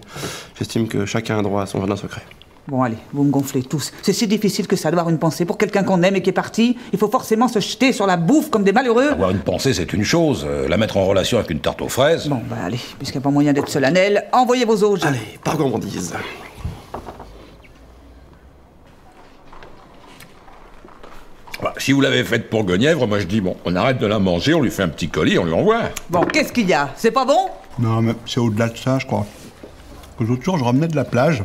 J'estime 0.58 0.88
que 0.88 1.06
chacun 1.06 1.38
a 1.38 1.44
droit 1.44 1.62
à 1.62 1.66
son 1.68 1.78
jardin 1.78 1.96
secret. 1.98 2.24
Bon, 2.70 2.84
allez, 2.84 2.98
vous 3.14 3.24
me 3.24 3.32
gonflez 3.32 3.64
tous. 3.64 3.92
C'est 4.04 4.14
si 4.14 4.28
difficile 4.28 4.68
que 4.68 4.76
ça 4.76 4.92
d'avoir 4.92 5.10
une 5.10 5.18
pensée 5.18 5.44
pour 5.44 5.58
quelqu'un 5.58 5.82
qu'on 5.82 6.04
aime 6.04 6.16
et 6.18 6.22
qui 6.22 6.30
est 6.30 6.34
parti. 6.34 6.78
Il 6.94 7.00
faut 7.00 7.10
forcément 7.10 7.48
se 7.48 7.60
jeter 7.60 7.94
sur 7.94 8.06
la 8.06 8.16
bouffe 8.16 8.52
comme 8.52 8.64
des 8.64 8.72
malheureux. 8.72 9.10
Avoir 9.10 9.32
une 9.32 9.40
pensée, 9.40 9.74
c'est 9.74 9.92
une 9.92 10.04
chose. 10.04 10.46
Euh, 10.48 10.68
la 10.68 10.78
mettre 10.78 10.98
en 10.98 11.06
relation 11.08 11.40
avec 11.40 11.50
une 11.50 11.62
tarte 11.62 11.82
aux 11.82 11.90
fraises. 11.90 12.28
Bon, 12.28 12.40
bah 12.48 12.58
allez, 12.64 12.78
puisqu'il 13.00 13.18
n'y 13.18 13.24
a 13.24 13.26
pas 13.26 13.32
moyen 13.32 13.54
d'être 13.54 13.70
solennel, 13.70 14.26
envoyez 14.34 14.66
vos 14.66 14.84
auges. 14.84 15.04
Allez, 15.04 15.18
par 15.44 15.58
gourmandise. 15.58 16.14
Bah, 21.64 21.74
si 21.80 21.92
vous 21.92 22.02
l'avez 22.02 22.24
faite 22.24 22.52
pour 22.52 22.66
Guenièvre, 22.66 23.08
moi 23.08 23.18
je 23.18 23.26
dis 23.26 23.42
bon, 23.42 23.58
on 23.66 23.76
arrête 23.76 23.98
de 23.98 24.06
la 24.06 24.20
manger, 24.20 24.54
on 24.54 24.62
lui 24.62 24.70
fait 24.70 24.84
un 24.84 24.90
petit 24.90 25.10
colis, 25.10 25.40
on 25.40 25.46
lui 25.46 25.54
envoie. 25.54 25.90
Bon, 26.12 26.24
qu'est-ce 26.24 26.54
qu'il 26.54 26.68
y 26.70 26.74
a? 26.74 26.92
C'est 26.96 27.10
pas 27.10 27.26
bon? 27.26 27.50
Non, 27.80 28.04
mais 28.04 28.14
c'est 28.28 28.40
au-delà 28.40 28.70
de 28.70 28.78
ça, 28.78 29.00
je 29.00 29.08
crois. 29.08 29.26
L'autre 30.20 30.44
jour, 30.44 30.60
je 30.60 30.64
revenais 30.64 30.88
de 30.88 30.96
la 30.96 31.06
plage 31.06 31.44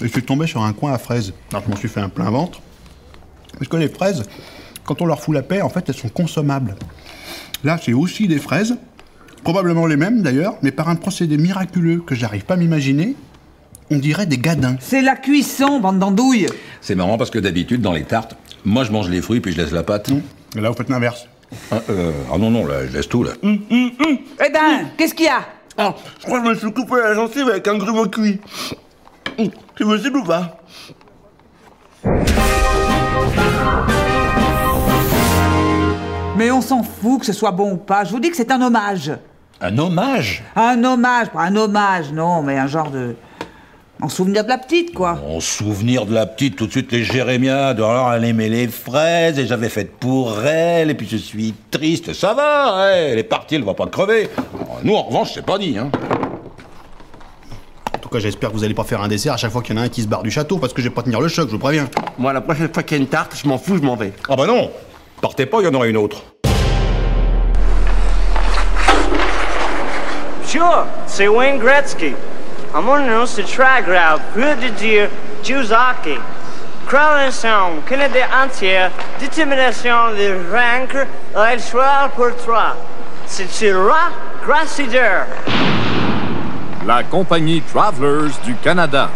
et 0.00 0.06
je 0.06 0.12
suis 0.12 0.22
tombé 0.22 0.46
sur 0.46 0.62
un 0.62 0.72
coin 0.72 0.92
à 0.92 0.98
fraises. 0.98 1.32
Alors, 1.50 1.64
je 1.64 1.70
m'en 1.70 1.76
suis 1.76 1.88
fait 1.88 2.00
un 2.00 2.08
plein 2.08 2.30
ventre. 2.30 2.60
Parce 3.58 3.68
que 3.68 3.76
les 3.76 3.88
fraises, 3.88 4.24
quand 4.84 5.00
on 5.00 5.06
leur 5.06 5.20
fout 5.20 5.34
la 5.34 5.42
paix, 5.42 5.62
en 5.62 5.68
fait, 5.68 5.88
elles 5.88 5.94
sont 5.94 6.08
consommables. 6.08 6.74
Là, 7.62 7.78
c'est 7.82 7.92
aussi 7.92 8.26
des 8.28 8.38
fraises, 8.38 8.76
probablement 9.42 9.86
les 9.86 9.96
mêmes 9.96 10.22
d'ailleurs, 10.22 10.56
mais 10.62 10.72
par 10.72 10.88
un 10.88 10.96
procédé 10.96 11.36
miraculeux 11.36 12.02
que 12.04 12.14
j'arrive 12.14 12.44
pas 12.44 12.54
à 12.54 12.56
m'imaginer, 12.56 13.14
on 13.90 13.98
dirait 13.98 14.26
des 14.26 14.38
gadins. 14.38 14.76
C'est 14.80 15.02
la 15.02 15.16
cuisson, 15.16 15.80
bande 15.80 15.98
d'andouilles. 15.98 16.46
C'est 16.80 16.94
marrant 16.94 17.16
parce 17.16 17.30
que 17.30 17.38
d'habitude, 17.38 17.80
dans 17.80 17.92
les 17.92 18.04
tartes, 18.04 18.36
moi 18.64 18.84
je 18.84 18.92
mange 18.92 19.08
les 19.08 19.22
fruits 19.22 19.40
puis 19.40 19.52
je 19.52 19.58
laisse 19.58 19.72
la 19.72 19.82
pâte. 19.82 20.10
Et 20.56 20.60
là, 20.60 20.70
vous 20.70 20.76
faites 20.76 20.88
l'inverse. 20.88 21.26
Ah, 21.70 21.80
euh, 21.90 22.12
ah 22.32 22.38
non, 22.38 22.50
non, 22.50 22.66
là, 22.66 22.86
je 22.86 22.92
laisse 22.92 23.08
tout 23.08 23.22
là. 23.22 23.32
Eh 23.42 24.50
ben, 24.52 24.88
qu'est-ce 24.96 25.14
qu'il 25.14 25.26
y 25.26 25.28
a? 25.28 25.40
Ah, 25.76 25.94
je 26.20 26.24
crois 26.24 26.40
que 26.40 26.46
je 26.46 26.50
me 26.50 26.54
suis 26.56 26.72
coupé 26.72 26.96
la 26.96 27.14
gencive 27.14 27.48
avec 27.48 27.66
un 27.68 27.76
grumeau 27.76 28.06
cuit. 28.06 28.40
C'est 29.76 29.84
possible 29.84 30.18
ou 30.18 30.24
pas 30.24 30.58
Mais 36.36 36.50
on 36.50 36.60
s'en 36.60 36.82
fout 36.82 37.20
que 37.20 37.26
ce 37.26 37.32
soit 37.32 37.52
bon 37.52 37.72
ou 37.72 37.76
pas. 37.76 38.04
Je 38.04 38.10
vous 38.10 38.20
dis 38.20 38.30
que 38.30 38.36
c'est 38.36 38.50
un 38.50 38.60
hommage. 38.60 39.12
Un 39.60 39.78
hommage? 39.78 40.42
Un 40.56 40.82
hommage, 40.82 41.28
pas 41.30 41.42
un 41.42 41.56
hommage, 41.56 42.12
non, 42.12 42.42
mais 42.42 42.58
un 42.58 42.66
genre 42.66 42.90
de. 42.90 43.14
En 44.02 44.08
souvenir 44.08 44.42
de 44.42 44.48
la 44.48 44.58
petite, 44.58 44.92
quoi. 44.92 45.18
En 45.26 45.40
souvenir 45.40 46.04
de 46.04 46.12
la 46.12 46.26
petite, 46.26 46.56
tout 46.56 46.66
de 46.66 46.72
suite 46.72 46.90
les 46.92 47.04
Jérémiades. 47.04 47.78
Alors 47.78 48.12
elle 48.12 48.24
aimait 48.24 48.48
les 48.48 48.66
fraises 48.66 49.38
et 49.38 49.46
j'avais 49.46 49.68
fait 49.68 49.84
pour 49.84 50.44
elle 50.44 50.90
et 50.90 50.94
puis 50.94 51.06
je 51.08 51.16
suis 51.16 51.54
triste. 51.70 52.12
Ça 52.12 52.34
va, 52.34 52.90
elle 52.90 53.18
est 53.18 53.22
partie, 53.22 53.54
elle 53.54 53.64
va 53.64 53.74
pas 53.74 53.86
crever. 53.86 54.28
Alors, 54.54 54.80
Nous 54.82 54.94
en 54.94 55.02
revanche, 55.04 55.32
c'est 55.34 55.46
pas 55.46 55.58
dit. 55.58 55.78
Hein. 55.78 55.90
Cas, 58.14 58.20
j'espère 58.20 58.50
que 58.50 58.54
vous 58.54 58.62
allez 58.62 58.74
pas 58.74 58.84
faire 58.84 59.02
un 59.02 59.08
dessert 59.08 59.32
à 59.32 59.36
chaque 59.36 59.50
fois 59.50 59.60
qu'il 59.60 59.74
y 59.74 59.78
en 59.78 59.82
a 59.82 59.86
un 59.86 59.88
qui 59.88 60.00
se 60.00 60.06
barre 60.06 60.22
du 60.22 60.30
château, 60.30 60.58
parce 60.58 60.72
que 60.72 60.80
je 60.80 60.88
vais 60.88 60.94
pas 60.94 61.02
tenir 61.02 61.20
le 61.20 61.26
choc, 61.26 61.48
je 61.48 61.52
vous 61.52 61.58
préviens. 61.58 61.88
Moi, 62.16 62.32
la 62.32 62.40
prochaine 62.40 62.72
fois 62.72 62.84
qu'il 62.84 62.96
y 62.96 63.00
a 63.00 63.02
une 63.02 63.08
tarte, 63.08 63.32
je 63.34 63.48
m'en 63.48 63.58
fous, 63.58 63.76
je 63.76 63.82
m'en 63.82 63.96
vais. 63.96 64.12
Ah 64.28 64.36
bah 64.36 64.46
non 64.46 64.70
Partez 65.20 65.46
pas, 65.46 65.58
il 65.60 65.64
y 65.64 65.66
en 65.66 65.74
aura 65.74 65.88
une 65.88 65.96
autre. 65.96 66.22
Sure, 70.44 70.86
c'est 71.08 71.26
Wayne 71.26 71.58
Gretzky. 71.58 72.12
À 72.72 72.80
mon 72.80 73.04
nom, 73.04 73.26
c'est 73.26 73.42
très 73.42 73.82
grave. 73.82 74.20
Peu 74.32 74.54
de 74.62 74.68
dire 74.74 75.08
Juzaki. 75.42 76.16
Création, 76.86 77.82
Canada 77.88 78.26
entière, 78.44 78.92
détermination 79.18 80.12
de 80.16 80.34
vaincre, 80.52 81.04
choix 81.68 82.08
pour 82.14 82.30
toi. 82.44 82.76
C'est 83.26 83.50
Syrah 83.50 84.12
Grassider. 84.46 85.24
La 86.86 87.02
compagnie 87.02 87.62
Travelers 87.62 88.32
du 88.44 88.54
Canada. 88.56 89.10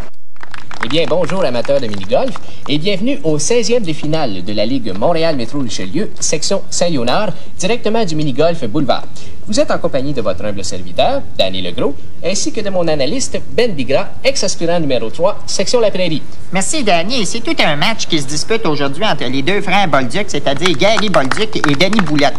Eh 0.83 0.89
bien, 0.89 1.05
bonjour 1.07 1.45
amateurs 1.45 1.83
de 1.83 1.87
mini-golf 1.87 2.35
et 2.66 2.79
bienvenue 2.79 3.19
au 3.25 3.37
16e 3.37 3.83
des 3.83 3.93
finales 3.93 4.43
de 4.43 4.53
la 4.55 4.64
Ligue 4.64 4.97
Montréal 4.99 5.37
Métro 5.37 5.59
Richelieu, 5.59 6.11
section 6.19 6.62
Saint-Léonard, 6.71 7.33
directement 7.59 8.07
du 8.07 8.16
mini-golf 8.16 8.64
Boulevard. 8.69 9.05
Vous 9.47 9.61
êtes 9.61 9.71
en 9.71 9.77
compagnie 9.77 10.14
de 10.14 10.23
votre 10.23 10.47
humble 10.47 10.64
serviteur, 10.64 11.21
Danny 11.37 11.61
Legros, 11.61 11.95
ainsi 12.25 12.53
que 12.53 12.62
de 12.62 12.71
mon 12.71 12.89
analyste 12.89 13.39
Ben 13.53 13.75
Bigra, 13.75 14.09
ex-aspirant 14.25 14.81
numéro 14.81 15.11
3, 15.11 15.41
section 15.47 15.81
La 15.81 15.91
Prairie. 15.91 16.23
Merci, 16.53 16.83
Danny. 16.83 17.27
C'est 17.27 17.41
tout 17.41 17.57
un 17.62 17.77
match 17.77 18.07
qui 18.07 18.19
se 18.19 18.27
dispute 18.27 18.64
aujourd'hui 18.64 19.05
entre 19.05 19.25
les 19.25 19.43
deux 19.43 19.61
frères 19.61 19.89
Bolduc, 19.89 20.25
c'est-à-dire 20.29 20.75
Gary 20.79 21.11
Bolduc 21.11 21.57
et 21.57 21.75
Danny 21.75 22.01
Boulette. 22.01 22.39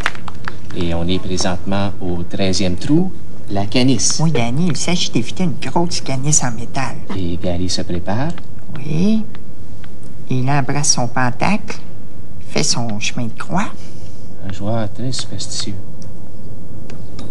Et 0.75 0.95
on 0.95 1.07
est 1.07 1.19
présentement 1.19 1.91
au 2.01 2.23
13e 2.23 2.77
trou, 2.77 3.11
la 3.49 3.65
canisse. 3.65 4.19
Oui, 4.21 4.31
Danny, 4.31 4.67
il 4.67 4.77
s'agit 4.77 5.09
d'éviter 5.11 5.43
une 5.43 5.55
grosse 5.61 6.01
canisse 6.01 6.43
en 6.43 6.51
métal. 6.51 6.95
Et 7.15 7.37
Gary 7.37 7.69
se 7.69 7.81
prépare. 7.81 8.29
Oui. 8.77 9.23
Il 10.29 10.49
embrasse 10.49 10.93
son 10.93 11.07
pentacle, 11.07 11.77
fait 12.49 12.63
son 12.63 12.99
chemin 12.99 13.25
de 13.25 13.37
croix. 13.37 13.69
Un 14.47 14.53
joueur 14.53 14.87
très 14.93 15.11
superstitieux. 15.11 15.73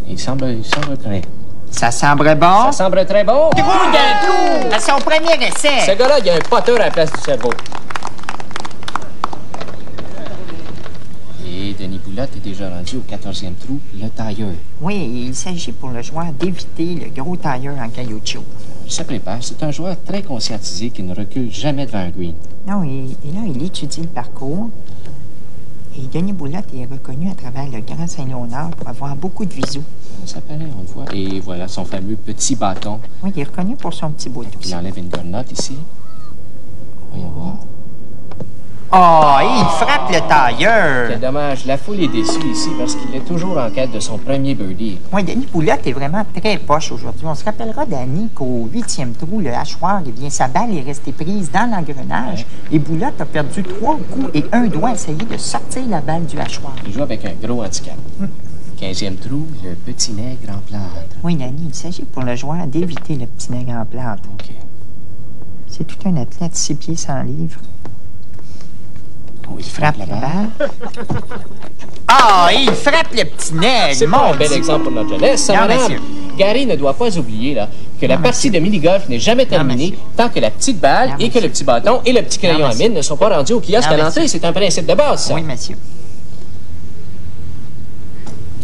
Il 0.09 0.19
semble, 0.19 0.49
il 0.51 0.65
semble 0.65 0.97
prêt. 0.97 1.23
Ça 1.71 1.91
semble 1.91 2.35
bon? 2.35 2.73
Ça 2.73 2.73
semble 2.73 3.05
très 3.07 3.25
bon. 3.25 3.51
D'un 3.51 3.63
coup! 3.63 4.75
À 4.75 4.81
son 4.81 4.99
premier 4.99 5.35
essai! 5.47 5.87
Ce 5.87 5.97
gars-là, 5.97 6.19
il 6.19 6.27
y 6.27 6.31
a 6.31 6.35
un 6.35 6.39
poteur 6.39 6.77
à 6.77 6.87
la 6.87 6.91
place 6.91 7.13
du 7.13 7.21
cerveau. 7.21 7.53
Boulotte 12.19 12.37
est 12.37 12.41
déjà 12.41 12.69
rendu 12.69 12.97
au 12.97 13.01
14e 13.03 13.55
trou, 13.55 13.79
le 13.95 14.09
tailleur. 14.09 14.51
Oui, 14.81 15.27
il 15.29 15.35
s'agit 15.37 15.71
pour 15.71 15.91
le 15.91 16.03
joueur 16.03 16.33
d'éviter 16.33 16.97
le 16.97 17.23
gros 17.23 17.37
tailleur 17.37 17.79
en 17.79 17.89
caoutchouc. 17.89 18.43
Il 18.85 18.91
se 18.91 19.05
prépare. 19.05 19.39
C'est 19.41 19.63
un 19.63 19.71
joueur 19.71 19.97
très 20.05 20.23
conscientisé 20.23 20.91
qui 20.91 21.05
ne 21.05 21.15
recule 21.15 21.49
jamais 21.53 21.87
devant 21.87 21.99
un 21.99 22.09
green. 22.09 22.35
Non, 22.67 22.83
et, 22.83 23.05
et 23.25 23.33
là, 23.33 23.43
il 23.47 23.63
étudie 23.63 24.01
le 24.01 24.09
parcours. 24.09 24.69
Et 25.97 26.09
Denis 26.13 26.33
Boulotte 26.33 26.75
est 26.75 26.87
reconnu 26.87 27.31
à 27.31 27.37
travers 27.37 27.71
le 27.71 27.83
Grand 27.83 28.09
Saint-Léonard 28.09 28.71
pour 28.71 28.89
avoir 28.89 29.15
beaucoup 29.15 29.45
de 29.45 29.55
visu. 29.55 29.81
Ça 30.27 30.41
paraît, 30.41 30.67
on 30.77 30.81
le 30.81 30.89
voit. 30.89 31.15
Et 31.15 31.39
voilà 31.39 31.69
son 31.69 31.85
fameux 31.85 32.17
petit 32.17 32.57
bâton. 32.57 32.99
Oui, 33.23 33.31
il 33.37 33.43
est 33.43 33.45
reconnu 33.45 33.77
pour 33.77 33.95
son 33.95 34.11
petit 34.11 34.29
beau 34.29 34.45
Il 34.65 34.75
enlève 34.75 34.99
une 34.99 35.09
gornotte 35.09 35.53
ici. 35.53 35.77
Voyons 37.13 37.31
voir. 37.31 37.59
Oh, 38.91 39.37
il 39.43 39.67
frappe 39.77 40.11
le 40.11 40.27
tailleur! 40.27 41.09
Quel 41.11 41.21
dommage. 41.21 41.67
La 41.67 41.77
foule 41.77 42.01
est 42.01 42.09
déçue 42.09 42.41
ici 42.51 42.71
parce 42.79 42.95
qu'il 42.95 43.15
est 43.15 43.21
toujours 43.21 43.59
en 43.59 43.69
quête 43.69 43.93
de 43.93 44.01
son 44.01 44.17
premier 44.17 44.55
birdie. 44.55 44.99
Oui, 45.13 45.23
Denis 45.25 45.47
Boulotte 45.53 45.87
est 45.87 45.93
vraiment 45.93 46.25
très 46.35 46.57
poche 46.57 46.91
aujourd'hui. 46.93 47.27
On 47.27 47.35
se 47.35 47.45
rappellera, 47.45 47.85
Danny, 47.85 48.31
qu'au 48.35 48.67
huitième 48.73 49.13
trou, 49.13 49.41
le 49.41 49.53
hachoir, 49.53 50.01
eh 50.07 50.11
bien, 50.11 50.31
sa 50.31 50.49
balle 50.49 50.75
est 50.75 50.81
restée 50.81 51.13
prise 51.13 51.51
dans 51.51 51.71
l'engrenage 51.71 52.47
et 52.73 52.79
Boulotte 52.79 53.21
a 53.21 53.27
perdu 53.27 53.63
trois 53.63 53.99
coups 54.11 54.31
et 54.33 54.47
un 54.53 54.67
doigt 54.69 54.93
essayé 54.93 55.23
de 55.23 55.37
sortir 55.37 55.83
la 55.87 56.01
balle 56.01 56.25
du 56.25 56.39
hachoir. 56.39 56.73
Il 56.87 56.93
joue 56.95 57.03
avec 57.03 57.23
un 57.27 57.35
gros 57.47 57.63
handicap. 57.63 57.97
15e 58.81 59.17
trou, 59.19 59.47
le 59.65 59.75
petit 59.75 60.13
nègre 60.13 60.49
en 60.49 60.61
plâtre. 60.67 61.15
Oui, 61.23 61.37
Danny, 61.37 61.67
il 61.69 61.75
s'agit 61.75 62.05
pour 62.05 62.23
le 62.23 62.35
joueur 62.37 62.67
d'éviter 62.67 63.17
le 63.17 63.27
petit 63.27 63.53
nègre 63.53 63.73
en 63.73 63.85
plâtre. 63.85 64.23
OK. 64.33 64.51
C'est 65.67 65.85
tout 65.85 66.09
un 66.09 66.17
athlète 66.17 66.57
six 66.57 66.75
pieds 66.75 66.97
sans 66.97 67.23
livre. 67.23 67.61
Oh, 69.51 69.57
il 69.59 69.65
frappe 69.65 69.97
la 69.99 70.07
balle. 70.07 70.49
Ah, 72.11 72.49
il 72.59 72.71
frappe 72.71 73.13
le 73.15 73.23
petit 73.25 73.53
nègre! 73.55 73.95
C'est 73.95 74.07
pas 74.07 74.17
mon 74.29 74.33
un 74.33 74.37
bel 74.37 74.51
exemple 74.55 74.85
pour 74.85 74.93
notre 74.93 75.11
jeunesse, 75.11 75.43
ça, 75.43 75.53
Non, 75.53 75.61
madame. 75.61 75.79
monsieur. 75.83 76.01
Gary 76.39 76.65
ne 76.65 76.75
doit 76.75 76.95
pas 76.95 77.15
oublier 77.19 77.53
là, 77.55 77.69
que 78.01 78.07
la 78.07 78.17
partie 78.17 78.51
de 78.51 78.59
mini-golf 78.59 79.11
n'est 79.11 79.19
jamais 79.19 79.45
terminée 79.45 79.95
tant 80.17 80.31
que 80.31 80.41
la 80.41 80.51
petite 80.51 80.81
balle 80.81 81.17
et 81.19 81.29
que 81.29 81.39
le 81.39 81.51
petit 81.51 81.65
bâton 81.65 82.01
et 82.07 82.13
le 82.15 82.23
petit 82.23 82.39
crayon 82.39 82.65
à 82.65 82.75
mine 82.75 82.95
ne 82.95 83.03
sont 83.03 83.17
pas 83.19 83.29
rendus 83.29 83.53
au 83.53 83.61
kiosque 83.61 83.89
Non, 83.91 83.95
à 83.95 83.97
l'entrée. 83.99 84.27
C'est 84.27 84.43
un 84.43 84.53
principe 84.55 84.87
de 84.87 84.95
base, 84.95 85.25
ça. 85.25 85.35
Oui, 85.35 85.43
monsieur. 85.43 85.77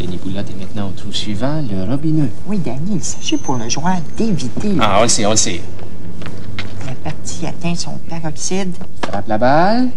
Denis 0.00 0.18
Boulotte 0.24 0.48
est 0.50 0.58
maintenant 0.58 0.88
au 0.88 0.92
trou 0.98 1.12
suivant, 1.12 1.62
le 1.70 1.84
robineux. 1.90 2.30
Oui, 2.46 2.58
Danny, 2.58 2.94
il 2.94 3.04
s'agit 3.04 3.36
pour 3.36 3.56
le 3.56 3.68
joueur 3.68 3.96
d'éviter. 4.16 4.70
Ah, 4.80 4.96
on 5.00 5.02
le 5.02 5.08
sait, 5.08 5.26
on 5.26 5.30
le 5.30 5.36
sait. 5.36 5.60
La 6.86 6.94
partie 7.10 7.46
atteint 7.46 7.74
son 7.74 7.98
paroxyde. 8.08 8.74
Frappe 9.06 9.28
la 9.28 9.38
balle. 9.38 9.88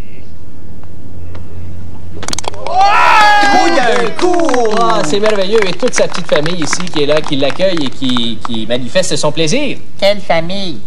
Coup 2.67 3.69
d'un 3.69 4.09
coup! 4.19 4.75
Ah, 4.79 5.01
c'est 5.03 5.19
merveilleux. 5.19 5.65
Et 5.67 5.73
toute 5.73 5.93
sa 5.93 6.07
petite 6.07 6.27
famille 6.27 6.61
ici 6.61 6.83
qui 6.93 7.03
est 7.03 7.05
là, 7.05 7.21
qui 7.21 7.35
l'accueille 7.37 7.85
et 7.85 7.89
qui, 7.89 8.37
qui 8.45 8.65
manifeste 8.67 9.15
son 9.15 9.31
plaisir. 9.31 9.77
Quelle 9.99 10.19
famille! 10.19 10.79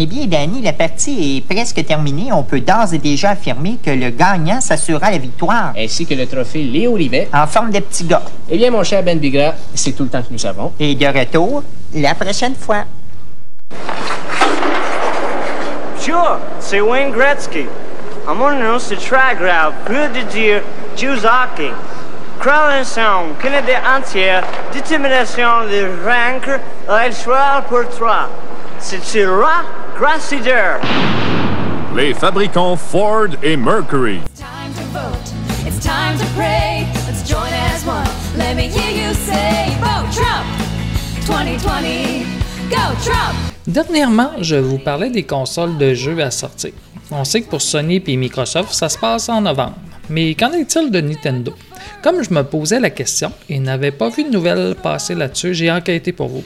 Eh 0.00 0.06
bien, 0.06 0.26
Danny, 0.26 0.62
la 0.62 0.72
partie 0.72 1.38
est 1.38 1.40
presque 1.40 1.84
terminée. 1.84 2.32
On 2.32 2.44
peut 2.44 2.60
d'ores 2.60 2.94
et 2.94 2.98
déjà 2.98 3.30
affirmer 3.30 3.78
que 3.84 3.90
le 3.90 4.10
gagnant 4.10 4.60
s'assurera 4.60 5.10
la 5.10 5.18
victoire. 5.18 5.72
Ainsi 5.76 6.06
que 6.06 6.14
le 6.14 6.24
trophée 6.26 6.62
Léo 6.62 6.92
Rivet. 6.92 7.28
En 7.34 7.48
forme 7.48 7.72
de 7.72 7.80
petit 7.80 8.04
gars. 8.04 8.22
Eh 8.48 8.56
bien, 8.56 8.70
mon 8.70 8.84
cher 8.84 9.02
Ben 9.02 9.18
Bigra, 9.18 9.54
c'est 9.74 9.92
tout 9.92 10.04
le 10.04 10.08
temps 10.08 10.22
que 10.22 10.32
nous 10.32 10.46
avons. 10.46 10.72
Et 10.78 10.94
de 10.94 11.06
retour, 11.06 11.64
la 11.94 12.14
prochaine 12.14 12.54
fois. 12.54 12.84
Sure, 15.98 16.38
c'est 16.60 16.80
Wayne 16.80 17.10
Gretzky. 17.10 17.66
Très 19.00 19.34
grave. 19.36 19.72
Peu 19.84 20.08
de 20.14 20.22
dire 20.30 20.62
Juzaki. 20.98 21.70
Canada 23.40 23.80
entière, 23.96 24.42
détermination 24.72 25.62
de 25.70 25.86
vaincre, 26.04 26.58
choix 27.12 27.62
pour 27.68 27.88
toi. 27.96 28.28
C'est. 28.80 29.26
Les 31.94 32.14
fabricants 32.14 32.76
Ford 32.76 33.28
et 33.42 33.56
Mercury. 33.56 34.20
Time 34.34 34.72
to 34.74 34.82
vote. 34.92 35.32
It's 35.66 35.78
time 35.84 36.18
to 36.18 36.24
pray. 36.34 36.86
Let's 37.06 37.28
join 37.28 37.52
as 37.52 37.84
one. 37.86 38.06
Let 38.36 38.56
me 38.56 38.68
hear 38.68 38.90
you 38.90 39.14
say, 39.14 39.76
vote 39.80 40.10
Trump 40.12 40.46
2020. 41.26 42.24
Go 42.70 42.76
Trump! 43.04 43.36
Dernièrement, 43.66 44.30
je 44.40 44.56
vous 44.56 44.78
parlais 44.78 45.10
des 45.10 45.24
consoles 45.24 45.76
de 45.76 45.92
jeux 45.92 46.18
à 46.22 46.30
sortir. 46.30 46.72
On 47.10 47.24
sait 47.24 47.40
que 47.40 47.48
pour 47.48 47.62
Sony 47.62 48.02
et 48.06 48.16
Microsoft, 48.16 48.72
ça 48.72 48.88
se 48.88 48.98
passe 48.98 49.28
en 49.28 49.40
novembre. 49.40 49.76
Mais 50.10 50.34
qu'en 50.34 50.52
est-il 50.52 50.90
de 50.90 51.00
Nintendo? 51.00 51.54
Comme 52.02 52.22
je 52.22 52.32
me 52.32 52.42
posais 52.42 52.80
la 52.80 52.90
question 52.90 53.32
et 53.48 53.58
n'avais 53.58 53.90
pas 53.90 54.08
vu 54.08 54.24
de 54.24 54.30
nouvelles 54.30 54.74
passer 54.74 55.14
là-dessus, 55.14 55.54
j'ai 55.54 55.70
enquêté 55.70 56.12
pour 56.12 56.28
vous. 56.28 56.44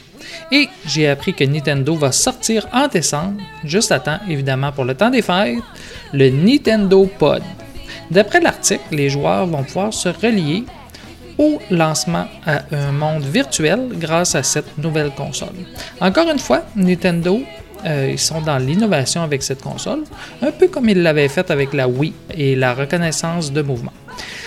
Et 0.50 0.68
j'ai 0.86 1.08
appris 1.08 1.34
que 1.34 1.44
Nintendo 1.44 1.94
va 1.94 2.12
sortir 2.12 2.66
en 2.72 2.88
décembre, 2.88 3.40
juste 3.64 3.92
à 3.92 4.00
temps 4.00 4.18
évidemment 4.28 4.72
pour 4.72 4.84
le 4.84 4.94
temps 4.94 5.10
des 5.10 5.22
fêtes, 5.22 5.58
le 6.12 6.30
Nintendo 6.30 7.10
Pod. 7.18 7.42
D'après 8.10 8.40
l'article, 8.40 8.82
les 8.92 9.10
joueurs 9.10 9.46
vont 9.46 9.64
pouvoir 9.64 9.92
se 9.92 10.08
relier 10.08 10.64
au 11.38 11.58
lancement 11.70 12.26
à 12.46 12.62
un 12.72 12.92
monde 12.92 13.24
virtuel 13.24 13.88
grâce 13.94 14.34
à 14.34 14.42
cette 14.42 14.78
nouvelle 14.78 15.10
console. 15.10 15.54
Encore 16.00 16.30
une 16.30 16.38
fois, 16.38 16.62
Nintendo, 16.76 17.40
euh, 17.85 18.11
ils 18.12 18.18
sont 18.18 18.41
dans 18.41 18.59
l'innovation 18.59 19.22
avec 19.22 19.43
cette 19.43 19.62
console, 19.62 20.05
un 20.41 20.51
peu 20.51 20.68
comme 20.68 20.89
ils 20.89 21.03
l'avaient 21.03 21.28
fait 21.28 21.51
avec 21.51 21.72
la 21.72 21.89
Wii 21.89 22.12
et 22.35 22.55
la 22.57 22.74
reconnaissance 22.74 23.53
de 23.53 23.62
mouvement. 23.62 23.93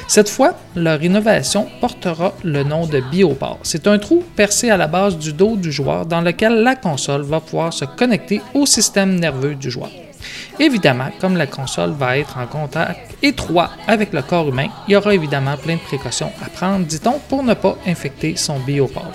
Cette 0.07 0.29
fois, 0.29 0.53
leur 0.75 1.03
innovation 1.03 1.67
portera 1.81 2.33
le 2.43 2.63
nom 2.63 2.85
de 2.85 2.99
Bioport. 2.99 3.59
C'est 3.63 3.87
un 3.87 3.97
trou 3.97 4.23
percé 4.35 4.69
à 4.69 4.77
la 4.77 4.87
base 4.87 5.17
du 5.17 5.33
dos 5.33 5.55
du 5.55 5.71
joueur 5.71 6.05
dans 6.05 6.21
lequel 6.21 6.61
la 6.61 6.75
console 6.75 7.23
va 7.23 7.39
pouvoir 7.39 7.73
se 7.73 7.85
connecter 7.85 8.39
au 8.53 8.65
système 8.67 9.19
nerveux 9.19 9.55
du 9.55 9.71
joueur. 9.71 9.89
Évidemment, 10.59 11.09
comme 11.19 11.37
la 11.37 11.47
console 11.47 11.91
va 11.91 12.17
être 12.17 12.37
en 12.37 12.45
contact 12.45 13.15
étroit 13.21 13.71
avec 13.87 14.13
le 14.13 14.21
corps 14.21 14.47
humain, 14.47 14.67
il 14.87 14.93
y 14.93 14.95
aura 14.95 15.13
évidemment 15.13 15.57
plein 15.57 15.75
de 15.75 15.81
précautions 15.81 16.31
à 16.43 16.49
prendre, 16.49 16.85
dit-on, 16.85 17.19
pour 17.27 17.43
ne 17.43 17.53
pas 17.55 17.75
infecter 17.85 18.35
son 18.35 18.59
bioport. 18.59 19.11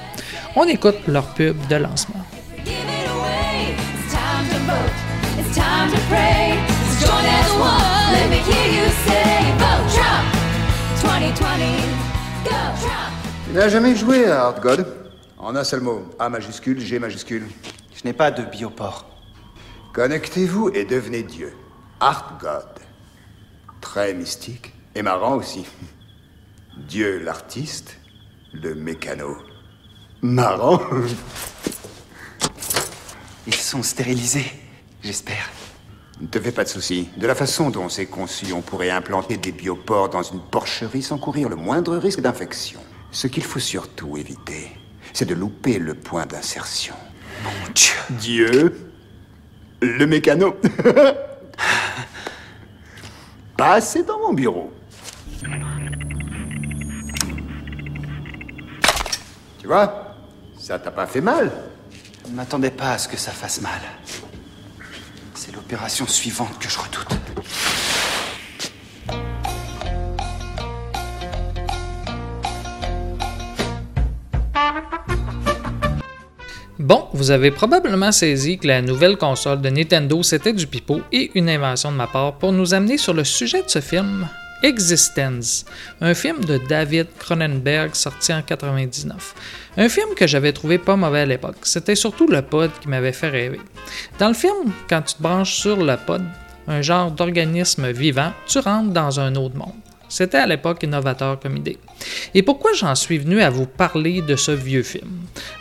On 0.56 0.64
écoute 0.64 0.96
leur 1.06 1.26
pub 1.34 1.56
de 1.68 1.76
lancement. 1.76 2.26
It's 5.50 5.58
time 5.58 5.90
to 5.90 5.98
pray. 6.02 6.54
Let's 6.54 7.00
join 7.04 7.24
as 7.24 7.50
one. 7.58 8.12
Let 8.12 8.30
me 8.30 8.36
hear 8.36 8.66
you 8.70 8.88
say, 9.04 9.50
vote 9.58 9.90
Trump 9.90 10.30
2020. 11.02 11.74
Go 12.44 12.50
Trump! 12.80 13.12
Tu 13.46 13.52
n'as 13.52 13.68
jamais 13.68 13.96
joué 13.96 14.26
à 14.26 14.44
Hard 14.44 14.60
God 14.60 14.86
En 15.38 15.56
un 15.56 15.64
seul 15.64 15.80
mot, 15.80 16.08
A 16.20 16.28
majuscule, 16.28 16.78
G 16.78 17.00
majuscule. 17.00 17.48
Je 17.92 18.04
n'ai 18.04 18.12
pas 18.12 18.30
de 18.30 18.44
bioport. 18.44 19.06
Connectez-vous 19.92 20.70
et 20.72 20.84
devenez 20.84 21.24
Dieu. 21.24 21.52
Art 21.98 22.38
God. 22.40 22.68
Très 23.80 24.14
mystique 24.14 24.72
et 24.94 25.02
marrant 25.02 25.34
aussi. 25.34 25.66
Dieu 26.76 27.18
l'artiste, 27.18 27.98
le 28.52 28.76
mécano. 28.76 29.36
Marrant. 30.22 30.78
Ils 33.48 33.54
sont 33.54 33.82
stérilisés, 33.82 34.59
j'espère. 35.02 35.50
Ne 36.20 36.26
te 36.26 36.38
fais 36.38 36.52
pas 36.52 36.64
de 36.64 36.68
soucis. 36.68 37.08
De 37.16 37.26
la 37.26 37.34
façon 37.34 37.70
dont 37.70 37.88
c'est 37.88 38.06
conçu, 38.06 38.52
on 38.52 38.60
pourrait 38.60 38.90
implanter 38.90 39.38
des 39.38 39.52
biopores 39.52 40.10
dans 40.10 40.22
une 40.22 40.40
porcherie 40.40 41.02
sans 41.02 41.16
courir 41.16 41.48
le 41.48 41.56
moindre 41.56 41.96
risque 41.96 42.20
d'infection. 42.20 42.80
Ce 43.10 43.26
qu'il 43.26 43.42
faut 43.42 43.58
surtout 43.58 44.18
éviter, 44.18 44.70
c'est 45.14 45.24
de 45.24 45.34
louper 45.34 45.78
le 45.78 45.94
point 45.94 46.26
d'insertion. 46.26 46.94
Mon 47.42 47.72
Dieu. 47.72 47.94
Dieu 48.10 48.92
Le 49.80 50.06
mécano 50.06 50.56
Passez 53.56 54.02
dans 54.02 54.18
mon 54.18 54.34
bureau. 54.34 54.72
Tu 59.58 59.66
vois 59.66 60.16
Ça 60.58 60.78
t'a 60.78 60.90
pas 60.90 61.06
fait 61.06 61.20
mal 61.22 61.50
Je 62.24 62.30
ne 62.30 62.36
m'attendais 62.36 62.70
pas 62.70 62.92
à 62.92 62.98
ce 62.98 63.08
que 63.08 63.16
ça 63.16 63.30
fasse 63.30 63.62
mal. 63.62 63.80
Suivante 66.08 66.58
que 66.58 66.68
je 66.68 66.78
redoute. 66.78 67.06
Bon, 76.80 77.06
vous 77.12 77.30
avez 77.30 77.52
probablement 77.52 78.10
saisi 78.10 78.58
que 78.58 78.66
la 78.66 78.82
nouvelle 78.82 79.16
console 79.16 79.60
de 79.60 79.70
Nintendo 79.70 80.24
c'était 80.24 80.52
du 80.52 80.66
pipeau 80.66 81.02
et 81.12 81.30
une 81.36 81.48
invention 81.48 81.92
de 81.92 81.96
ma 81.96 82.08
part 82.08 82.38
pour 82.38 82.50
nous 82.50 82.74
amener 82.74 82.98
sur 82.98 83.14
le 83.14 83.22
sujet 83.22 83.62
de 83.62 83.68
ce 83.70 83.80
film, 83.80 84.28
Existence, 84.64 85.64
un 86.00 86.14
film 86.14 86.44
de 86.44 86.58
David 86.68 87.06
Cronenberg 87.16 87.94
sorti 87.94 88.32
en 88.34 88.42
99. 88.42 89.34
Un 89.76 89.88
film 89.88 90.14
que 90.16 90.26
j'avais 90.26 90.52
trouvé 90.52 90.78
pas 90.78 90.96
mauvais 90.96 91.20
à 91.20 91.26
l'époque. 91.26 91.56
C'était 91.62 91.94
surtout 91.94 92.26
le 92.26 92.42
pod 92.42 92.70
qui 92.80 92.88
m'avait 92.88 93.12
fait 93.12 93.28
rêver. 93.28 93.60
Dans 94.18 94.28
le 94.28 94.34
film, 94.34 94.72
quand 94.88 95.02
tu 95.02 95.14
te 95.14 95.22
branches 95.22 95.54
sur 95.54 95.76
le 95.76 95.96
pod, 95.96 96.22
un 96.66 96.82
genre 96.82 97.10
d'organisme 97.10 97.90
vivant, 97.90 98.32
tu 98.46 98.58
rentres 98.58 98.90
dans 98.90 99.20
un 99.20 99.34
autre 99.36 99.56
monde. 99.56 99.74
C'était 100.10 100.38
à 100.38 100.46
l'époque 100.46 100.82
innovateur 100.82 101.38
comme 101.38 101.56
idée. 101.56 101.78
Et 102.34 102.42
pourquoi 102.42 102.72
j'en 102.72 102.96
suis 102.96 103.18
venu 103.18 103.40
à 103.40 103.48
vous 103.48 103.66
parler 103.66 104.22
de 104.22 104.34
ce 104.34 104.50
vieux 104.50 104.82
film? 104.82 105.08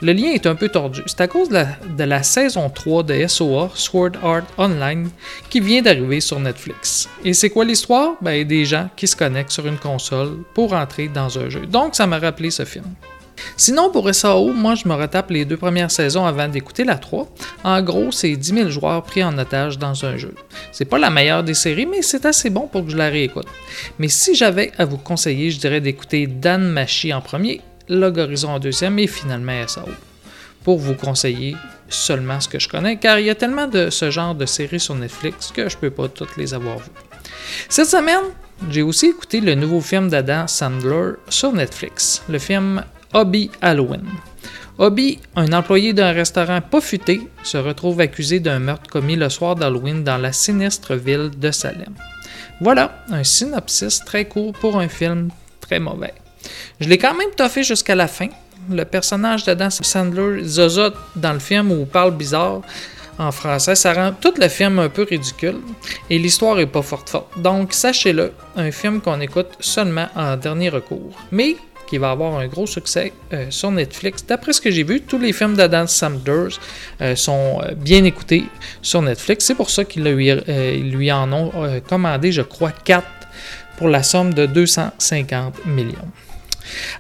Le 0.02 0.12
lien 0.12 0.32
est 0.32 0.48
un 0.48 0.56
peu 0.56 0.70
tordu. 0.70 1.04
C'est 1.06 1.22
à 1.22 1.28
cause 1.28 1.50
de 1.50 2.04
la, 2.04 2.24
saison 2.24 2.68
3 2.68 3.04
de 3.04 3.28
SOA, 3.28 3.70
Sword 3.76 4.14
Art 4.24 4.48
Online, 4.58 5.08
qui 5.52 5.60
vient 5.60 5.84
d'arriver 5.84 6.20
sur 6.20 6.40
Netflix. 6.40 7.08
Et 7.24 7.34
c'est 7.34 7.52
quoi 7.52 7.64
l'histoire? 7.64 8.16
Ben, 8.22 8.46
des 8.46 8.66
gens 8.66 8.90
qui 8.96 9.08
se 9.08 9.16
connectent 9.16 9.52
sur 9.52 9.68
une 9.68 9.78
console 9.78 10.40
pour 10.56 10.74
entrer 10.74 11.10
dans 11.10 11.38
un 11.38 11.48
jeu. 11.50 11.68
Donc, 11.68 11.94
ça 11.94 12.08
m'a 12.08 12.18
rappelé 12.18 12.50
ce 12.50 12.66
film. 12.66 12.86
Sinon, 13.58 13.92
pour 13.92 14.14
SAO, 14.14 14.54
moi 14.54 14.76
je 14.76 14.88
me 14.88 14.94
retape 14.94 15.32
les 15.32 15.46
deux 15.46 15.58
premières 15.58 15.92
saisons 15.92 16.26
avant 16.26 16.48
d'écouter 16.48 16.84
la 16.84 16.96
3. 16.96 17.28
En 17.64 17.82
gros, 17.82 18.12
c'est 18.12 18.36
10 18.36 18.54
000 18.54 18.70
joueurs 18.70 19.04
pris 19.04 19.24
en 19.24 19.38
otage 19.38 19.78
dans 19.78 20.06
un 20.06 20.18
jeu. 20.18 20.34
C'est 20.72 20.86
pas 20.86 21.00
la 21.00 21.10
meilleure 21.10 21.44
des 21.44 21.54
séries, 21.54 21.86
mais 21.86 22.02
c'est 22.02 22.26
assez 22.26 22.50
bon 22.50 22.68
pour 22.68 22.86
que 22.86 22.92
je 22.92 22.98
la 22.98 23.10
réécoute. 23.10 23.48
Mais 23.98 24.08
si 24.08 24.36
j'avais 24.36 24.72
à 24.78 24.86
vous 24.86 24.98
conseiller, 24.98 25.52
je 25.52 25.60
dirais 25.60 25.82
d'écouter 25.82 26.28
Dan 26.28 26.70
Machi 26.70 27.14
en 27.14 27.22
premier, 27.22 27.62
Log 27.88 28.18
Horizon 28.20 28.50
en 28.50 28.60
deuxième 28.60 29.00
et 29.00 29.08
finalement 29.08 29.68
SAO. 29.68 29.90
Pour 30.64 30.78
vous 30.78 30.94
conseiller 30.94 31.56
seulement 31.88 32.40
ce 32.40 32.48
que 32.48 32.60
je 32.60 32.70
connais, 32.70 32.98
car 32.98 33.20
il 33.20 33.26
y 33.26 33.30
a 33.30 33.36
tellement 33.36 33.68
de 33.68 33.90
ce 33.90 34.12
genre 34.12 34.36
de 34.36 34.46
séries 34.46 34.80
sur 34.80 34.96
Netflix 34.96 35.52
que 35.54 35.70
je 35.70 35.78
peux 35.78 35.90
pas 35.90 36.08
toutes 36.08 36.38
les 36.38 36.54
avoir 36.54 36.78
vues. 36.78 36.92
Cette 37.68 37.88
semaine, 37.88 38.24
j'ai 38.70 38.82
aussi 38.82 39.08
écouté 39.08 39.42
le 39.42 39.56
nouveau 39.56 39.82
film 39.82 40.10
d'Adam 40.10 40.48
Sandler 40.48 41.14
sur 41.30 41.52
Netflix, 41.54 42.22
le 42.30 42.40
film 42.40 42.84
Hobby 43.14 43.50
Halloween. 43.62 44.06
Hobby, 44.78 45.20
un 45.36 45.52
employé 45.52 45.94
d'un 45.94 46.14
restaurant 46.14 46.62
pas 46.62 46.80
futé, 46.80 47.28
se 47.44 47.58
retrouve 47.58 48.00
accusé 48.00 48.40
d'un 48.40 48.60
meurtre 48.60 48.90
commis 48.90 49.16
le 49.16 49.28
soir 49.30 49.56
d'Halloween 49.56 50.04
dans 50.04 50.18
la 50.18 50.32
sinistre 50.32 50.96
ville 50.96 51.32
de 51.38 51.52
Salem. 51.52 51.94
Voilà, 52.62 53.04
un 53.10 53.24
synopsis 53.24 54.00
très 54.06 54.26
court 54.26 54.54
pour 54.54 54.80
un 54.80 54.88
film 54.88 55.30
très 55.60 55.80
mauvais. 55.80 56.14
Je 56.80 56.88
l'ai 56.88 56.98
quand 56.98 57.14
même 57.14 57.32
toffé 57.36 57.64
jusqu'à 57.64 57.96
la 57.96 58.08
fin. 58.08 58.30
Le 58.70 58.86
personnage 58.86 59.44
d'Adam 59.44 59.70
Sandler 59.70 60.44
zozote 60.44 60.96
dans 61.16 61.34
le 61.34 61.40
film 61.40 61.72
ou 61.72 61.86
parle 61.86 62.16
bizarre 62.16 62.62
en 63.18 63.34
français, 63.34 63.76
ça 63.76 63.94
rend 63.94 64.14
tout 64.14 64.34
le 64.38 64.48
film 64.48 64.80
un 64.80 64.88
peu 64.88 65.04
ridicule 65.04 65.58
et 66.10 66.18
l'histoire 66.18 66.58
est 66.60 66.66
pas 66.66 66.82
forte 66.82 67.10
forte. 67.10 67.38
Donc 67.38 67.74
sachez-le, 67.74 68.32
un 68.56 68.72
film 68.72 69.02
qu'on 69.02 69.20
écoute 69.20 69.58
seulement 69.60 70.08
en 70.16 70.38
dernier 70.38 70.70
recours. 70.70 71.18
Mais 71.32 71.58
qui 71.90 71.98
va 71.98 72.12
avoir 72.12 72.38
un 72.38 72.48
gros 72.48 72.68
succès 72.68 73.12
euh, 73.34 73.48
sur 73.50 73.72
Netflix. 73.72 74.24
D'après 74.26 74.54
ce 74.54 74.62
que 74.62 74.70
j'ai 74.70 74.84
vu, 74.84 75.02
tous 75.02 75.18
les 75.18 75.34
films 75.34 75.56
d'Adam 75.56 75.88
Sandler 75.88 76.50
euh, 77.02 77.16
sont 77.16 77.60
euh, 77.64 77.74
bien 77.74 78.04
écoutés 78.04 78.44
sur 78.82 79.02
Netflix. 79.02 79.46
C'est 79.46 79.56
pour 79.56 79.70
ça 79.72 79.86
qu'ils 79.86 80.04
lui, 80.04 80.30
euh, 80.30 80.42
ils 80.48 80.92
lui 80.92 81.12
en 81.12 81.32
ont 81.34 81.52
commandé, 81.88 82.32
je 82.32 82.44
crois, 82.44 82.72
4 82.72 83.06
pour 83.78 83.88
la 83.88 84.04
somme 84.04 84.34
de 84.34 84.46
250 84.46 85.66
millions. 85.66 85.96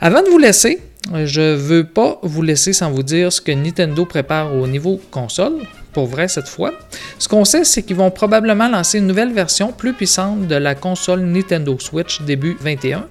Avant 0.01 0.23
de 0.23 0.29
vous 0.29 0.39
laisser, 0.39 0.79
je 1.13 1.55
veux 1.55 1.83
pas 1.83 2.19
vous 2.23 2.41
laisser 2.41 2.73
sans 2.73 2.89
vous 2.89 3.03
dire 3.03 3.31
ce 3.31 3.41
que 3.41 3.51
Nintendo 3.51 4.05
prépare 4.05 4.55
au 4.55 4.65
niveau 4.65 4.99
console, 5.11 5.59
pour 5.93 6.07
vrai 6.07 6.27
cette 6.27 6.47
fois. 6.47 6.73
Ce 7.17 7.27
qu'on 7.27 7.45
sait, 7.45 7.63
c'est 7.63 7.83
qu'ils 7.83 7.95
vont 7.95 8.11
probablement 8.11 8.67
lancer 8.67 8.99
une 8.99 9.07
nouvelle 9.07 9.33
version 9.33 9.71
plus 9.71 9.93
puissante 9.93 10.47
de 10.47 10.55
la 10.55 10.75
console 10.75 11.21
Nintendo 11.21 11.77
Switch 11.79 12.21
début 12.21 12.57
21. 12.59 13.07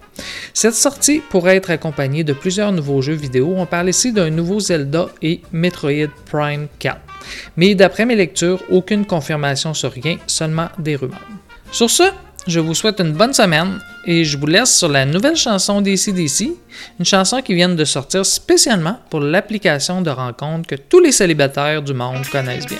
Cette 0.54 0.74
sortie 0.74 1.20
pourrait 1.20 1.56
être 1.56 1.70
accompagnée 1.70 2.24
de 2.24 2.32
plusieurs 2.32 2.72
nouveaux 2.72 3.02
jeux 3.02 3.14
vidéo. 3.14 3.54
On 3.56 3.66
parle 3.66 3.88
ici 3.88 4.12
d'un 4.12 4.30
nouveau 4.30 4.60
Zelda 4.60 5.08
et 5.22 5.40
Metroid 5.52 6.08
Prime 6.30 6.68
4. 6.78 7.00
Mais 7.56 7.74
d'après 7.74 8.06
mes 8.06 8.16
lectures, 8.16 8.62
aucune 8.70 9.04
confirmation 9.04 9.74
sur 9.74 9.92
rien, 9.92 10.16
seulement 10.26 10.68
des 10.78 10.96
rumeurs. 10.96 11.20
Sur 11.70 11.90
ce, 11.90 12.04
je 12.48 12.60
vous 12.60 12.74
souhaite 12.74 12.98
une 13.00 13.12
bonne 13.12 13.34
semaine 13.34 13.78
et 14.06 14.24
je 14.24 14.38
vous 14.38 14.46
laisse 14.46 14.76
sur 14.76 14.88
la 14.88 15.04
nouvelle 15.04 15.36
chanson 15.36 15.82
des 15.82 15.96
CDC, 15.96 16.50
une 16.98 17.04
chanson 17.04 17.42
qui 17.42 17.54
vient 17.54 17.68
de 17.68 17.84
sortir 17.84 18.24
spécialement 18.24 18.98
pour 19.10 19.20
l'application 19.20 20.00
de 20.00 20.10
rencontre 20.10 20.66
que 20.66 20.74
tous 20.74 21.00
les 21.00 21.12
célibataires 21.12 21.82
du 21.82 21.92
monde 21.92 22.26
connaissent 22.32 22.66
bien. 22.66 22.78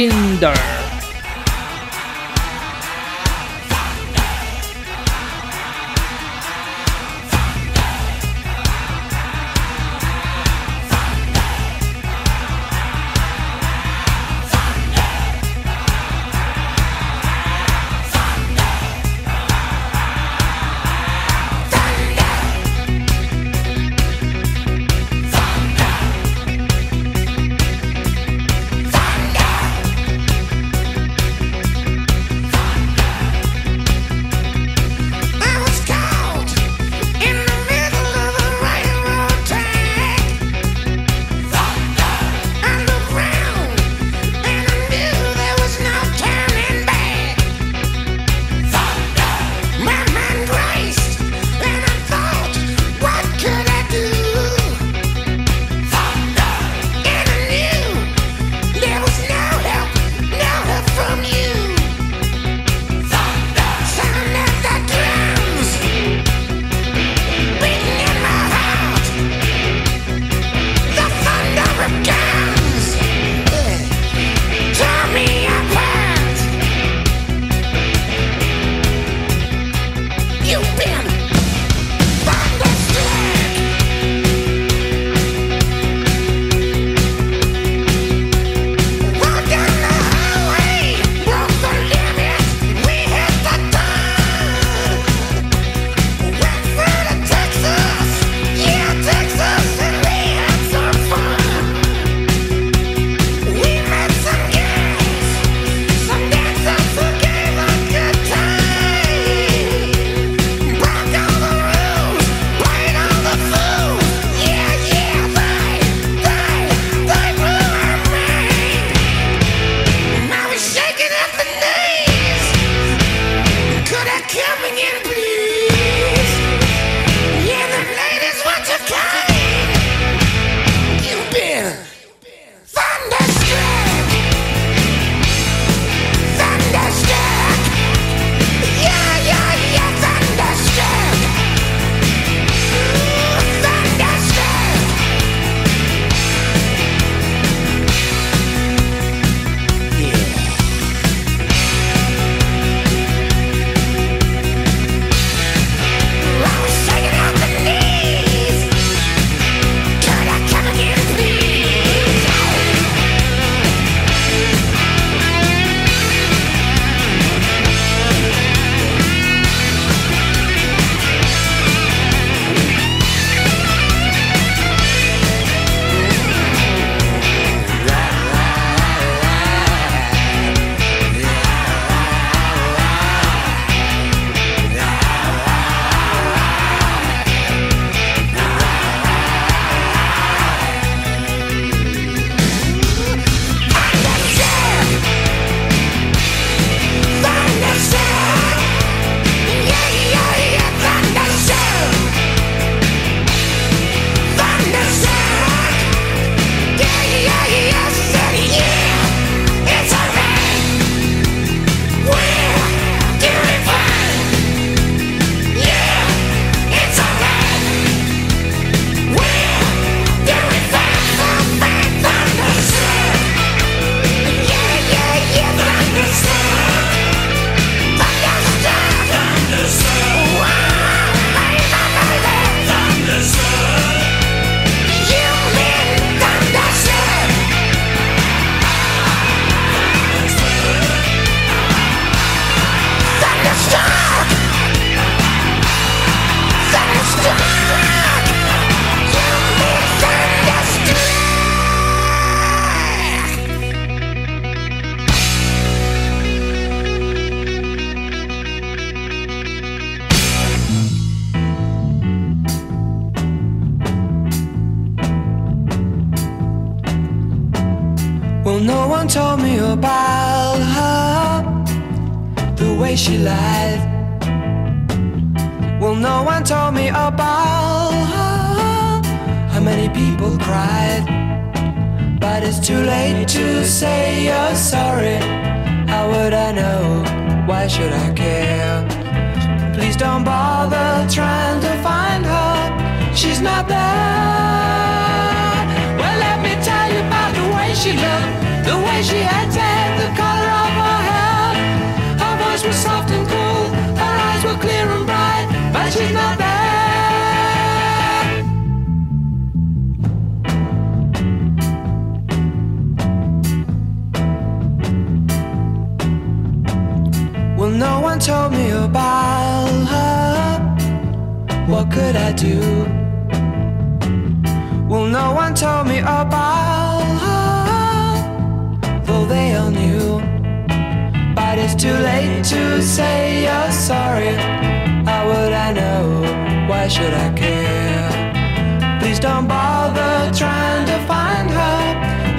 Tinder. 0.00 0.79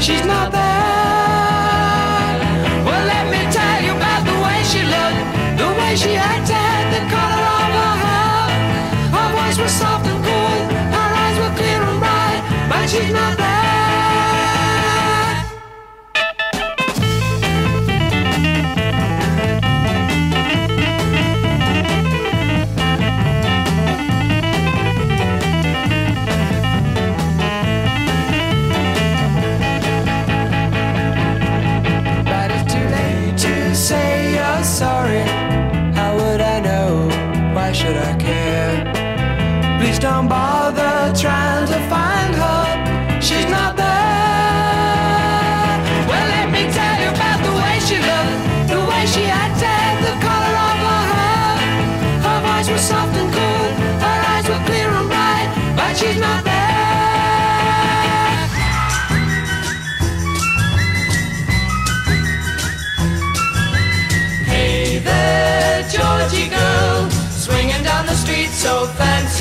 She's 0.01 0.25
not 0.25 0.51
there. 0.51 0.70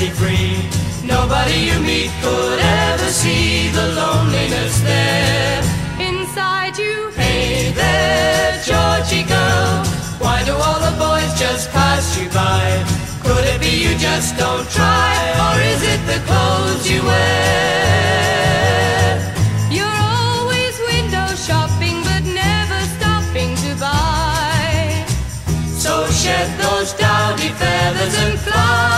Free. 0.09 0.57
Nobody 1.05 1.57
you 1.69 1.79
meet 1.79 2.11
could 2.21 2.59
ever 2.59 3.09
see 3.09 3.69
the 3.69 3.87
loneliness 3.93 4.81
there 4.81 5.61
inside 5.99 6.77
you. 6.77 7.11
Hey 7.11 7.71
there, 7.71 8.59
Georgie 8.65 9.23
girl, 9.23 9.85
why 10.17 10.43
do 10.43 10.53
all 10.53 10.79
the 10.79 10.95
boys 10.97 11.33
just 11.39 11.69
pass 11.71 12.17
you 12.19 12.29
by? 12.29 12.83
Could 13.23 13.45
it 13.45 13.59
be 13.61 13.69
you 13.85 13.95
just 13.97 14.37
don't 14.37 14.67
try, 14.71 15.13
or 15.45 15.61
is 15.61 15.83
it 15.83 16.01
the 16.07 16.19
clothes 16.25 16.89
you 16.89 17.03
wear? 17.03 18.01
You're 19.69 19.99
always 20.17 20.79
window 20.91 21.27
shopping, 21.35 22.01
but 22.03 22.23
never 22.25 22.79
stopping 22.97 23.55
to 23.65 23.75
buy. 23.79 25.05
So 25.77 26.07
shed 26.09 26.49
those 26.59 26.93
dowdy 26.93 27.49
feathers 27.49 28.15
and 28.23 28.39
fly 28.39 28.90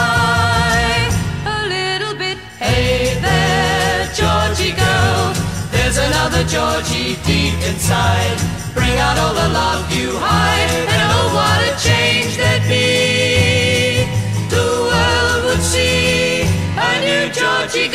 another 6.33 6.49
Georgie 6.49 7.15
deep 7.25 7.53
inside. 7.69 8.37
Bring 8.73 8.97
out 8.97 9.17
all 9.19 9.33
the 9.33 9.49
love 9.53 9.91
you 9.91 10.09
hide, 10.17 10.69
and 10.89 11.01
oh, 11.13 11.29
what 11.37 11.61
a 11.69 11.73
change 11.77 12.37
there'd 12.37 12.63
be. 12.67 14.05
The 14.49 14.65
world 14.89 15.45
would 15.45 15.61
see 15.61 16.41
a 16.77 16.91
new 17.05 17.31
Georgie 17.31 17.89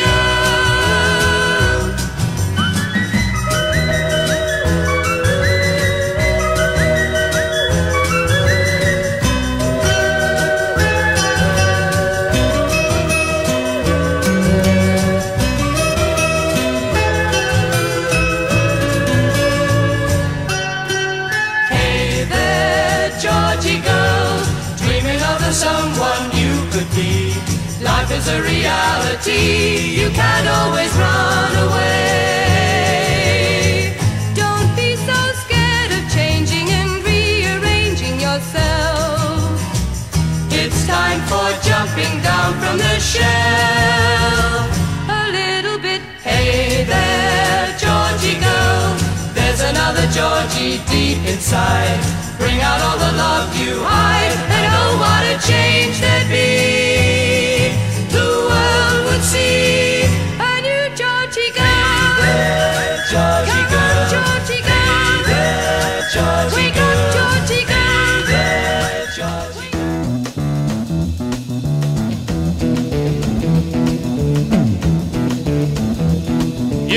reality, 29.25 29.99
you 29.99 30.09
can't 30.11 30.47
always 30.47 30.91
run 30.95 31.55
away. 31.67 33.17
Don't 34.33 34.75
be 34.75 34.95
so 34.95 35.33
scared 35.43 35.91
of 35.91 36.09
changing 36.11 36.69
and 36.69 37.03
rearranging 37.03 38.19
yourself. 38.19 39.61
It's 40.51 40.87
time 40.87 41.21
for 41.27 41.51
jumping 41.67 42.21
down 42.21 42.53
from 42.59 42.77
the 42.77 42.99
shelf. 42.99 44.69
A 45.09 45.31
little 45.31 45.79
bit. 45.79 46.01
Hey 46.23 46.83
there, 46.85 47.77
Georgie 47.77 48.39
girl, 48.39 48.95
there's 49.33 49.61
another 49.61 50.07
Georgie 50.07 50.79
deep 50.87 51.17
inside. 51.27 51.99
Bring 52.37 52.61
out 52.61 52.81
all 52.81 52.97
the 52.97 53.11
love 53.17 53.55
you 53.57 53.83
hide, 53.83 54.48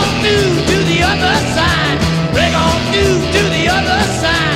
on 0.00 0.20
through 0.22 0.54
to 0.70 0.76
the 0.90 0.98
other 1.02 1.36
side. 1.56 1.98
break 2.32 2.54
on 2.54 2.78
through 2.92 3.18
to 3.34 3.42
the 3.56 3.64
other 3.68 4.00
side. 4.20 4.49